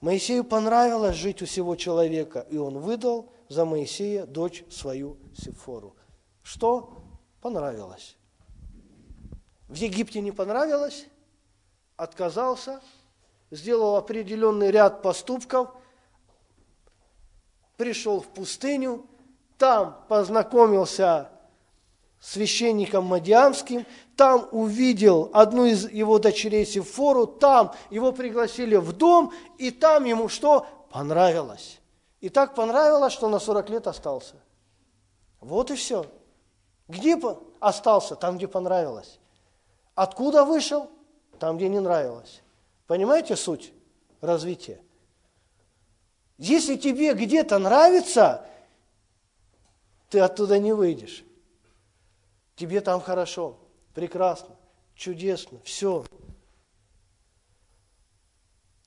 Моисею 0.01 0.43
понравилось 0.43 1.17
жить 1.17 1.43
у 1.43 1.47
всего 1.47 1.77
человека, 1.77 2.47
и 2.51 2.57
он 2.57 2.79
выдал 2.79 3.31
за 3.49 3.65
Моисея 3.65 4.27
дочь 4.27 4.65
свою 4.71 5.19
Сифору. 5.37 5.95
Что? 6.43 7.05
Понравилось. 7.41 8.17
В 9.69 9.75
Египте 9.75 10.21
не 10.21 10.33
понравилось, 10.33 11.07
отказался, 11.97 12.81
сделал 13.53 13.97
определенный 13.97 14.71
ряд 14.71 15.03
поступков, 15.03 15.69
пришел 17.77 18.21
в 18.21 18.27
пустыню, 18.29 19.07
там 19.59 20.05
познакомился 20.09 21.29
священником 22.19 23.05
Мадиамским, 23.05 23.85
там 24.17 24.49
увидел 24.53 25.31
одну 25.33 25.67
из 25.67 25.89
его 25.91 26.19
дочерей 26.19 26.65
Сифору, 26.65 27.27
там 27.27 27.73
его 27.91 28.13
пригласили 28.13 28.77
в 28.77 28.93
дом, 28.93 29.33
и 29.59 29.71
там 29.71 30.05
ему 30.05 30.29
что? 30.29 30.67
Понравилось. 30.91 31.81
И 32.21 32.29
так 32.29 32.55
понравилось, 32.55 33.13
что 33.13 33.29
на 33.29 33.39
40 33.39 33.71
лет 33.71 33.87
остался. 33.87 34.37
Вот 35.41 35.71
и 35.71 35.75
все. 35.75 36.07
Где 36.89 37.21
остался? 37.61 38.15
Там, 38.15 38.37
где 38.37 38.47
понравилось. 38.47 39.19
Откуда 39.95 40.45
вышел? 40.45 40.89
Там, 41.39 41.57
где 41.57 41.69
не 41.69 41.81
нравилось. 41.81 42.42
Понимаете 42.93 43.37
суть 43.37 43.73
развития? 44.21 44.79
Если 46.37 46.77
тебе 46.77 47.15
где-то 47.15 47.59
нравится, 47.59 48.47
ты 50.11 50.21
оттуда 50.21 50.59
не 50.59 50.75
выйдешь. 50.75 51.25
Тебе 52.55 52.83
там 52.83 53.01
хорошо, 53.01 53.59
прекрасно, 53.95 54.57
чудесно, 54.95 55.59
все. 55.65 56.05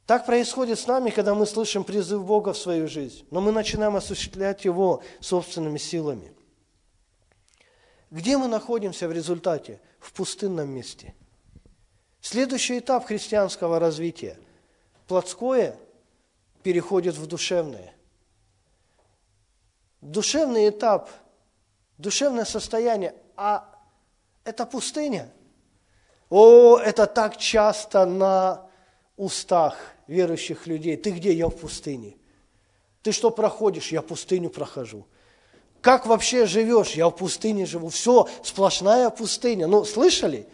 Так 0.06 0.28
происходит 0.28 0.78
с 0.78 0.86
нами, 0.86 1.10
когда 1.10 1.34
мы 1.34 1.48
слышим 1.48 1.84
призыв 1.84 2.24
Бога 2.28 2.54
в 2.54 2.60
свою 2.60 2.88
жизнь, 2.88 3.26
но 3.32 3.42
мы 3.42 3.52
начинаем 3.52 3.96
осуществлять 3.96 4.66
его 4.66 5.02
собственными 5.20 5.80
силами. 5.80 6.32
Где 8.12 8.38
мы 8.38 8.48
находимся 8.50 9.08
в 9.08 9.12
результате? 9.12 9.82
В 9.98 10.14
пустынном 10.14 10.70
месте. 10.70 11.16
Следующий 12.26 12.80
этап 12.80 13.06
христианского 13.06 13.78
развития. 13.78 14.36
Плотское 15.08 15.78
переходит 16.64 17.14
в 17.14 17.28
душевное. 17.28 17.94
Душевный 20.02 20.70
этап, 20.70 21.12
душевное 22.00 22.46
состояние 22.46 23.14
а 23.38 23.70
это 24.44 24.66
пустыня. 24.66 25.32
О, 26.32 26.80
это 26.80 27.06
так 27.06 27.38
часто 27.38 28.08
на 28.08 28.72
устах 29.18 29.78
верующих 30.08 30.66
людей. 30.66 30.98
Ты 30.98 31.12
где? 31.12 31.32
Я 31.32 31.46
в 31.50 31.56
пустыне. 31.56 32.18
Ты 33.04 33.12
что 33.12 33.30
проходишь? 33.30 33.92
Я 33.92 34.02
пустыню 34.02 34.50
прохожу. 34.50 35.06
Как 35.80 36.08
вообще 36.08 36.48
живешь? 36.48 36.94
Я 36.94 37.08
в 37.08 37.16
пустыне 37.16 37.68
живу. 37.68 37.90
Все, 37.90 38.28
сплошная 38.44 39.12
пустыня. 39.12 39.68
Ну, 39.68 39.86
слышали? 39.86 40.48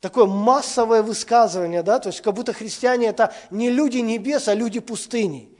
Такое 0.00 0.24
массовое 0.24 1.02
высказывание, 1.02 1.82
да? 1.82 1.98
То 1.98 2.08
есть, 2.08 2.22
как 2.22 2.34
будто 2.34 2.52
христиане 2.52 3.08
это 3.08 3.34
не 3.50 3.70
люди 3.70 3.98
небес, 3.98 4.48
а 4.48 4.54
люди 4.54 4.80
пустыни. 4.80 5.50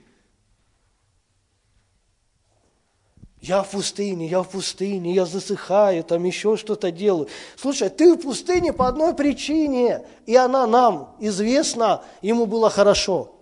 Я 3.39 3.63
в 3.63 3.71
пустыне, 3.71 4.27
я 4.27 4.43
в 4.43 4.49
пустыне, 4.49 5.13
я 5.13 5.25
засыхаю, 5.25 6.03
там 6.03 6.23
еще 6.23 6.57
что-то 6.57 6.91
делаю. 6.91 7.27
Слушай, 7.55 7.89
ты 7.89 8.13
в 8.13 8.21
пустыне 8.21 8.71
по 8.71 8.87
одной 8.87 9.15
причине, 9.15 10.05
и 10.27 10.35
она 10.35 10.67
нам 10.67 11.15
известна, 11.19 12.03
ему 12.21 12.45
было 12.45 12.69
хорошо. 12.69 13.35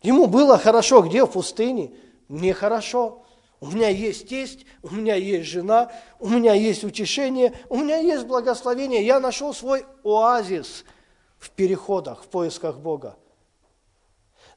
Ему 0.00 0.26
было 0.26 0.56
хорошо, 0.56 1.02
где 1.02 1.24
в 1.26 1.32
пустыне? 1.32 1.92
Мне 2.28 2.54
хорошо. 2.54 3.25
У 3.60 3.68
меня 3.68 3.88
есть 3.88 4.28
тесть, 4.28 4.66
у 4.82 4.90
меня 4.90 5.14
есть 5.14 5.48
жена, 5.48 5.90
у 6.18 6.28
меня 6.28 6.52
есть 6.52 6.84
утешение, 6.84 7.54
у 7.68 7.76
меня 7.76 7.98
есть 7.98 8.26
благословение. 8.26 9.04
Я 9.04 9.18
нашел 9.18 9.54
свой 9.54 9.86
оазис 10.04 10.84
в 11.38 11.50
переходах, 11.50 12.24
в 12.24 12.28
поисках 12.28 12.78
Бога. 12.78 13.16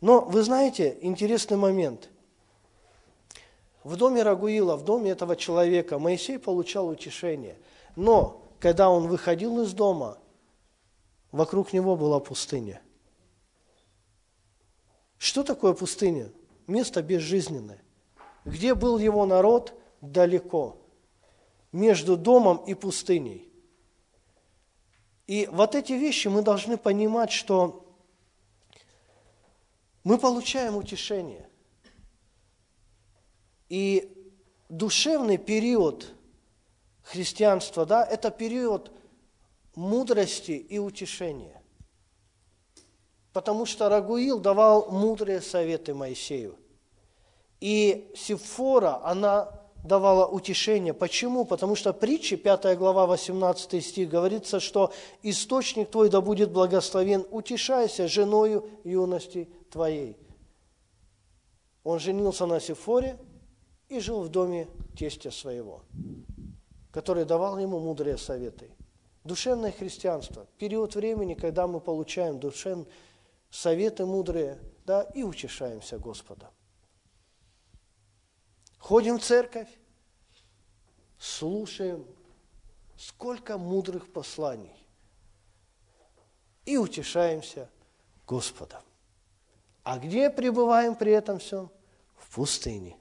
Но 0.02 0.22
вы 0.22 0.44
знаете, 0.44 0.98
интересный 1.02 1.58
момент– 1.58 2.10
в 3.84 3.96
доме 3.96 4.24
Рагуила, 4.24 4.76
в 4.76 4.84
доме 4.84 5.12
этого 5.12 5.36
человека 5.36 6.00
Моисей 6.00 6.38
получал 6.38 6.90
утешение. 6.90 7.58
Но 7.96 8.46
когда 8.60 8.90
он 8.90 9.08
выходил 9.08 9.62
из 9.62 9.74
дома, 9.74 10.18
вокруг 11.32 11.74
него 11.74 11.96
была 11.96 12.20
пустыня. 12.20 12.82
Что 15.18 15.44
такое 15.44 15.74
пустыня? 15.74 16.30
Место 16.68 17.02
безжизненное. 17.02 17.82
Где 18.46 18.76
был 18.76 18.98
его 18.98 19.26
народ? 19.26 19.74
Далеко. 20.02 20.78
Между 21.72 22.18
домом 22.18 22.58
и 22.66 22.74
пустыней. 22.74 23.52
И 25.28 25.48
вот 25.52 25.76
эти 25.76 25.94
вещи 25.94 26.28
мы 26.28 26.42
должны 26.42 26.78
понимать, 26.78 27.32
что 27.32 27.86
мы 30.04 30.18
получаем 30.18 30.76
утешение. 30.76 31.48
И 33.68 34.34
душевный 34.70 35.38
период 35.38 36.16
христианства, 37.04 37.86
да, 37.86 38.04
это 38.04 38.32
период 38.32 38.92
мудрости 39.76 40.54
и 40.54 40.80
утешения. 40.80 41.62
Потому 43.32 43.66
что 43.66 43.90
Рагуил 43.90 44.40
давал 44.40 44.90
мудрые 44.90 45.42
советы 45.42 45.94
Моисею. 45.94 46.58
И 47.60 48.12
Сифора, 48.16 49.02
она 49.04 49.52
давала 49.84 50.26
утешение. 50.26 50.94
Почему? 50.94 51.46
Потому 51.46 51.76
что 51.76 51.94
притчи, 51.94 52.36
5 52.36 52.78
глава, 52.78 53.06
18 53.06 53.84
стих, 53.84 54.10
говорится, 54.10 54.60
что 54.60 54.94
«Источник 55.24 55.90
твой 55.90 56.10
да 56.10 56.22
будет 56.22 56.52
благословен, 56.52 57.26
утешайся 57.32 58.08
женою 58.08 58.70
юности 58.84 59.50
твоей». 59.72 60.18
Он 61.84 62.00
женился 62.00 62.46
на 62.46 62.60
Сифоре, 62.60 63.18
и 63.90 64.00
жил 64.00 64.22
в 64.22 64.30
доме 64.30 64.68
тестя 64.96 65.32
своего, 65.32 65.82
который 66.92 67.26
давал 67.26 67.58
ему 67.58 67.80
мудрые 67.80 68.18
советы. 68.18 68.70
Душевное 69.24 69.72
христианство– 69.72 70.48
период 70.58 70.96
времени, 70.96 71.34
когда 71.34 71.68
мы 71.68 71.82
получаем 71.82 72.40
душевные 72.40 72.88
советы 73.50 74.06
мудрые, 74.06 74.60
да, 74.86 75.02
и 75.02 75.24
утешаемся 75.24 75.98
Господом. 75.98 76.50
Ходим 78.80 79.20
в 79.20 79.24
церковь, 79.24 79.70
слушаем, 81.20 82.06
сколько 82.98 83.58
мудрых 83.58 84.12
посланий, 84.12 84.76
и 86.66 86.78
утешаемся 86.78 87.70
Господом. 88.26 88.82
А 89.84 90.00
где 90.00 90.30
пребываем 90.30 90.96
при 90.96 91.12
этом 91.12 91.40
всем? 91.40 91.70
В 92.16 92.34
пустыне. 92.36 92.98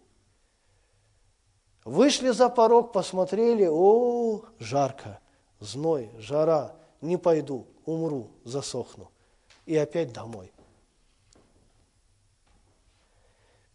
Вышли 1.84 2.30
за 2.30 2.48
порог, 2.48 2.92
посмотрели, 2.92 3.66
о, 3.66 4.44
жарко, 4.58 5.20
зной, 5.60 6.10
жара, 6.18 6.76
не 7.00 7.16
пойду, 7.16 7.66
умру, 7.84 8.30
засохну. 8.44 9.10
И 9.64 9.76
опять 9.76 10.12
домой. 10.12 10.52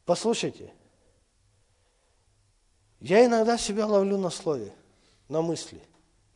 Послушайте, 0.05 0.73
я 3.03 3.25
иногда 3.25 3.57
себя 3.57 3.85
ловлю 3.85 4.17
на 4.17 4.29
слове, 4.29 4.71
на 5.27 5.41
мысли. 5.41 5.81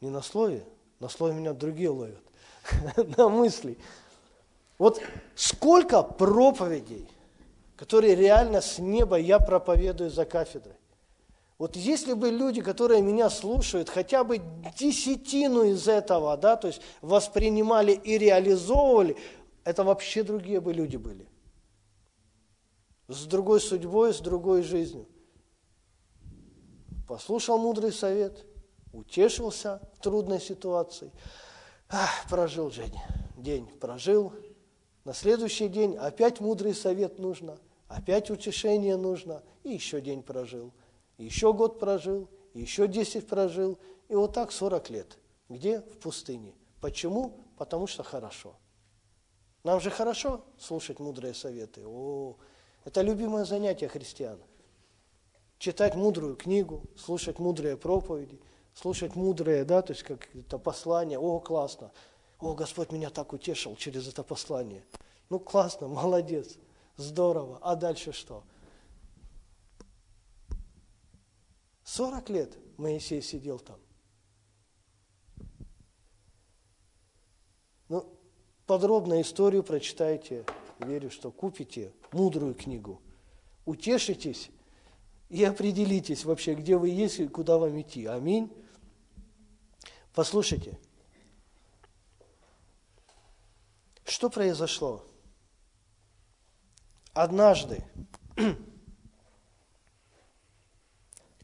Не 0.01 0.09
на 0.09 0.21
слове, 0.21 0.65
на 0.99 1.07
слове 1.07 1.33
меня 1.33 1.53
другие 1.53 1.89
ловят. 1.89 2.21
на 3.17 3.29
мысли. 3.29 3.77
Вот 4.77 5.01
сколько 5.33 6.03
проповедей, 6.03 7.07
которые 7.77 8.15
реально 8.15 8.59
с 8.59 8.79
неба 8.79 9.15
я 9.15 9.39
проповедую 9.39 10.09
за 10.09 10.25
кафедрой. 10.25 10.75
Вот 11.57 11.77
если 11.77 12.11
бы 12.11 12.29
люди, 12.29 12.61
которые 12.61 13.01
меня 13.01 13.29
слушают, 13.29 13.89
хотя 13.89 14.25
бы 14.25 14.41
десятину 14.77 15.63
из 15.63 15.87
этого, 15.87 16.35
да, 16.35 16.57
то 16.57 16.67
есть 16.67 16.81
воспринимали 17.01 17.93
и 17.93 18.17
реализовывали, 18.17 19.15
это 19.63 19.85
вообще 19.85 20.21
другие 20.21 20.59
бы 20.59 20.73
люди 20.73 20.97
были. 20.97 21.25
С 23.07 23.23
другой 23.23 23.61
судьбой, 23.61 24.13
с 24.13 24.19
другой 24.19 24.63
жизнью. 24.63 25.07
Послушал 27.07 27.57
мудрый 27.57 27.93
совет, 27.93 28.45
утешился 28.91 29.81
в 29.93 30.01
трудной 30.01 30.41
ситуации. 30.41 31.11
Ах, 31.89 32.09
прожил 32.29 32.69
Женя, 32.69 33.07
день 33.37 33.67
прожил, 33.79 34.33
на 35.05 35.13
следующий 35.13 35.69
день 35.69 35.95
опять 35.95 36.41
мудрый 36.41 36.75
совет 36.75 37.17
нужно, 37.17 37.57
опять 37.87 38.29
утешение 38.29 38.97
нужно, 38.97 39.41
и 39.63 39.71
еще 39.71 40.01
день 40.01 40.21
прожил, 40.21 40.73
еще 41.17 41.53
год 41.53 41.79
прожил, 41.79 42.27
еще 42.53 42.89
10 42.89 43.25
прожил, 43.25 43.77
и 44.09 44.15
вот 44.15 44.33
так 44.33 44.51
40 44.51 44.89
лет. 44.89 45.17
Где? 45.47 45.79
В 45.79 45.97
пустыне. 45.99 46.53
Почему? 46.81 47.37
Потому 47.57 47.87
что 47.87 48.03
хорошо. 48.03 48.57
Нам 49.63 49.79
же 49.79 49.89
хорошо 49.89 50.43
слушать 50.59 50.99
мудрые 50.99 51.33
советы. 51.33 51.85
О, 51.85 52.35
это 52.83 53.01
любимое 53.01 53.45
занятие 53.45 53.87
христиан. 53.87 54.39
Читать 55.59 55.95
мудрую 55.95 56.35
книгу, 56.35 56.83
слушать 56.95 57.39
мудрые 57.39 57.77
проповеди, 57.77 58.39
слушать 58.75 59.15
мудрые, 59.15 59.65
да, 59.65 59.81
то 59.81 59.93
есть 59.93 60.03
как 60.03 60.27
это 60.35 60.59
послание. 60.59 61.17
О, 61.17 61.39
классно. 61.39 61.91
О, 62.39 62.53
Господь 62.53 62.91
меня 62.91 63.09
так 63.09 63.33
утешил 63.33 63.75
через 63.75 64.07
это 64.07 64.23
послание. 64.23 64.83
Ну, 65.29 65.39
классно, 65.39 65.87
молодец, 65.87 66.57
здорово. 66.95 67.59
А 67.61 67.75
дальше 67.75 68.11
что? 68.11 68.43
40 71.85 72.29
лет 72.29 72.57
Моисей 72.77 73.21
сидел 73.21 73.59
там. 73.59 73.79
Ну, 77.89 78.05
подробно 78.67 79.21
историю 79.21 79.63
прочитайте, 79.63 80.45
верю, 80.79 81.09
что 81.09 81.31
купите 81.31 81.93
мудрую 82.11 82.53
книгу. 82.53 83.01
Утешитесь 83.65 84.51
и 85.29 85.43
определитесь 85.43 86.23
вообще, 86.23 86.53
где 86.55 86.77
вы 86.77 86.89
есть 86.89 87.19
и 87.19 87.27
куда 87.27 87.57
вам 87.57 87.79
идти. 87.81 88.05
Аминь. 88.05 88.51
Послушайте, 90.13 90.79
что 94.05 94.29
произошло? 94.29 95.05
Однажды, 97.13 97.83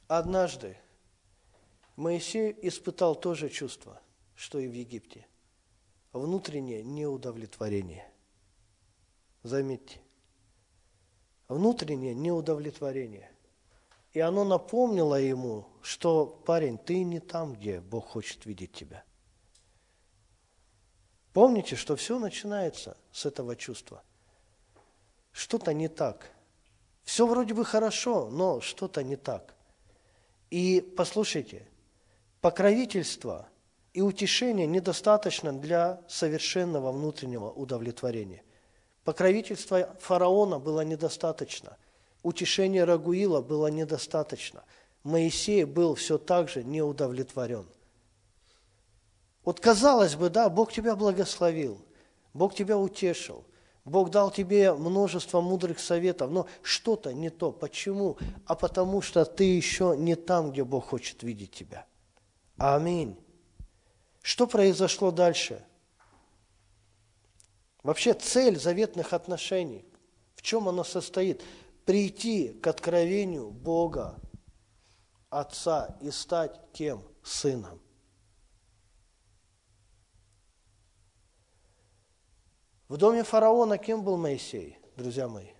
однажды 0.07 0.77
Моисей 1.95 2.55
испытал 2.61 3.15
то 3.15 3.33
же 3.33 3.49
чувство, 3.49 4.01
что 4.35 4.59
и 4.59 4.67
в 4.67 4.73
Египте. 4.73 5.27
Внутреннее 6.13 6.83
неудовлетворение. 6.83 8.09
Заметьте. 9.41 9.99
Внутреннее 11.47 12.13
неудовлетворение. 12.13 13.32
И 14.13 14.19
оно 14.19 14.43
напомнило 14.43 15.15
ему, 15.15 15.65
что, 15.81 16.25
парень, 16.45 16.77
ты 16.77 17.03
не 17.03 17.19
там, 17.19 17.53
где 17.53 17.81
Бог 17.81 18.09
хочет 18.09 18.45
видеть 18.45 18.71
тебя. 18.71 19.03
Помните, 21.33 21.75
что 21.75 21.95
все 21.95 22.19
начинается 22.19 22.95
с 23.11 23.25
этого 23.25 23.55
чувства. 23.55 24.03
Что-то 25.31 25.73
не 25.73 25.87
так. 25.87 26.29
Все 27.03 27.25
вроде 27.25 27.55
бы 27.55 27.65
хорошо, 27.65 28.29
но 28.29 28.61
что-то 28.61 29.03
не 29.03 29.15
так. 29.15 29.55
И 30.51 30.79
послушайте, 30.95 31.67
покровительство 32.39 33.49
и 33.93 34.01
утешение 34.01 34.67
недостаточно 34.67 35.51
для 35.51 36.01
совершенного 36.07 36.91
внутреннего 36.91 37.49
удовлетворения. 37.49 38.43
Покровительство 39.03 39.95
фараона 39.99 40.59
было 40.59 40.81
недостаточно. 40.81 41.77
Утешение 42.23 42.85
Рагуила 42.85 43.41
было 43.41 43.67
недостаточно. 43.67 44.63
Моисей 45.03 45.65
был 45.65 45.95
все 45.95 46.17
так 46.17 46.49
же 46.49 46.63
неудовлетворен. 46.63 47.67
Вот 49.43 49.59
казалось 49.59 50.15
бы, 50.15 50.29
да, 50.29 50.49
Бог 50.49 50.71
тебя 50.71 50.95
благословил, 50.95 51.81
Бог 52.33 52.55
тебя 52.55 52.77
утешил, 52.77 53.43
Бог 53.83 54.09
дал 54.09 54.31
тебе 54.31 54.73
множество 54.73 55.41
мудрых 55.41 55.79
советов, 55.79 56.31
но 56.31 56.47
что-то 56.61 57.13
не 57.13 57.29
то. 57.29 57.51
Почему? 57.51 58.17
А 58.45 58.55
потому 58.55 59.01
что 59.01 59.25
ты 59.25 59.43
еще 59.43 59.93
не 59.97 60.15
там, 60.15 60.53
где 60.53 60.63
Бог 60.63 60.85
хочет 60.87 61.21
видеть 61.23 61.51
тебя. 61.51 61.85
Аминь. 62.55 63.19
Что 64.21 64.47
произошло 64.47 65.11
дальше? 65.11 65.61
Вообще 67.83 68.13
цель 68.13 68.57
заветных 68.57 69.11
отношений, 69.11 69.83
в 70.35 70.41
чем 70.41 70.69
она 70.69 70.85
состоит? 70.85 71.43
Прийти 71.85 72.53
к 72.53 72.67
откровению 72.67 73.49
Бога, 73.49 74.19
Отца, 75.29 75.97
и 76.01 76.11
стать 76.11 76.59
кем? 76.73 77.03
Сыном. 77.23 77.81
В 82.89 82.97
доме 82.97 83.23
фараона 83.23 83.77
кем 83.77 84.03
был 84.03 84.17
Моисей, 84.17 84.77
друзья 84.97 85.27
мои? 85.27 85.53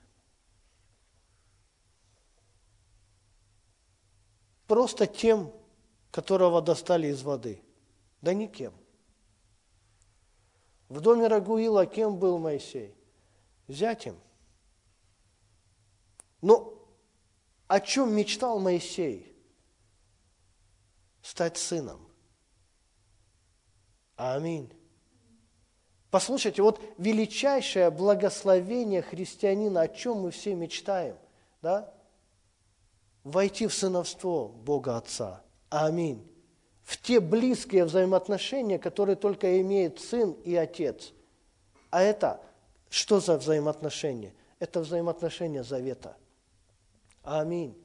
Просто 4.68 5.08
тем, 5.08 5.52
которого 6.12 6.62
достали 6.62 7.08
из 7.08 7.24
воды. 7.24 7.64
Да 8.22 8.34
никем. 8.34 8.74
В 10.90 11.02
доме 11.02 11.28
Рагуила 11.28 11.86
кем 11.86 12.20
был 12.20 12.38
Моисей? 12.38 12.94
Зятем– 13.68 14.20
но 16.44 16.74
о 17.68 17.80
чем 17.80 18.14
мечтал 18.14 18.60
Моисей? 18.60 19.34
Стать 21.22 21.58
сыном. 21.58 22.06
Аминь. 24.18 24.70
Послушайте, 26.12 26.62
вот 26.62 26.82
величайшее 26.98 27.90
благословение 27.90 29.02
христианина, 29.02 29.82
о 29.82 29.88
чем 29.88 30.18
мы 30.18 30.32
все 30.32 30.54
мечтаем, 30.54 31.16
да? 31.62 31.94
Войти 33.24 33.66
в 33.66 33.74
сыновство 33.74 34.50
Бога 34.50 34.98
Отца. 34.98 35.42
Аминь. 35.70 36.30
В 36.84 37.02
те 37.02 37.22
близкие 37.22 37.86
взаимоотношения, 37.86 38.80
которые 38.80 39.16
только 39.16 39.62
имеет 39.62 40.02
сын 40.02 40.34
и 40.44 40.54
отец. 40.56 41.14
А 41.90 42.02
это 42.02 42.42
что 42.90 43.22
за 43.22 43.38
взаимоотношения? 43.38 44.36
Это 44.60 44.82
взаимоотношения 44.82 45.64
завета– 45.64 46.18
Аминь. 47.24 47.76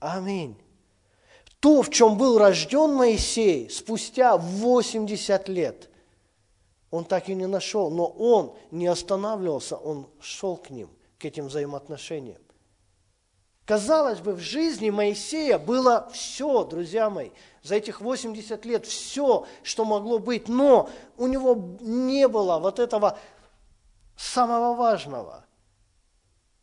Аминь. 0.00 0.56
То, 1.60 1.82
в 1.82 1.90
чем 1.90 2.16
был 2.16 2.38
рожден 2.38 2.94
Моисей 2.94 3.70
спустя 3.70 4.36
80 4.36 5.48
лет, 5.48 5.90
он 6.90 7.04
так 7.04 7.28
и 7.28 7.34
не 7.34 7.46
нашел, 7.46 7.90
но 7.90 8.06
он 8.06 8.56
не 8.70 8.86
останавливался, 8.86 9.76
он 9.76 10.08
шел 10.20 10.56
к 10.56 10.70
ним, 10.70 10.90
к 11.18 11.24
этим 11.24 11.46
взаимоотношениям. 11.46 12.40
Казалось 13.64 14.18
бы, 14.18 14.32
в 14.32 14.40
жизни 14.40 14.90
Моисея 14.90 15.58
было 15.58 16.10
все, 16.12 16.64
друзья 16.64 17.08
мои, 17.10 17.30
за 17.62 17.76
этих 17.76 18.00
80 18.00 18.64
лет 18.64 18.86
все, 18.86 19.46
что 19.62 19.84
могло 19.84 20.18
быть, 20.18 20.48
но 20.48 20.90
у 21.16 21.28
него 21.28 21.76
не 21.80 22.26
было 22.26 22.58
вот 22.58 22.80
этого 22.80 23.18
самого 24.16 24.74
важного– 24.74 25.44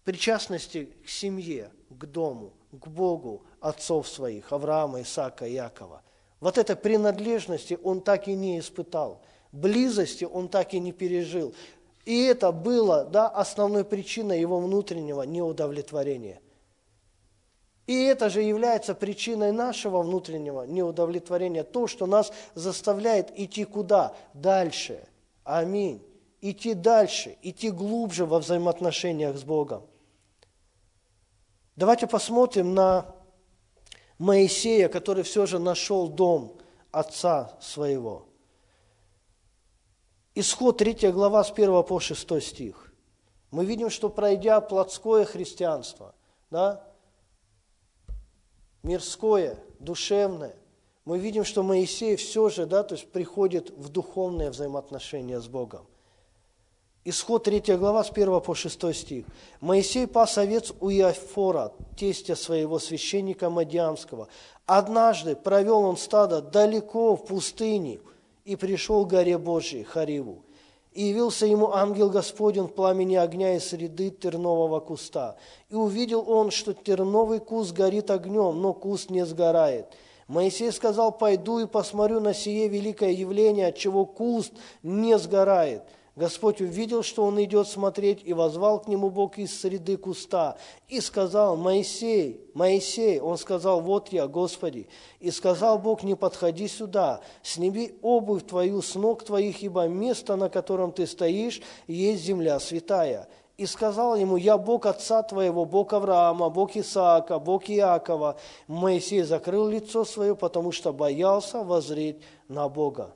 причастности 0.10 0.90
к 1.06 1.08
семье, 1.08 1.70
к 1.92 2.06
дому, 2.08 2.54
к 2.72 2.88
Богу 2.88 3.44
отцов 3.60 4.08
своих, 4.08 4.52
Авраама, 4.52 5.04
Исаака, 5.04 5.46
Якова. 5.46 6.02
Вот 6.40 6.58
этой 6.58 6.76
принадлежности 6.76 7.78
он 7.84 8.02
так 8.02 8.28
и 8.28 8.34
не 8.34 8.58
испытал, 8.58 9.22
близости 9.52 10.26
он 10.26 10.48
так 10.50 10.74
и 10.74 10.80
не 10.80 10.94
пережил. 10.94 11.54
И 12.06 12.24
это 12.24 12.52
было 12.52 13.06
да, 13.06 13.28
основной 13.28 13.86
причиной 13.86 14.40
его 14.40 14.60
внутреннего 14.60 15.22
неудовлетворения. 15.22 16.42
И 17.86 18.06
это 18.06 18.32
же 18.32 18.42
является 18.42 18.96
причиной 18.96 19.52
нашего 19.52 20.02
внутреннего 20.02 20.64
неудовлетворения, 20.64 21.64
то, 21.64 21.86
что 21.86 22.08
нас 22.08 22.34
заставляет 22.56 23.32
идти 23.40 23.64
куда? 23.64 24.16
Дальше. 24.34 25.04
Аминь. 25.44 26.02
Идти 26.42 26.74
дальше, 26.74 27.38
идти 27.44 27.70
глубже 27.70 28.26
во 28.26 28.40
взаимоотношениях 28.40 29.38
с 29.38 29.44
Богом. 29.44 29.84
Давайте 31.80 32.08
посмотрим 32.08 32.74
на 32.74 33.06
Моисея, 34.18 34.90
который 34.90 35.24
все 35.24 35.46
же 35.46 35.60
нашел 35.60 36.10
дом 36.10 36.58
отца 36.92 37.58
своего. 37.62 38.26
Исход 40.36 40.78
3 40.78 41.10
глава 41.14 41.42
с 41.42 41.52
1 41.52 41.82
по 41.84 42.02
6 42.02 42.42
стих. 42.44 42.94
Мы 43.52 43.64
видим, 43.64 43.90
что 43.90 44.10
пройдя 44.10 44.60
плотское 44.60 45.24
христианство, 45.24 46.16
да, 46.52 46.86
мирское, 48.84 49.58
душевное, 49.80 50.58
мы 51.06 51.18
видим, 51.18 51.46
что 51.46 51.64
Моисей 51.64 52.18
все 52.18 52.50
же 52.50 52.66
да, 52.66 52.84
то 52.84 52.96
есть 52.96 53.10
приходит 53.10 53.70
в 53.70 53.88
духовное 53.88 54.52
взаимоотношение 54.52 55.40
с 55.40 55.48
Богом– 55.48 55.88
Исход 57.06 57.46
3 57.46 57.78
глава 57.78 58.04
с 58.04 58.12
1 58.12 58.42
по 58.42 58.54
6 58.54 58.94
стих. 58.94 59.26
«Моисей 59.62 60.06
пас 60.06 60.38
овец 60.38 60.74
у 60.82 60.90
Иофора, 60.90 61.72
тестя 61.96 62.36
своего 62.36 62.78
священника 62.78 63.50
Мадиамского. 63.50 64.28
Однажды 64.66 65.38
провел 65.38 65.80
он 65.80 65.96
стадо 65.96 66.42
далеко 66.42 67.16
в 67.16 67.26
пустыне 67.26 68.00
и 68.44 68.58
пришел 68.58 69.06
к 69.06 69.12
горе 69.12 69.38
Божией, 69.38 69.84
Хариву. 69.84 70.44
И 70.92 71.04
явился 71.04 71.46
ему 71.46 71.72
ангел 71.72 72.10
Господень 72.10 72.68
в 72.68 72.74
пламени 72.74 73.16
огня 73.16 73.56
из 73.56 73.70
среды 73.70 74.10
тернового 74.10 74.82
куста. 74.82 75.38
И 75.70 75.76
увидел 75.76 76.30
он, 76.30 76.52
что 76.52 76.74
терновый 76.74 77.40
куст 77.40 77.72
горит 77.72 78.12
огнем, 78.12 78.62
но 78.62 78.74
куст 78.74 79.10
не 79.10 79.26
сгорает. 79.26 79.86
Моисей 80.28 80.72
сказал, 80.74 81.14
пойду 81.14 81.60
и 81.60 81.66
посмотрю 81.66 82.20
на 82.20 82.34
сие 82.34 82.68
великое 82.68 83.12
явление, 83.12 83.68
от 83.68 83.78
чего 83.78 84.06
куст 84.06 84.52
не 84.84 85.18
сгорает– 85.18 85.84
Господь 86.20 86.60
увидел, 86.60 87.02
что 87.02 87.24
он 87.24 87.42
идет 87.42 87.70
смотреть, 87.70 88.24
и 88.26 88.34
возвал 88.34 88.82
к 88.82 88.90
нему 88.90 89.10
Бог 89.10 89.38
из 89.38 89.58
среды 89.58 89.96
куста, 89.96 90.58
и 90.90 91.00
сказал, 91.00 91.56
«Моисей, 91.56 92.42
Моисей!» 92.54 93.22
Он 93.22 93.38
сказал, 93.38 93.80
«Вот 93.80 94.10
я, 94.10 94.28
Господи!» 94.28 94.90
И 95.22 95.32
сказал 95.32 95.80
Бог, 95.80 96.04
«Не 96.04 96.16
подходи 96.16 96.68
сюда, 96.68 97.22
сними 97.42 97.98
обувь 98.02 98.46
твою 98.46 98.82
с 98.82 98.96
ног 98.96 99.24
твоих, 99.24 99.64
ибо 99.64 99.88
место, 99.88 100.36
на 100.36 100.50
котором 100.50 100.92
ты 100.92 101.08
стоишь, 101.08 101.62
есть 101.88 102.24
земля 102.24 102.60
святая». 102.60 103.30
И 103.56 103.66
сказал 103.66 104.18
ему, 104.18 104.36
«Я 104.36 104.58
Бог 104.58 104.88
отца 104.88 105.24
твоего, 105.24 105.64
Бог 105.64 105.94
Авраама, 105.94 106.50
Бог 106.50 106.76
Исаака, 106.76 107.40
Бог 107.40 107.70
Иакова». 107.70 108.36
Моисей 108.68 109.22
закрыл 109.22 109.70
лицо 109.70 110.04
свое, 110.04 110.36
потому 110.36 110.74
что 110.74 110.92
боялся 110.92 111.64
возреть 111.64 112.18
на 112.50 112.68
Бога. 112.68 113.16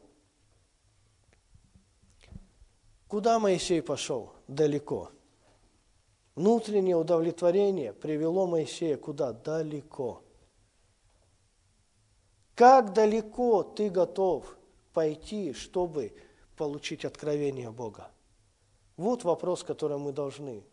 Куда 3.14 3.38
Моисей 3.38 3.84
пошел? 3.84 4.34
Далеко. 4.48 5.12
Внутреннее 6.34 6.96
удовлетворение 6.96 7.94
привело 7.94 8.48
Моисея 8.48 8.98
куда? 8.98 9.34
Далеко. 9.34 10.24
Как 12.56 12.92
далеко 12.94 13.62
ты 13.62 13.92
готов 13.92 14.58
пойти, 14.94 15.54
чтобы 15.54 16.16
получить 16.58 17.06
откровение 17.06 17.70
Бога? 17.70 18.10
Вот 18.98 19.24
вопрос, 19.24 19.64
который 19.64 20.00
мы 20.00 20.12
должны 20.12 20.64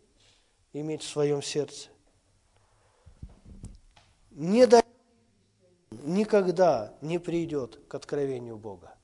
иметь 0.73 1.03
в 1.03 1.09
своем 1.09 1.43
сердце. 1.43 1.89
Не 4.31 4.67
никогда 5.91 6.97
не 7.01 7.19
придет 7.19 7.79
к 7.87 7.93
откровению 7.93 8.57
Бога 8.57 8.95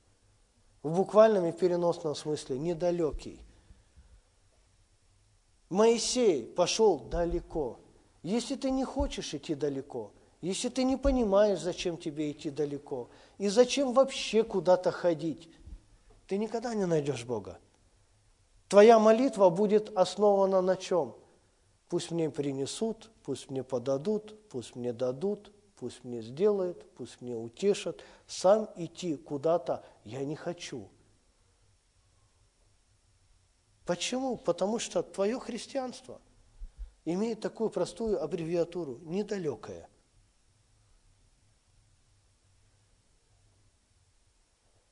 в 0.82 0.96
буквальном 0.96 1.46
и 1.46 1.52
переносном 1.52 2.14
смысле, 2.14 2.58
недалекий. 2.58 3.40
Моисей 5.68 6.44
пошел 6.44 6.98
далеко. 6.98 7.78
Если 8.22 8.56
ты 8.56 8.70
не 8.70 8.84
хочешь 8.84 9.34
идти 9.34 9.54
далеко, 9.54 10.12
если 10.40 10.68
ты 10.68 10.84
не 10.84 10.96
понимаешь, 10.96 11.60
зачем 11.60 11.96
тебе 11.96 12.30
идти 12.30 12.50
далеко, 12.50 13.08
и 13.38 13.48
зачем 13.48 13.92
вообще 13.92 14.44
куда-то 14.44 14.90
ходить, 14.90 15.48
ты 16.26 16.38
никогда 16.38 16.74
не 16.74 16.86
найдешь 16.86 17.24
Бога. 17.24 17.58
Твоя 18.68 18.98
молитва 18.98 19.50
будет 19.50 19.96
основана 19.96 20.60
на 20.60 20.76
чем? 20.76 21.16
Пусть 21.88 22.10
мне 22.10 22.30
принесут, 22.30 23.10
пусть 23.24 23.50
мне 23.50 23.62
подадут, 23.62 24.36
пусть 24.50 24.76
мне 24.76 24.92
дадут, 24.92 25.50
пусть 25.78 26.04
мне 26.04 26.22
сделают, 26.22 26.90
пусть 26.94 27.20
мне 27.20 27.36
утешат. 27.36 28.04
Сам 28.26 28.68
идти 28.76 29.16
куда-то 29.16 29.84
я 30.04 30.24
не 30.24 30.36
хочу. 30.36 30.88
Почему? 33.84 34.36
Потому 34.36 34.78
что 34.78 35.02
твое 35.02 35.38
христианство 35.40 36.20
имеет 37.04 37.40
такую 37.40 37.70
простую 37.70 38.22
аббревиатуру– 38.22 38.98
недалекое. 39.02 39.88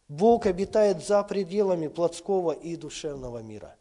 Бог 0.09 0.47
обитает 0.47 1.05
за 1.05 1.22
пределами 1.24 1.89
плотского 1.89 2.53
и 2.53 2.76
душевного 2.76 3.43
мира. 3.43 3.76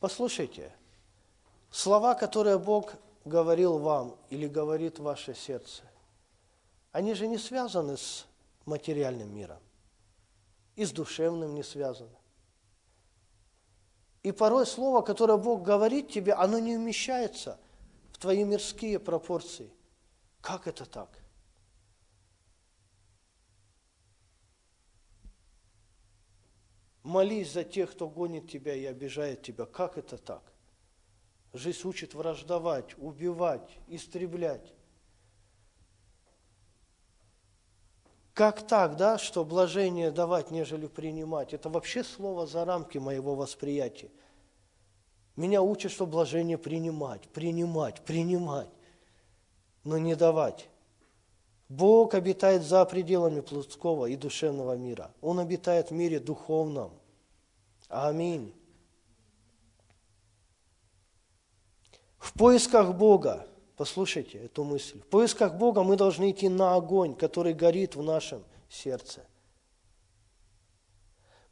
Послушайте– 0.00 0.72
Слова, 1.70 2.14
которые 2.14 2.58
Бог 2.58 2.94
говорил 3.24 3.78
вам 3.78 4.16
или 4.30 4.46
говорит 4.46 4.98
ваше 4.98 5.34
сердце, 5.34 5.82
они 6.92 7.14
же 7.14 7.26
не 7.26 7.38
связаны 7.38 7.96
с 7.96 8.26
материальным 8.64 9.34
миром. 9.34 9.60
И 10.76 10.84
с 10.84 10.92
душевным 10.92 11.54
не 11.54 11.62
связаны. 11.62 12.16
И 14.22 14.32
порой 14.32 14.66
слово, 14.66 15.02
которое 15.02 15.38
Бог 15.38 15.62
говорит 15.62 16.10
тебе, 16.10 16.34
оно 16.34 16.58
не 16.58 16.76
умещается 16.76 17.58
в 18.12 18.18
твои 18.18 18.44
мирские 18.44 18.98
пропорции. 18.98 19.70
Как 20.40 20.66
это 20.66 20.84
так? 20.84 21.08
Молись 27.02 27.52
за 27.52 27.62
тех, 27.62 27.92
кто 27.92 28.08
гонит 28.08 28.50
тебя 28.50 28.74
и 28.74 28.84
обижает 28.84 29.42
тебя. 29.42 29.64
Как 29.64 29.96
это 29.96 30.18
так? 30.18 30.42
Жизнь 31.56 31.86
учит 31.88 32.14
враждовать, 32.14 32.94
убивать, 32.98 33.78
истреблять. 33.88 34.74
Как 38.34 38.66
так, 38.66 38.96
да, 38.96 39.16
что 39.16 39.44
блажение 39.46 40.10
давать, 40.10 40.50
нежели 40.50 40.86
принимать? 40.86 41.54
Это 41.54 41.70
вообще 41.70 42.04
слово 42.04 42.46
за 42.46 42.66
рамки 42.66 42.98
моего 42.98 43.34
восприятия. 43.34 44.10
Меня 45.36 45.62
учат, 45.62 45.92
что 45.92 46.06
блажение 46.06 46.58
принимать, 46.58 47.28
принимать, 47.30 48.02
принимать, 48.02 48.68
но 49.84 49.96
не 49.96 50.14
давать. 50.14 50.68
Бог 51.70 52.12
обитает 52.12 52.62
за 52.62 52.84
пределами 52.84 53.40
плотского 53.40 54.06
и 54.06 54.16
душевного 54.16 54.76
мира. 54.76 55.10
Он 55.22 55.40
обитает 55.40 55.90
в 55.90 55.94
мире 55.94 56.20
духовном. 56.20 56.92
Аминь. 57.88 58.54
В 62.26 62.32
поисках 62.32 62.92
Бога, 62.92 63.46
послушайте 63.76 64.38
эту 64.38 64.64
мысль, 64.64 65.00
в 65.00 65.06
поисках 65.06 65.54
Бога 65.54 65.84
мы 65.84 65.96
должны 65.96 66.32
идти 66.32 66.48
на 66.48 66.74
огонь, 66.74 67.14
который 67.14 67.54
горит 67.54 67.94
в 67.94 68.02
нашем 68.02 68.42
сердце. 68.68 69.20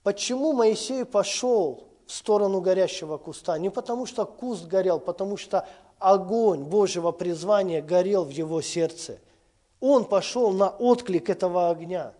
Почему 0.03 0.53
Моисей 0.53 1.05
пошел 1.05 1.87
в 2.07 2.13
сторону 2.13 2.61
горящего 2.61 3.19
куста? 3.19 3.57
Не 3.57 3.71
потому, 3.71 4.05
что 4.05 4.27
куст 4.27 4.67
горел, 4.67 4.99
потому 4.99 5.37
что 5.37 5.65
огонь 6.01 6.65
Божьего 6.65 7.13
призвания 7.13 7.81
горел 7.81 8.25
в 8.25 8.31
его 8.31 8.61
сердце. 8.61 9.21
Он 9.79 10.05
пошел 10.05 10.51
на 10.51 10.71
отклик 10.71 11.31
этого 11.31 11.71
огня. 11.71 12.15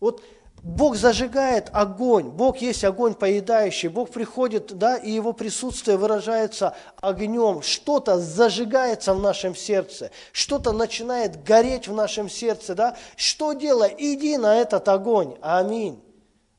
Вот 0.00 0.20
Бог 0.62 0.94
зажигает 0.94 1.70
огонь, 1.72 2.28
Бог 2.28 2.58
есть 2.58 2.84
огонь 2.84 3.14
поедающий, 3.14 3.88
Бог 3.88 4.10
приходит, 4.10 4.78
да, 4.78 4.96
и 4.96 5.10
Его 5.10 5.32
присутствие 5.32 5.96
выражается 5.96 6.76
огнем, 7.00 7.62
что-то 7.62 8.20
зажигается 8.20 9.12
в 9.12 9.20
нашем 9.20 9.56
сердце, 9.56 10.12
что-то 10.30 10.70
начинает 10.70 11.42
гореть 11.42 11.88
в 11.88 11.94
нашем 11.94 12.30
сердце, 12.30 12.76
да, 12.76 12.96
что 13.16 13.54
делай? 13.54 13.92
Иди 13.98 14.36
на 14.36 14.54
этот 14.54 14.88
огонь, 14.88 15.36
аминь. 15.42 16.00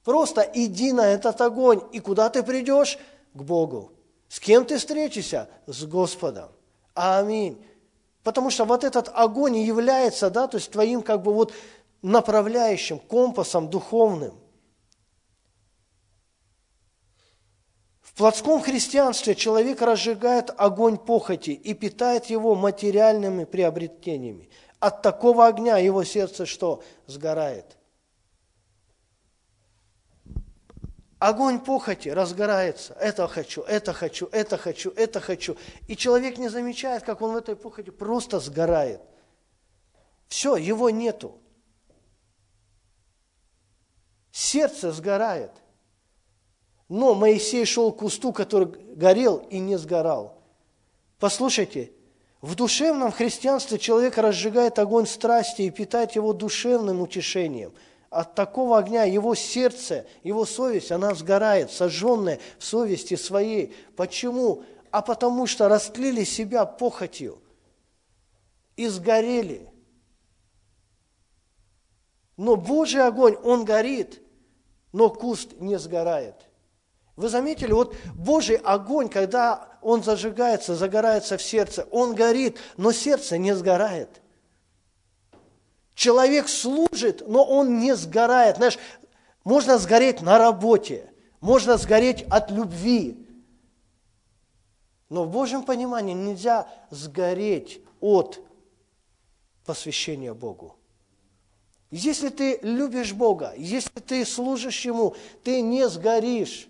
Просто 0.04 0.41
иди 0.54 0.91
на 0.91 1.08
этот 1.08 1.39
огонь, 1.39 1.82
и 1.93 2.01
куда 2.01 2.30
ты 2.30 2.43
придешь? 2.43 2.99
К 3.34 3.41
Богу. 3.41 3.93
С 4.28 4.41
кем 4.41 4.66
ты 4.66 4.80
встретишься? 4.80 5.47
С 5.66 5.86
Господом. 5.86 6.49
Аминь. 6.93 7.66
Потому 8.22 8.49
что 8.49 8.66
вот 8.66 8.84
этот 8.84 9.10
огонь 9.14 9.58
является, 9.60 10.30
да, 10.30 10.47
то 10.47 10.58
есть 10.58 10.72
твоим 10.72 11.04
как 11.04 11.24
бы 11.24 11.34
вот 11.34 11.54
направляющим, 12.04 12.99
компасом 12.99 13.70
духовным. 13.70 14.39
В 18.01 18.14
плотском 18.14 18.62
христианстве 18.62 19.34
человек 19.34 19.82
разжигает 19.82 20.51
огонь 20.56 20.97
похоти 20.97 21.49
и 21.49 21.74
питает 21.74 22.26
его 22.26 22.54
материальными 22.54 23.45
приобретениями. 23.45 24.49
От 24.80 25.01
такого 25.01 25.47
огня 25.47 25.78
его 25.78 26.04
сердце 26.04 26.45
что? 26.45 26.84
Сгорает. 27.08 27.78
Огонь 31.18 31.60
похоти 31.60 32.10
разгорается. 32.10 32.93
Это 32.99 33.30
хочу, 33.30 33.62
это 33.62 33.93
хочу, 33.93 34.28
это 34.34 34.58
хочу, 34.58 34.91
это 34.91 35.22
хочу. 35.22 35.56
И 35.88 35.95
человек 35.95 36.38
не 36.38 36.49
замечает, 36.49 37.04
как 37.04 37.22
он 37.22 37.32
в 37.32 37.38
этой 37.38 37.56
похоти 37.56 37.91
просто 37.91 38.41
сгорает. 38.41 39.01
Все, 40.28 40.58
его 40.58 40.89
нету. 40.89 41.39
Сердце 44.34 44.92
сгорает. 44.92 45.52
Но 46.90 47.14
Моисей 47.14 47.66
шел 47.66 47.92
к 47.92 48.00
кусту, 48.00 48.34
который 48.34 48.66
горел 48.96 49.38
и 49.52 49.60
не 49.60 49.78
сгорал. 49.78 50.42
Послушайте, 51.20 51.92
в 52.42 52.56
душевном 52.56 53.12
христианстве 53.12 53.78
человек 53.78 54.18
разжигает 54.18 54.80
огонь 54.80 55.06
страсти 55.06 55.62
и 55.62 55.70
питает 55.70 56.14
его 56.14 56.34
душевным 56.34 57.02
утешением. 57.02 57.74
От 58.10 58.34
такого 58.34 58.80
огня 58.80 59.04
его 59.04 59.36
сердце, 59.36 60.08
его 60.24 60.46
совесть, 60.46 60.92
она 60.92 61.14
сгорает, 61.14 61.72
сожженная 61.72 62.40
в 62.58 62.66
совести 62.66 63.16
своей. 63.16 63.76
Почему? 63.96 64.64
А 64.90 65.04
потому 65.04 65.46
что 65.46 65.68
растлили 65.68 66.24
себя 66.24 66.66
похотью 66.66 67.40
и 68.78 68.88
сгорели. 68.88 69.70
Но 72.36 72.56
Божий 72.56 73.06
огонь, 73.06 73.36
он 73.44 73.64
горит 73.64 74.23
но 74.94 75.10
куст 75.10 75.60
не 75.60 75.78
сгорает. 75.78 76.36
Вы 77.16 77.28
заметили, 77.30 77.74
вот 77.74 77.96
Божий 78.16 78.56
огонь, 78.56 79.10
когда 79.10 79.68
он 79.82 80.04
зажигается, 80.04 80.76
загорается 80.76 81.38
в 81.38 81.44
сердце, 81.44 81.88
он 81.91 82.16
горит, 82.16 82.58
но 82.78 82.91
сердце 82.91 83.38
не 83.38 83.54
сгорает. 83.54 84.22
Человек 85.94 86.48
служит, 86.48 87.28
но 87.28 87.44
он 87.44 87.80
не 87.80 87.96
сгорает. 87.96 88.58
Знаешь, 88.58 88.80
можно 89.44 89.78
сгореть 89.78 90.22
на 90.22 90.38
работе, 90.38 91.12
можно 91.39 91.78
сгореть 91.78 92.24
от 92.30 92.50
любви. 92.50 93.28
Но 95.10 95.26
в 95.26 95.30
Божьем 95.30 95.64
понимании 95.64 96.14
нельзя 96.14 96.68
сгореть 96.89 97.82
от 98.00 98.39
посвящения 99.66 100.34
Богу. 100.34 100.76
Если 101.96 102.30
ты 102.30 102.58
любишь 102.64 103.14
Бога, 103.14 103.54
если 103.56 104.00
ты 104.00 104.26
служишь 104.26 104.84
Ему, 104.84 105.16
ты 105.44 105.62
не 105.62 105.88
сгоришь. 105.88 106.68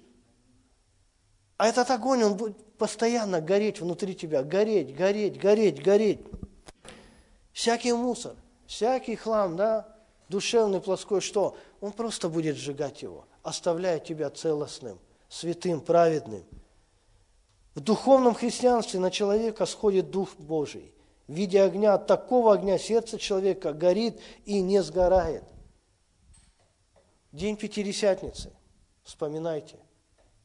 А 1.55 1.69
этот 1.69 1.89
огонь, 1.91 2.23
он 2.23 2.35
будет 2.35 2.61
постоянно 2.75 3.39
гореть 3.39 3.79
внутри 3.79 4.15
тебя, 4.15 4.43
гореть, 4.43 4.93
гореть, 4.93 5.39
гореть, 5.39 5.81
гореть. 5.81 6.19
Всякий 7.53 7.93
мусор, 7.93 8.35
всякий 8.67 9.15
хлам, 9.15 9.55
да, 9.55 9.95
душевный, 10.27 10.81
плоской, 10.81 11.21
что? 11.21 11.55
Он 11.79 11.93
просто 11.93 12.27
будет 12.27 12.57
сжигать 12.57 13.01
его, 13.01 13.25
оставляя 13.43 13.99
тебя 13.99 14.29
целостным, 14.29 14.99
святым, 15.29 15.79
праведным. 15.79 16.43
В 17.75 17.79
духовном 17.79 18.33
христианстве 18.33 18.99
на 18.99 19.09
человека 19.09 19.65
сходит 19.67 20.11
Дух 20.11 20.35
Божий 20.37 20.92
в 21.27 21.33
виде 21.33 21.61
огня, 21.61 21.93
от 21.93 22.07
такого 22.07 22.53
огня 22.53 22.77
сердце 22.77 23.17
человека 23.17 23.73
горит 23.73 24.19
и 24.45 24.61
не 24.61 24.81
сгорает. 24.81 25.43
День 27.31 27.57
Пятидесятницы, 27.57 28.51
вспоминайте, 29.03 29.79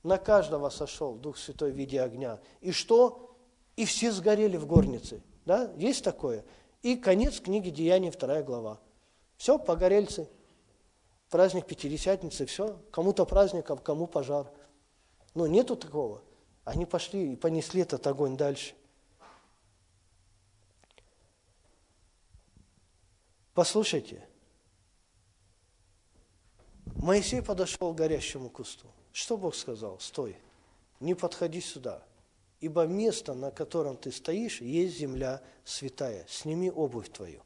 на 0.03 0.16
каждого 0.16 0.70
сошел 0.70 1.14
Дух 1.16 1.37
Святой 1.37 1.72
в 1.72 1.76
виде 1.76 2.01
огня. 2.01 2.41
И 2.61 2.72
что? 2.72 3.37
И 3.76 3.85
все 3.85 4.11
сгорели 4.12 4.57
в 4.57 4.66
горнице. 4.66 5.22
Да? 5.45 5.70
Есть 5.76 6.05
такое? 6.05 6.45
И 6.83 6.97
конец 6.97 7.41
книги 7.41 7.70
Деяний, 7.70 8.11
вторая 8.11 8.43
глава. 8.43 8.81
Все, 9.37 9.59
погорельцы. 9.59 10.29
Праздник 11.29 11.66
Пятидесятницы, 11.66 12.47
все. 12.47 12.81
Кому-то 12.91 13.26
праздник, 13.26 13.70
а 13.70 13.76
кому 13.76 14.07
пожар. 14.07 14.51
Но 15.35 15.47
нету 15.47 15.76
такого. 15.76 16.22
Они 16.64 16.87
пошли 16.87 17.33
и 17.33 17.37
понесли 17.37 17.83
этот 17.83 18.07
огонь 18.07 18.37
дальше. 18.37 18.74
Послушайте, 23.59 24.25
Моисей 26.95 27.43
подошел 27.43 27.93
к 27.93 27.97
горящему 27.97 28.51
кусту. 28.51 28.87
Что 29.11 29.37
Бог 29.37 29.57
сказал? 29.57 29.99
Стой, 29.99 30.37
не 31.01 31.17
подходи 31.17 31.61
сюда, 31.61 32.05
ибо 32.61 32.87
место, 32.87 33.35
на 33.35 33.51
котором 33.51 33.97
ты 33.97 34.13
стоишь, 34.13 34.61
есть 34.61 34.97
земля 34.97 35.43
святая. 35.65 36.25
Сними 36.29 36.71
обувь 36.71 37.11
твою. 37.11 37.43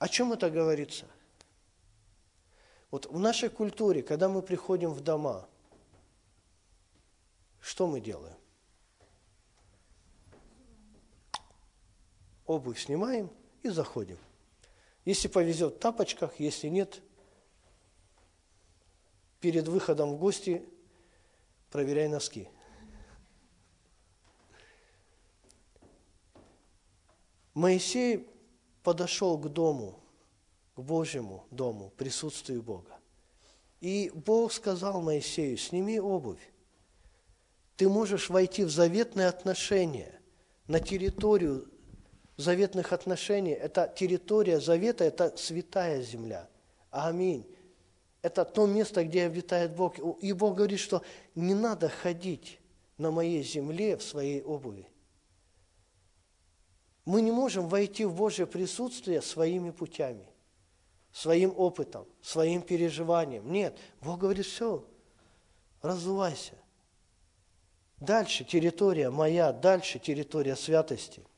О 0.00 0.08
чем 0.08 0.32
это 0.32 0.50
говорится? 0.50 1.06
Вот 2.90 3.06
в 3.06 3.20
нашей 3.20 3.48
культуре, 3.48 4.02
когда 4.02 4.28
мы 4.28 4.42
приходим 4.42 4.90
в 4.90 5.02
дома, 5.02 5.48
что 7.60 7.86
мы 7.86 8.00
делаем? 8.00 8.34
Обувь 12.44 12.80
снимаем– 12.82 13.30
и 13.64 13.70
заходим. 13.70 14.18
Если 15.04 15.26
повезет 15.26 15.74
в 15.74 15.78
тапочках, 15.78 16.38
если 16.38 16.68
нет, 16.68 17.02
перед 19.40 19.66
выходом 19.66 20.14
в 20.14 20.18
гости 20.18 20.62
проверяй 21.70 22.08
носки. 22.08 22.48
Моисей 27.54 28.28
подошел 28.82 29.38
к 29.38 29.48
дому, 29.48 30.00
к 30.76 30.80
Божьему 30.80 31.46
дому, 31.50 31.90
присутствию 31.96 32.62
Бога. 32.62 32.98
И 33.80 34.10
Бог 34.14 34.52
сказал 34.52 35.00
Моисею, 35.02 35.56
сними 35.56 36.00
обувь. 36.00 36.52
Ты 37.76 37.88
можешь 37.88 38.28
войти 38.28 38.64
в 38.64 38.70
заветные 38.70 39.28
отношения 39.28 40.20
на 40.66 40.80
территорию 40.80 41.68
заветных 42.36 42.92
отношений, 42.92 43.52
это 43.52 43.92
территория 43.94 44.60
завета, 44.60 45.04
это 45.04 45.36
святая 45.36 46.02
земля. 46.02 46.48
Аминь. 46.90 47.46
Это 48.22 48.44
то 48.44 48.66
место, 48.66 49.04
где 49.04 49.24
обитает 49.24 49.74
Бог. 49.74 49.98
И 50.20 50.32
Бог 50.32 50.56
говорит, 50.56 50.80
что 50.80 51.02
не 51.34 51.54
надо 51.54 51.88
ходить 51.88 52.58
на 52.96 53.10
моей 53.10 53.42
земле 53.42 53.96
в 53.96 54.02
своей 54.02 54.42
обуви. 54.42 54.88
Мы 57.04 57.20
не 57.20 57.30
можем 57.30 57.68
войти 57.68 58.06
в 58.06 58.14
Божье 58.14 58.46
присутствие 58.46 59.20
своими 59.20 59.70
путями, 59.70 60.26
своим 61.12 61.52
опытом, 61.54 62.06
своим 62.22 62.62
переживанием. 62.62 63.52
Нет, 63.52 63.76
Бог 64.00 64.20
говорит, 64.20 64.46
все, 64.46 64.86
разувайся. 65.82 66.54
Дальше 68.00 68.44
территория 68.44 69.10
моя, 69.10 69.52
дальше 69.52 69.98
территория 69.98 70.56
святости– 70.56 71.22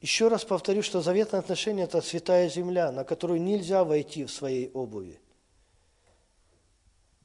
Еще 0.00 0.28
раз 0.28 0.44
повторю, 0.44 0.82
что 0.82 1.00
заветное 1.00 1.40
отношение– 1.40 1.84
это 1.86 2.00
святая 2.02 2.48
земля, 2.48 2.92
на 2.92 3.04
которую 3.04 3.40
нельзя 3.40 3.82
войти 3.82 4.24
в 4.24 4.30
своей 4.30 4.70
обуви. 4.72 5.20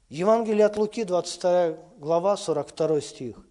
Евангелие 0.10 0.66
от 0.66 0.78
Луки, 0.78 1.04
22 1.04 1.78
глава, 1.98 2.38
42 2.38 3.02
стих. 3.02 3.46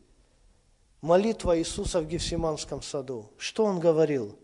Молитва 1.02 1.58
Иисуса 1.58 2.00
в 2.00 2.06
Гефсиманском 2.06 2.82
саду. 2.82 3.30
Что 3.38 3.64
Он 3.64 3.78
говорил? 3.78 4.38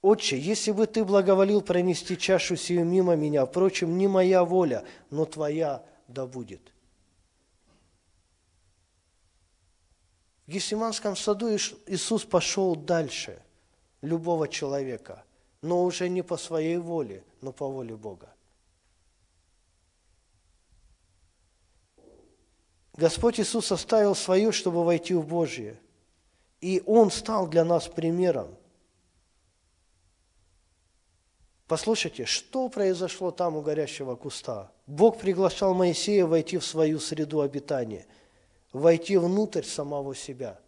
«Отче, 0.00 0.38
если 0.38 0.70
бы 0.70 0.86
Ты 0.86 1.04
благоволил 1.04 1.60
пронести 1.60 2.16
чашу 2.16 2.56
сию 2.56 2.84
мимо 2.84 3.16
меня, 3.16 3.44
впрочем, 3.44 3.98
не 3.98 4.06
моя 4.06 4.44
воля, 4.44 4.84
но 5.10 5.24
Твоя 5.24 5.84
да 6.06 6.26
будет». 6.26 6.72
В 10.46 10.52
Гефсиманском 10.52 11.16
саду 11.16 11.54
Иисус 11.54 12.24
пошел 12.24 12.74
дальше– 12.74 13.42
любого 14.02 14.48
человека, 14.48 15.24
но 15.62 15.84
уже 15.84 16.08
не 16.08 16.22
по 16.22 16.36
своей 16.36 16.76
воле, 16.76 17.24
но 17.40 17.52
по 17.52 17.68
воле 17.68 17.96
Бога. 17.96 18.32
Господь 22.98 23.38
Иисус 23.38 23.70
оставил 23.70 24.16
свое, 24.16 24.50
чтобы 24.50 24.84
войти 24.84 25.14
в 25.14 25.24
Божье. 25.24 25.78
И 26.60 26.82
Он 26.84 27.12
стал 27.12 27.46
для 27.46 27.64
нас 27.64 27.86
примером. 27.86 28.48
Послушайте, 31.68 32.24
что 32.24 32.68
произошло 32.68 33.30
там 33.30 33.54
у 33.54 33.60
горящего 33.62 34.16
куста? 34.16 34.72
Бог 34.86 35.18
приглашал 35.18 35.74
Моисея 35.74 36.26
войти 36.26 36.58
в 36.58 36.64
свою 36.64 36.98
среду 36.98 37.40
обитания, 37.40 38.04
войти 38.72 39.16
внутрь 39.16 39.62
самого 39.62 40.14
себя. 40.16 40.58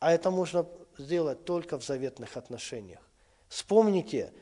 А 0.00 0.12
это 0.12 0.30
можно 0.30 0.66
сделать 0.98 1.44
только 1.44 1.78
в 1.78 1.84
заветных 1.84 2.36
отношениях. 2.36 3.00
Вспомните 3.48 4.32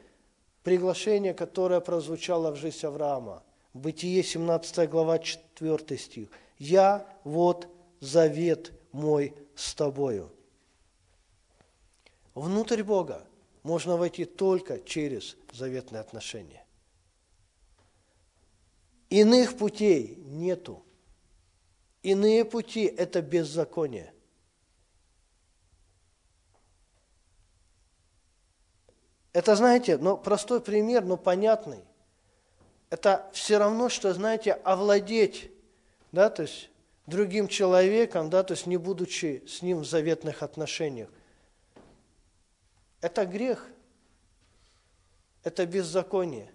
приглашение, 0.63 1.35
которое 1.35 1.81
прозвучало 1.81 2.51
в 2.51 2.57
жизнь 2.57 2.87
Авраама– 2.87 3.43
Бытие 3.75 4.23
17 4.23 4.89
глава 4.91 5.19
4 5.19 5.99
стих. 5.99 6.29
«Я 6.59 7.07
вот 7.25 7.69
завет 8.01 8.73
мой 8.93 9.35
с 9.55 9.75
тобою». 9.75 10.31
Внутрь 12.35 12.83
Бога 12.83 13.27
можно 13.63 13.97
войти 13.97 14.25
только 14.27 14.79
через 14.81 15.37
заветные 15.53 16.01
отношения. 16.01 16.67
Иных 19.09 19.57
путей 19.57 20.17
нету. 20.17 20.85
Иные 22.03 22.45
пути– 22.45 22.85
это 22.99 23.23
беззаконие. 23.23 24.12
Это, 29.33 29.57
знаете, 29.57 29.97
ну, 29.97 30.17
простой 30.17 30.61
пример, 30.61 31.05
но 31.05 31.17
понятный 31.17 31.85
это 32.93 33.27
все 33.33 33.57
равно, 33.57 33.89
что, 33.89 34.13
знаете, 34.13 34.53
овладеть, 34.53 35.51
да, 36.13 36.29
то 36.29 36.43
есть 36.43 36.69
другим 37.07 37.49
человеком, 37.49 38.29
да, 38.29 38.43
то 38.43 38.53
есть 38.53 38.67
не 38.67 38.77
будучи 38.77 39.43
с 39.49 39.63
ним 39.63 39.79
в 39.79 39.87
заветных 39.87 40.43
отношениях. 40.43 41.09
Это 43.01 43.25
грех, 43.25 43.67
это 45.43 45.65
беззаконие. 45.65 46.53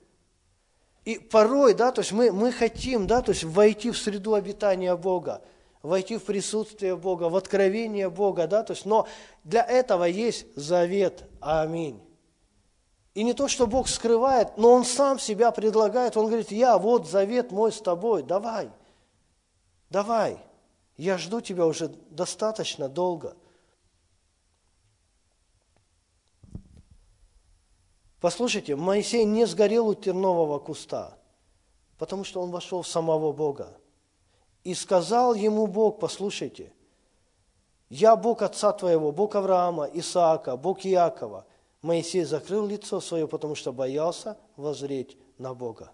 И 1.05 1.17
порой, 1.17 1.73
да, 1.73 1.91
то 1.91 2.01
есть 2.01 2.11
мы, 2.11 2.31
мы 2.31 2.51
хотим, 2.51 3.07
да, 3.07 3.23
то 3.23 3.31
есть 3.31 3.43
войти 3.43 3.89
в 3.89 3.97
среду 3.97 4.35
обитания 4.35 4.95
Бога, 4.95 5.41
войти 5.81 6.17
в 6.17 6.23
присутствие 6.23 6.95
Бога, 6.95 7.29
в 7.29 7.35
откровение 7.35 8.11
Бога, 8.11 8.45
да, 8.45 8.61
то 8.61 8.73
есть, 8.73 8.85
но 8.85 9.07
для 9.43 9.63
этого 9.63 10.03
есть 10.03 10.45
завет. 10.55 11.23
Аминь. 11.41 12.06
И 13.17 13.23
не 13.23 13.33
то, 13.33 13.47
что 13.47 13.65
Бог 13.65 13.87
скрывает, 13.87 14.57
но 14.57 14.71
Он 14.71 14.85
сам 14.85 15.17
себя 15.17 15.49
предлагает. 15.49 16.15
Он 16.17 16.27
говорит, 16.27 16.51
я, 16.51 16.77
вот 16.77 17.07
завет 17.07 17.51
мой 17.51 17.71
с 17.71 17.81
тобой, 17.81 18.21
давай, 18.21 18.69
давай. 19.89 20.37
Я 20.97 21.17
жду 21.17 21.41
тебя 21.41 21.65
уже 21.65 21.87
достаточно 22.11 22.87
долго. 22.87 23.35
Послушайте, 28.21 28.75
Моисей 28.75 29.25
не 29.25 29.47
сгорел 29.47 29.87
у 29.87 29.95
тернового 29.95 30.59
куста, 30.59 31.17
потому 31.97 32.23
что 32.23 32.39
он 32.39 32.51
вошел 32.51 32.83
в 32.83 32.87
самого 32.87 33.33
Бога. 33.33 33.79
И 34.63 34.75
сказал 34.75 35.33
ему 35.33 35.65
Бог, 35.65 35.99
послушайте, 35.99 36.71
я 37.89 38.15
Бог 38.15 38.43
отца 38.43 38.73
твоего, 38.73 39.11
Бог 39.11 39.33
Авраама, 39.33 39.85
Исаака, 39.85 40.55
Бог 40.55 40.85
Иакова– 40.85 41.47
Моисей 41.81 42.23
закрыл 42.23 42.67
лицо 42.67 42.99
свое, 42.99 43.27
потому 43.27 43.55
что 43.55 43.71
боялся 43.71 44.37
возреть 44.55 45.17
на 45.37 45.53
Бога. 45.53 45.91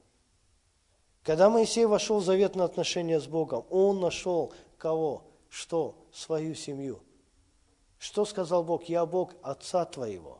Когда 1.23 1.49
Моисей 1.49 1.85
вошел 1.85 2.19
в 2.19 2.25
заветное 2.25 2.65
отношение 2.65 3.19
с 3.19 3.27
Богом, 3.27 3.65
он 3.69 3.99
нашел 3.99 4.53
кого? 4.77 5.23
Что? 5.49 5.95
Свою 6.11 6.55
семью. 6.55 6.99
Что 7.97 8.25
сказал 8.25 8.63
Бог? 8.63 8.83
Я 8.85 9.05
Бог 9.05 9.33
отца 9.41 9.85
твоего. 9.85 10.39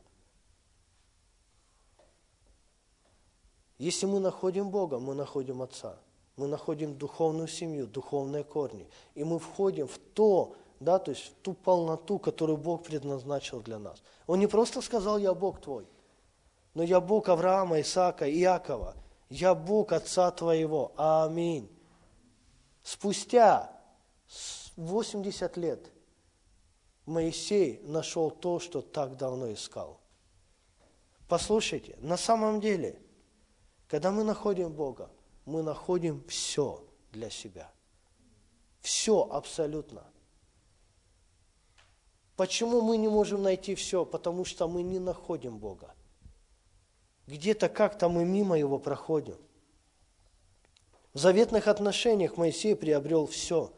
Если 3.78 4.06
мы 4.06 4.20
находим 4.20 4.70
Бога, 4.70 4.98
мы 4.98 5.14
находим 5.14 5.62
Отца. 5.62 5.98
Мы 6.36 6.46
находим 6.48 6.96
духовную 6.96 7.48
семью, 7.48 7.86
духовные 7.86 8.44
корни. 8.44 8.88
И 9.14 9.24
мы 9.24 9.38
входим 9.38 9.86
в 9.86 9.98
то 9.98 10.56
да, 10.84 10.98
то 10.98 11.10
есть 11.10 11.34
ту 11.42 11.54
полноту, 11.54 12.18
которую 12.18 12.56
Бог 12.56 12.84
предназначил 12.84 13.60
для 13.60 13.78
нас. 13.78 14.02
Он 14.26 14.38
не 14.38 14.46
просто 14.46 14.80
сказал, 14.80 15.18
я 15.18 15.34
Бог 15.34 15.60
твой, 15.60 15.86
но 16.74 16.82
я 16.82 17.00
Бог 17.00 17.28
Авраама, 17.28 17.80
Исаака, 17.80 18.30
Иакова, 18.30 18.94
я 19.28 19.54
Бог 19.54 19.92
Отца 19.92 20.30
твоего. 20.30 20.92
Аминь. 20.96 21.68
Спустя 22.82 23.72
80 24.76 25.56
лет 25.56 25.90
Моисей 27.06 27.80
нашел 27.84 28.30
то, 28.30 28.60
что 28.60 28.82
так 28.82 29.16
давно 29.16 29.52
искал. 29.52 30.00
Послушайте, 31.28 31.96
на 32.00 32.16
самом 32.16 32.60
деле, 32.60 33.00
когда 33.88 34.10
мы 34.10 34.24
находим 34.24 34.72
Бога, 34.72 35.10
мы 35.46 35.62
находим 35.62 36.24
все 36.28 36.84
для 37.12 37.30
себя. 37.30 37.70
Все 38.80 39.26
абсолютно. 39.30 40.04
Почему 42.36 42.80
мы 42.80 42.96
не 42.96 43.08
можем 43.08 43.42
найти 43.42 43.74
все? 43.74 44.04
Потому 44.04 44.44
что 44.44 44.66
мы 44.66 44.82
не 44.82 44.98
находим 44.98 45.58
Бога. 45.58 45.94
Где-то 47.26 47.68
как-то 47.68 48.08
мы 48.08 48.24
мимо 48.24 48.58
Его 48.58 48.78
проходим. 48.78 49.38
В 51.12 51.18
заветных 51.18 51.68
отношениях 51.68 52.36
Моисей 52.36 52.74
приобрел 52.74 53.26
все. 53.26 53.72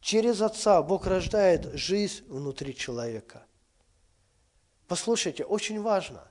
Через 0.00 0.42
Отца 0.42 0.82
Бог 0.82 1.06
рождает 1.06 1.72
жизнь 1.74 2.24
внутри 2.28 2.74
человека. 2.74 3.46
Послушайте, 4.88 5.44
очень 5.44 5.80
важно. 5.80 6.26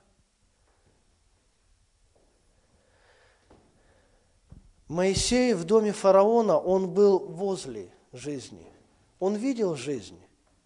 Моисей 4.88 5.54
в 5.54 5.64
доме 5.64 5.92
фараона, 5.92 6.58
он 6.58 6.92
был 6.92 7.18
возле 7.20 7.92
жизни. 8.12 8.66
Он 9.18 9.34
видел 9.36 9.74
жизнь, 9.74 10.18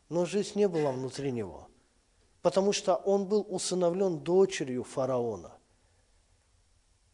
но 0.09 0.25
жизнь 0.25 0.59
не 0.59 0.69
была 0.69 0.93
внутри 0.93 1.33
него, 1.33 1.69
потому 2.43 2.73
что 2.73 2.95
он 2.95 3.27
был 3.27 3.47
усыновлен 3.49 4.19
дочерью 4.19 4.85
фараона. 4.85 5.53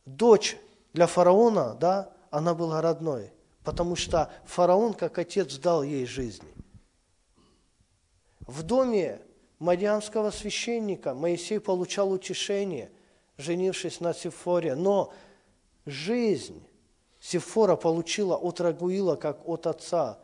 Дочь 0.05 0.57
для 0.93 1.07
фараона, 1.07 1.74
да, 1.74 2.12
она 2.31 2.55
была 2.55 2.81
родной, 2.81 3.32
потому 3.62 3.97
что 3.97 4.31
фараон, 4.44 4.94
как 4.94 5.19
отец, 5.19 5.57
дал 5.59 5.82
ей 5.82 6.07
жизни. 6.07 6.52
В 8.40 8.62
доме 8.62 9.20
мадиамского 9.59 10.31
священника 10.31 11.15
Моисей 11.15 11.61
получал 11.61 12.11
утешение, 12.11 12.90
женившись 13.36 14.01
на 14.01 14.15
Сифоре, 14.15 14.74
но 14.74 15.12
жизнь 15.85 16.62
Сифора 17.20 17.77
получила 17.77 18.36
от 18.36 18.61
Рагуила, 18.61 19.16
как 19.16 19.47
от 19.47 19.66
отца. 19.66 20.19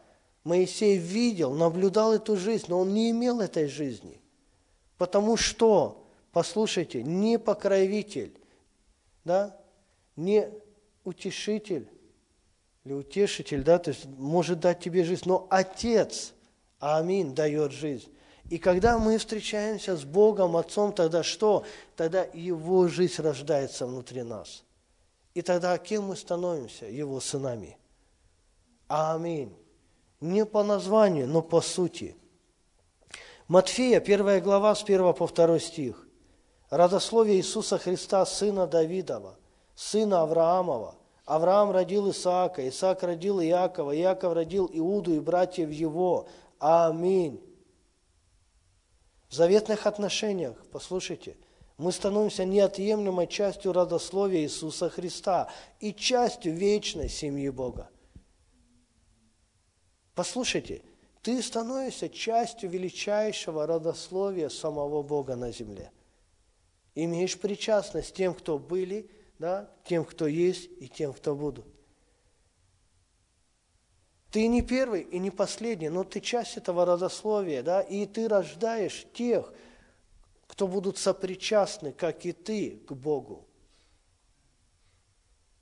Моисей 0.45 0.99
видел, 0.99 1.55
наблюдал 1.55 2.13
эту 2.13 2.37
жизнь, 2.37 2.67
но 2.69 2.81
он 2.81 2.93
не 2.93 3.11
имел 3.11 3.41
этой 3.41 3.67
жизни. 3.67 4.21
Потому 4.99 5.37
что, 5.37 6.07
послушайте, 6.33 7.03
не 7.03 7.39
покровитель, 7.39 8.35
да, 9.25 9.59
не 10.17 10.51
утешитель 11.03 11.89
или 12.85 12.93
утешитель, 12.93 13.63
да, 13.63 13.79
то 13.79 13.91
есть 13.91 14.05
может 14.05 14.61
дать 14.61 14.81
тебе 14.81 15.05
жизнь, 15.05 15.23
но 15.25 15.47
Отец, 15.49 16.35
аминь, 16.79 17.35
дает 17.35 17.73
жизнь. 17.73 18.11
И 18.51 18.59
когда 18.59 18.99
мы 18.99 19.17
встречаемся 19.17 19.97
с 19.97 20.05
Богом, 20.05 20.57
Отцом, 20.59 20.93
тогда 20.93 21.23
что? 21.23 21.65
Тогда 21.97 22.25
Его 22.35 22.89
жизнь 22.89 23.23
рождается 23.23 23.87
внутри 23.87 24.23
нас. 24.23 24.63
И 25.33 25.41
тогда 25.41 25.77
кем 25.79 26.05
мы 26.05 26.17
становимся? 26.17 26.85
Его 26.85 27.21
сынами. 27.21 27.79
Аминь. 28.87 29.57
Не 30.25 30.47
по 30.47 30.63
названию, 30.65 31.29
но 31.29 31.43
по 31.43 31.61
сути. 31.61 32.17
Матфея, 33.47 34.01
первая 34.01 34.41
глава, 34.41 34.75
с 34.75 34.83
1 34.83 35.13
по 35.13 35.27
2 35.27 35.59
стих. 35.59 36.09
Родословие 36.71 37.37
Иисуса 37.37 37.77
Христа, 37.77 38.25
сына 38.25 38.67
Давидова, 38.67 39.37
сына 39.75 40.23
Авраамова. 40.23 40.95
Авраам 41.27 41.73
родил 41.73 42.11
Исаака, 42.11 42.67
Исаак 42.67 43.03
родил 43.03 43.39
Иакова, 43.39 43.95
Иаков 43.95 44.33
родил 44.33 44.71
Иуду 44.73 45.15
и 45.15 45.21
братьев 45.21 45.71
его. 45.71 46.27
Аминь. 46.59 47.45
В 49.29 49.35
заветных 49.35 49.87
отношениях, 49.87 50.57
послушайте, 50.73 51.37
мы 51.77 51.93
становимся 51.93 52.47
неотъемлемой 52.47 53.27
частью 53.27 53.75
родословия 53.75 54.41
Иисуса 54.41 54.89
Христа 54.89 55.51
и 55.81 55.93
частью 55.93 56.55
вечной 56.55 57.11
семьи 57.11 57.51
Бога. 57.51 57.91
Послушайте, 60.15 60.83
ты 61.23 61.43
становишься 61.43 62.09
частью 62.09 62.71
величайшего 62.71 63.67
родословия 63.67 64.49
самого 64.49 65.03
Бога 65.03 65.37
на 65.37 65.51
земле. 65.51 65.91
Имеешь 66.95 67.39
причастность 67.39 68.15
тем, 68.15 68.35
кто 68.35 68.59
были, 68.59 69.11
да, 69.39 69.71
тем, 69.85 70.05
кто 70.05 70.27
есть 70.27 70.71
и 70.79 70.89
тем, 70.89 71.13
кто 71.13 71.35
будут. 71.35 71.67
Ты 74.31 74.49
не 74.49 74.63
первый 74.63 75.03
и 75.03 75.19
не 75.19 75.31
последний, 75.31 75.89
но 75.89 76.03
ты 76.03 76.21
часть 76.21 76.57
этого 76.57 76.85
родословия, 76.85 77.63
да, 77.63 77.81
и 77.81 78.05
ты 78.07 78.29
рождаешь 78.29 79.07
тех, 79.13 79.53
кто 80.47 80.69
будут 80.69 80.99
сопричастны, 80.99 81.93
как 81.93 82.27
и 82.27 82.33
ты, 82.33 82.83
к 82.87 82.93
Богу. 82.93 83.47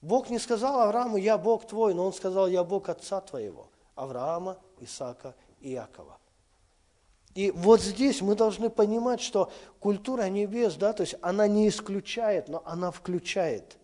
Бог 0.01 0.31
не 0.31 0.39
сказал 0.39 0.81
Аврааму, 0.81 1.16
я 1.16 1.39
Бог 1.39 1.66
твой, 1.66 1.95
но 1.95 2.07
он 2.07 2.12
сказал, 2.12 2.49
я 2.49 2.65
Бог 2.65 2.89
отца 2.89 3.20
твоего, 3.20 3.70
Авраама, 3.94 4.59
Исаака 4.81 5.35
и 5.60 5.73
Иакова. 5.73 6.19
И 7.35 7.51
вот 7.51 7.81
здесь 7.81 8.20
мы 8.20 8.35
должны 8.35 8.69
понимать, 8.69 9.20
что 9.20 9.51
культура 9.81 10.28
небес, 10.28 10.74
да, 10.77 10.93
то 10.93 11.02
есть 11.02 11.14
она 11.23 11.48
не 11.48 11.69
исключает, 11.69 12.48
но 12.48 12.62
она 12.66 12.90
включает 12.90 13.78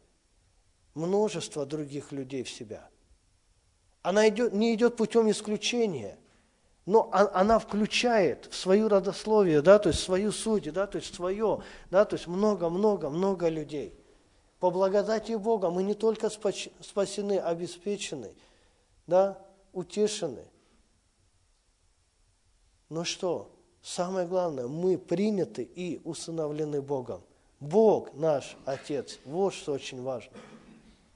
множество 0.95 1.65
других 1.65 2.13
людей 2.13 2.43
в 2.43 2.51
себя– 2.51 2.89
она 4.09 4.29
идет, 4.29 4.53
не 4.53 4.75
идет 4.75 4.97
путем 4.97 5.31
исключения, 5.31 6.19
но 6.87 7.11
она 7.13 7.59
включает 7.59 8.47
в 8.51 8.55
свою 8.55 8.89
родословие, 8.89 9.61
да, 9.61 9.79
то 9.79 9.91
есть 9.91 10.01
свою 10.01 10.33
суть, 10.33 10.73
да, 10.73 10.87
то 10.87 10.97
есть 10.97 11.15
свое, 11.15 11.63
да, 11.91 12.05
то 12.07 12.17
есть 12.17 12.27
много-много-много 12.27 13.49
людей. 13.49 13.95
По 14.61 14.71
благодати 14.71 15.33
Бога 15.33 15.71
мы 15.71 15.83
не 15.83 15.95
только 15.95 16.31
спасены, 16.31 17.39
обеспечены, 17.39 18.35
да, 19.07 19.39
утешены. 19.79 20.45
Но 22.89 23.05
что? 23.05 23.51
Самое 23.83 24.27
главное, 24.27 24.67
мы 24.67 24.99
приняты 24.99 25.63
и 25.63 26.01
усыновлены 26.05 26.83
Богом. 26.83 27.23
Бог 27.61 28.13
наш 28.15 28.57
Отец. 28.65 29.19
Вот 29.25 29.55
что 29.55 29.73
очень 29.73 30.03
важно. 30.03 30.33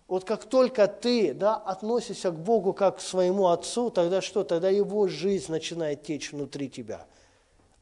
Вот 0.06 0.24
как 0.24 0.44
только 0.44 0.86
ты 0.86 1.32
да, 1.32 1.56
относишься 1.56 2.30
к 2.30 2.38
Богу 2.38 2.72
как 2.72 2.98
к 2.98 3.00
своему 3.00 3.48
Отцу, 3.48 3.90
тогда 3.90 4.20
что? 4.20 4.44
Тогда 4.44 4.68
Его 4.68 5.08
жизнь 5.08 5.50
начинает 5.50 6.02
течь 6.02 6.32
внутри 6.32 6.68
тебя. 6.68 7.06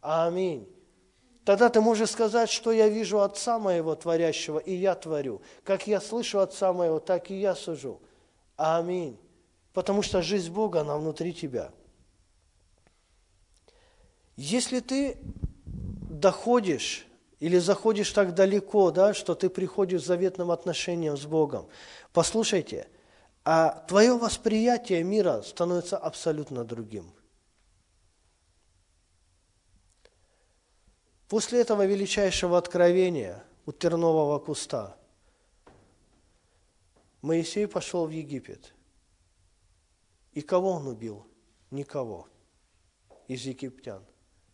Аминь. 0.01 0.69
Тогда 1.45 1.69
ты 1.69 1.81
можешь 1.81 2.11
сказать, 2.11 2.49
что 2.49 2.71
я 2.71 2.89
вижу 2.89 3.21
Отца 3.21 3.59
моего 3.59 3.95
творящего, 3.95 4.59
и 4.59 4.75
я 4.75 4.95
творю. 4.95 5.43
Как 5.65 5.87
я 5.87 6.01
слышу 6.01 6.39
Отца 6.39 6.73
моего, 6.73 7.01
так 7.01 7.31
и 7.31 7.41
я 7.41 7.55
сужу. 7.55 8.01
Аминь. 8.57 9.19
Потому 9.73 10.03
что 10.03 10.23
жизнь 10.23 10.51
Бога, 10.51 10.81
она 10.81 10.97
внутри 10.97 11.33
тебя. 11.33 11.71
Если 14.37 14.81
ты 14.81 15.17
доходишь 16.11 17.07
или 17.39 17.59
заходишь 17.59 18.11
так 18.13 18.35
далеко, 18.35 18.91
да, 18.91 19.15
что 19.15 19.35
ты 19.35 19.49
приходишь 19.49 20.03
к 20.03 20.07
заветным 20.07 20.51
отношениям 20.51 21.17
с 21.17 21.25
Богом, 21.25 21.69
Послушайте, 22.13 22.89
а 23.45 23.85
твое 23.87 24.17
восприятие 24.19 25.05
мира 25.05 25.43
становится 25.43 25.97
абсолютно 25.97 26.65
другим. 26.65 27.13
После 31.29 31.61
этого 31.61 31.87
величайшего 31.87 32.59
откровения 32.59 33.45
у 33.65 33.71
тернового 33.71 34.41
куста 34.41 34.97
Моисей 37.23 37.69
пошел 37.69 38.07
в 38.07 38.11
Египет. 38.11 38.75
И 40.33 40.43
кого 40.43 40.73
он 40.73 40.87
убил? 40.87 41.27
Никого 41.71 42.29
из 43.29 43.43
египтян. 43.43 44.05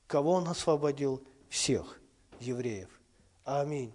Кого 0.06 0.32
он 0.32 0.48
освободил? 0.48 1.22
Всех 1.48 2.00
евреев. 2.40 2.90
Аминь. 3.44 3.94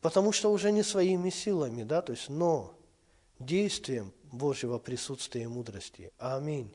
Потому 0.00 0.32
что 0.32 0.52
уже 0.52 0.72
не 0.72 0.82
своими 0.82 1.30
силами, 1.30 1.82
да, 1.82 2.02
то 2.02 2.12
есть, 2.12 2.28
но 2.28 2.74
действием 3.38 4.12
Божьего 4.32 4.78
присутствия 4.78 5.44
и 5.44 5.46
мудрости. 5.46 6.12
Аминь. 6.18 6.74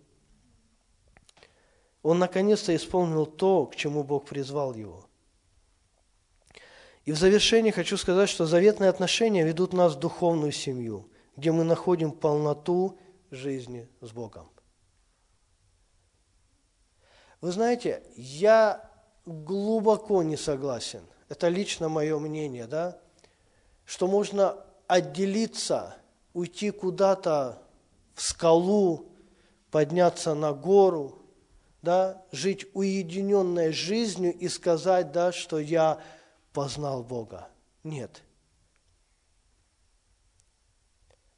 Он 2.02 2.20
наконец-то 2.20 2.76
исполнил 2.76 3.26
то, 3.26 3.66
к 3.66 3.76
чему 3.76 4.04
Бог 4.04 4.26
призвал 4.26 4.74
его. 4.74 5.06
И 7.04 7.12
в 7.12 7.18
завершение 7.18 7.72
хочу 7.72 7.98
сказать, 7.98 8.30
что 8.30 8.46
заветные 8.46 8.90
отношения 8.90 9.44
ведут 9.44 9.74
нас 9.74 9.96
в 9.96 10.00
духовную 10.00 10.52
семью, 10.52 11.08
где 11.36 11.52
мы 11.52 11.64
находим 11.64 12.12
полноту 12.12 12.98
жизни 13.36 13.88
с 14.02 14.12
Богом. 14.12 14.50
Вы 17.42 17.52
знаете, 17.52 18.04
я 18.16 18.90
глубоко 19.26 20.24
не 20.24 20.38
согласен, 20.38 21.04
это 21.30 21.48
лично 21.48 21.90
мое 21.90 22.18
мнение, 22.18 22.66
да, 22.66 23.00
что 23.86 24.08
можно 24.08 24.58
отделиться, 24.88 25.96
уйти 26.34 26.72
куда-то 26.72 27.62
в 28.14 28.22
скалу, 28.22 29.12
подняться 29.70 30.34
на 30.34 30.54
гору, 30.54 31.22
да, 31.82 32.24
жить 32.32 32.66
уединенной 32.74 33.72
жизнью 33.72 34.34
и 34.34 34.48
сказать, 34.48 35.12
да, 35.12 35.32
что 35.32 35.60
я 35.60 36.02
познал 36.52 37.04
Бога. 37.04 37.50
Нет. 37.84 38.24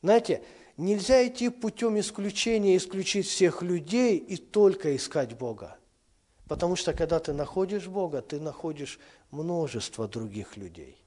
Знаете, 0.01 0.43
нельзя 0.77 1.27
идти 1.27 1.49
путем 1.49 1.99
исключения, 1.99 2.77
исключить 2.77 3.27
всех 3.27 3.61
людей 3.61 4.17
и 4.17 4.37
только 4.37 4.95
искать 4.95 5.37
Бога. 5.37 5.77
Потому 6.47 6.75
что 6.75 6.93
когда 6.93 7.19
ты 7.19 7.33
находишь 7.33 7.87
Бога, 7.87 8.21
ты 8.21 8.39
находишь 8.39 8.99
множество 9.31 10.07
других 10.07 10.55
людей. 10.55 10.97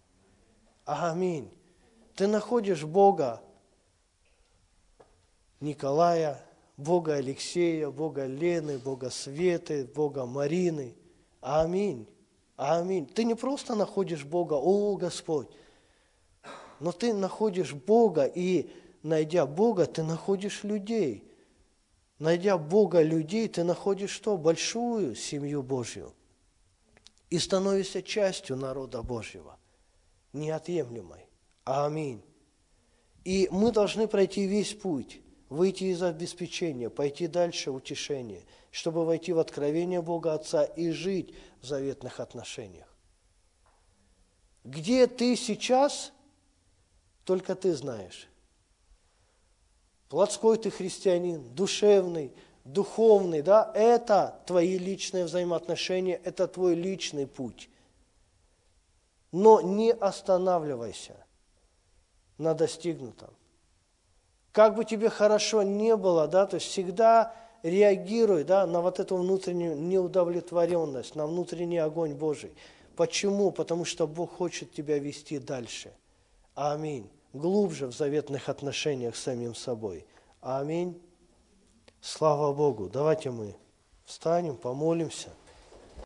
Аминь. 0.84 1.50
Ты 2.14 2.26
находишь 2.26 2.84
Бога 2.84 3.40
Николая, 5.60 6.44
Бога 6.76 7.14
Алексея, 7.14 7.90
Бога 7.90 8.26
Лены, 8.26 8.78
Бога 8.78 9.10
Светы, 9.10 9.84
Бога 9.86 10.26
Марины. 10.26 10.94
Аминь. 11.40 12.06
Аминь. 12.56 13.06
Ты 13.06 13.24
не 13.24 13.34
просто 13.34 13.74
находишь 13.74 14.24
Бога, 14.24 14.54
о 14.54 14.96
Господь, 14.96 15.48
но 16.78 16.92
ты 16.92 17.14
находишь 17.14 17.72
Бога, 17.72 18.24
и 18.24 18.70
найдя 19.02 19.46
Бога, 19.46 19.86
ты 19.86 20.02
находишь 20.02 20.64
людей. 20.64 21.24
Найдя 22.18 22.58
Бога 22.58 23.02
людей, 23.02 23.48
ты 23.48 23.64
находишь 23.64 24.10
что? 24.10 24.36
Большую 24.36 25.14
семью 25.14 25.62
Божью. 25.62 26.14
И 27.30 27.38
становишься 27.38 28.02
частью 28.02 28.56
народа 28.56 29.02
Божьего 29.02 29.58
неотъемлемой. 30.32 31.26
Аминь. 31.64 32.22
И 33.24 33.48
мы 33.50 33.70
должны 33.72 34.08
пройти 34.08 34.46
весь 34.46 34.74
путь, 34.74 35.20
выйти 35.48 35.84
из 35.84 36.02
обеспечения, 36.02 36.88
пойти 36.90 37.26
дальше 37.26 37.70
утешение, 37.70 38.44
чтобы 38.70 39.04
войти 39.04 39.32
в 39.32 39.38
откровение 39.38 40.00
Бога 40.00 40.34
Отца 40.34 40.64
и 40.64 40.90
жить 40.90 41.34
в 41.60 41.66
заветных 41.66 42.20
отношениях. 42.20 42.86
Где 44.64 45.06
ты 45.06 45.36
сейчас, 45.36 46.12
только 47.24 47.54
ты 47.54 47.74
знаешь. 47.74 48.29
Плотской 50.10 50.58
ты 50.58 50.70
христианин, 50.70 51.42
душевный, 51.54 52.34
духовный, 52.64 53.40
да, 53.40 53.72
это 53.74 54.40
твои 54.46 54.76
личные 54.76 55.24
взаимоотношения, 55.24 56.20
это 56.22 56.46
твой 56.46 56.74
личный 56.74 57.26
путь 57.26 57.70
но 59.32 59.60
не 59.60 59.92
останавливайся 59.92 61.14
на 62.38 62.54
достигнутом. 62.54 63.30
Как 64.52 64.74
бы 64.74 64.84
тебе 64.84 65.10
хорошо 65.10 65.62
не 65.62 65.96
было, 65.96 66.26
да, 66.26 66.46
то 66.46 66.56
есть 66.56 66.66
всегда 66.66 67.34
реагируй 67.62 68.44
да, 68.44 68.66
на 68.66 68.80
вот 68.80 68.98
эту 68.98 69.16
внутреннюю 69.16 69.76
неудовлетворенность, 69.76 71.14
на 71.14 71.26
внутренний 71.26 71.78
огонь 71.78 72.14
Божий. 72.14 72.52
Почему? 72.96 73.52
Потому 73.52 73.84
что 73.84 74.06
Бог 74.06 74.36
хочет 74.36 74.72
тебя 74.72 74.98
вести 74.98 75.38
дальше. 75.38 75.92
Аминь. 76.54 77.08
Глубже 77.32 77.86
в 77.86 77.92
заветных 77.92 78.48
отношениях 78.48 79.14
с 79.14 79.22
самим 79.22 79.54
собой. 79.54 80.06
Аминь. 80.40 81.00
Слава 82.00 82.52
Богу. 82.52 82.88
Давайте 82.88 83.30
мы 83.30 83.54
встанем, 84.04 84.56
помолимся. 84.56 85.30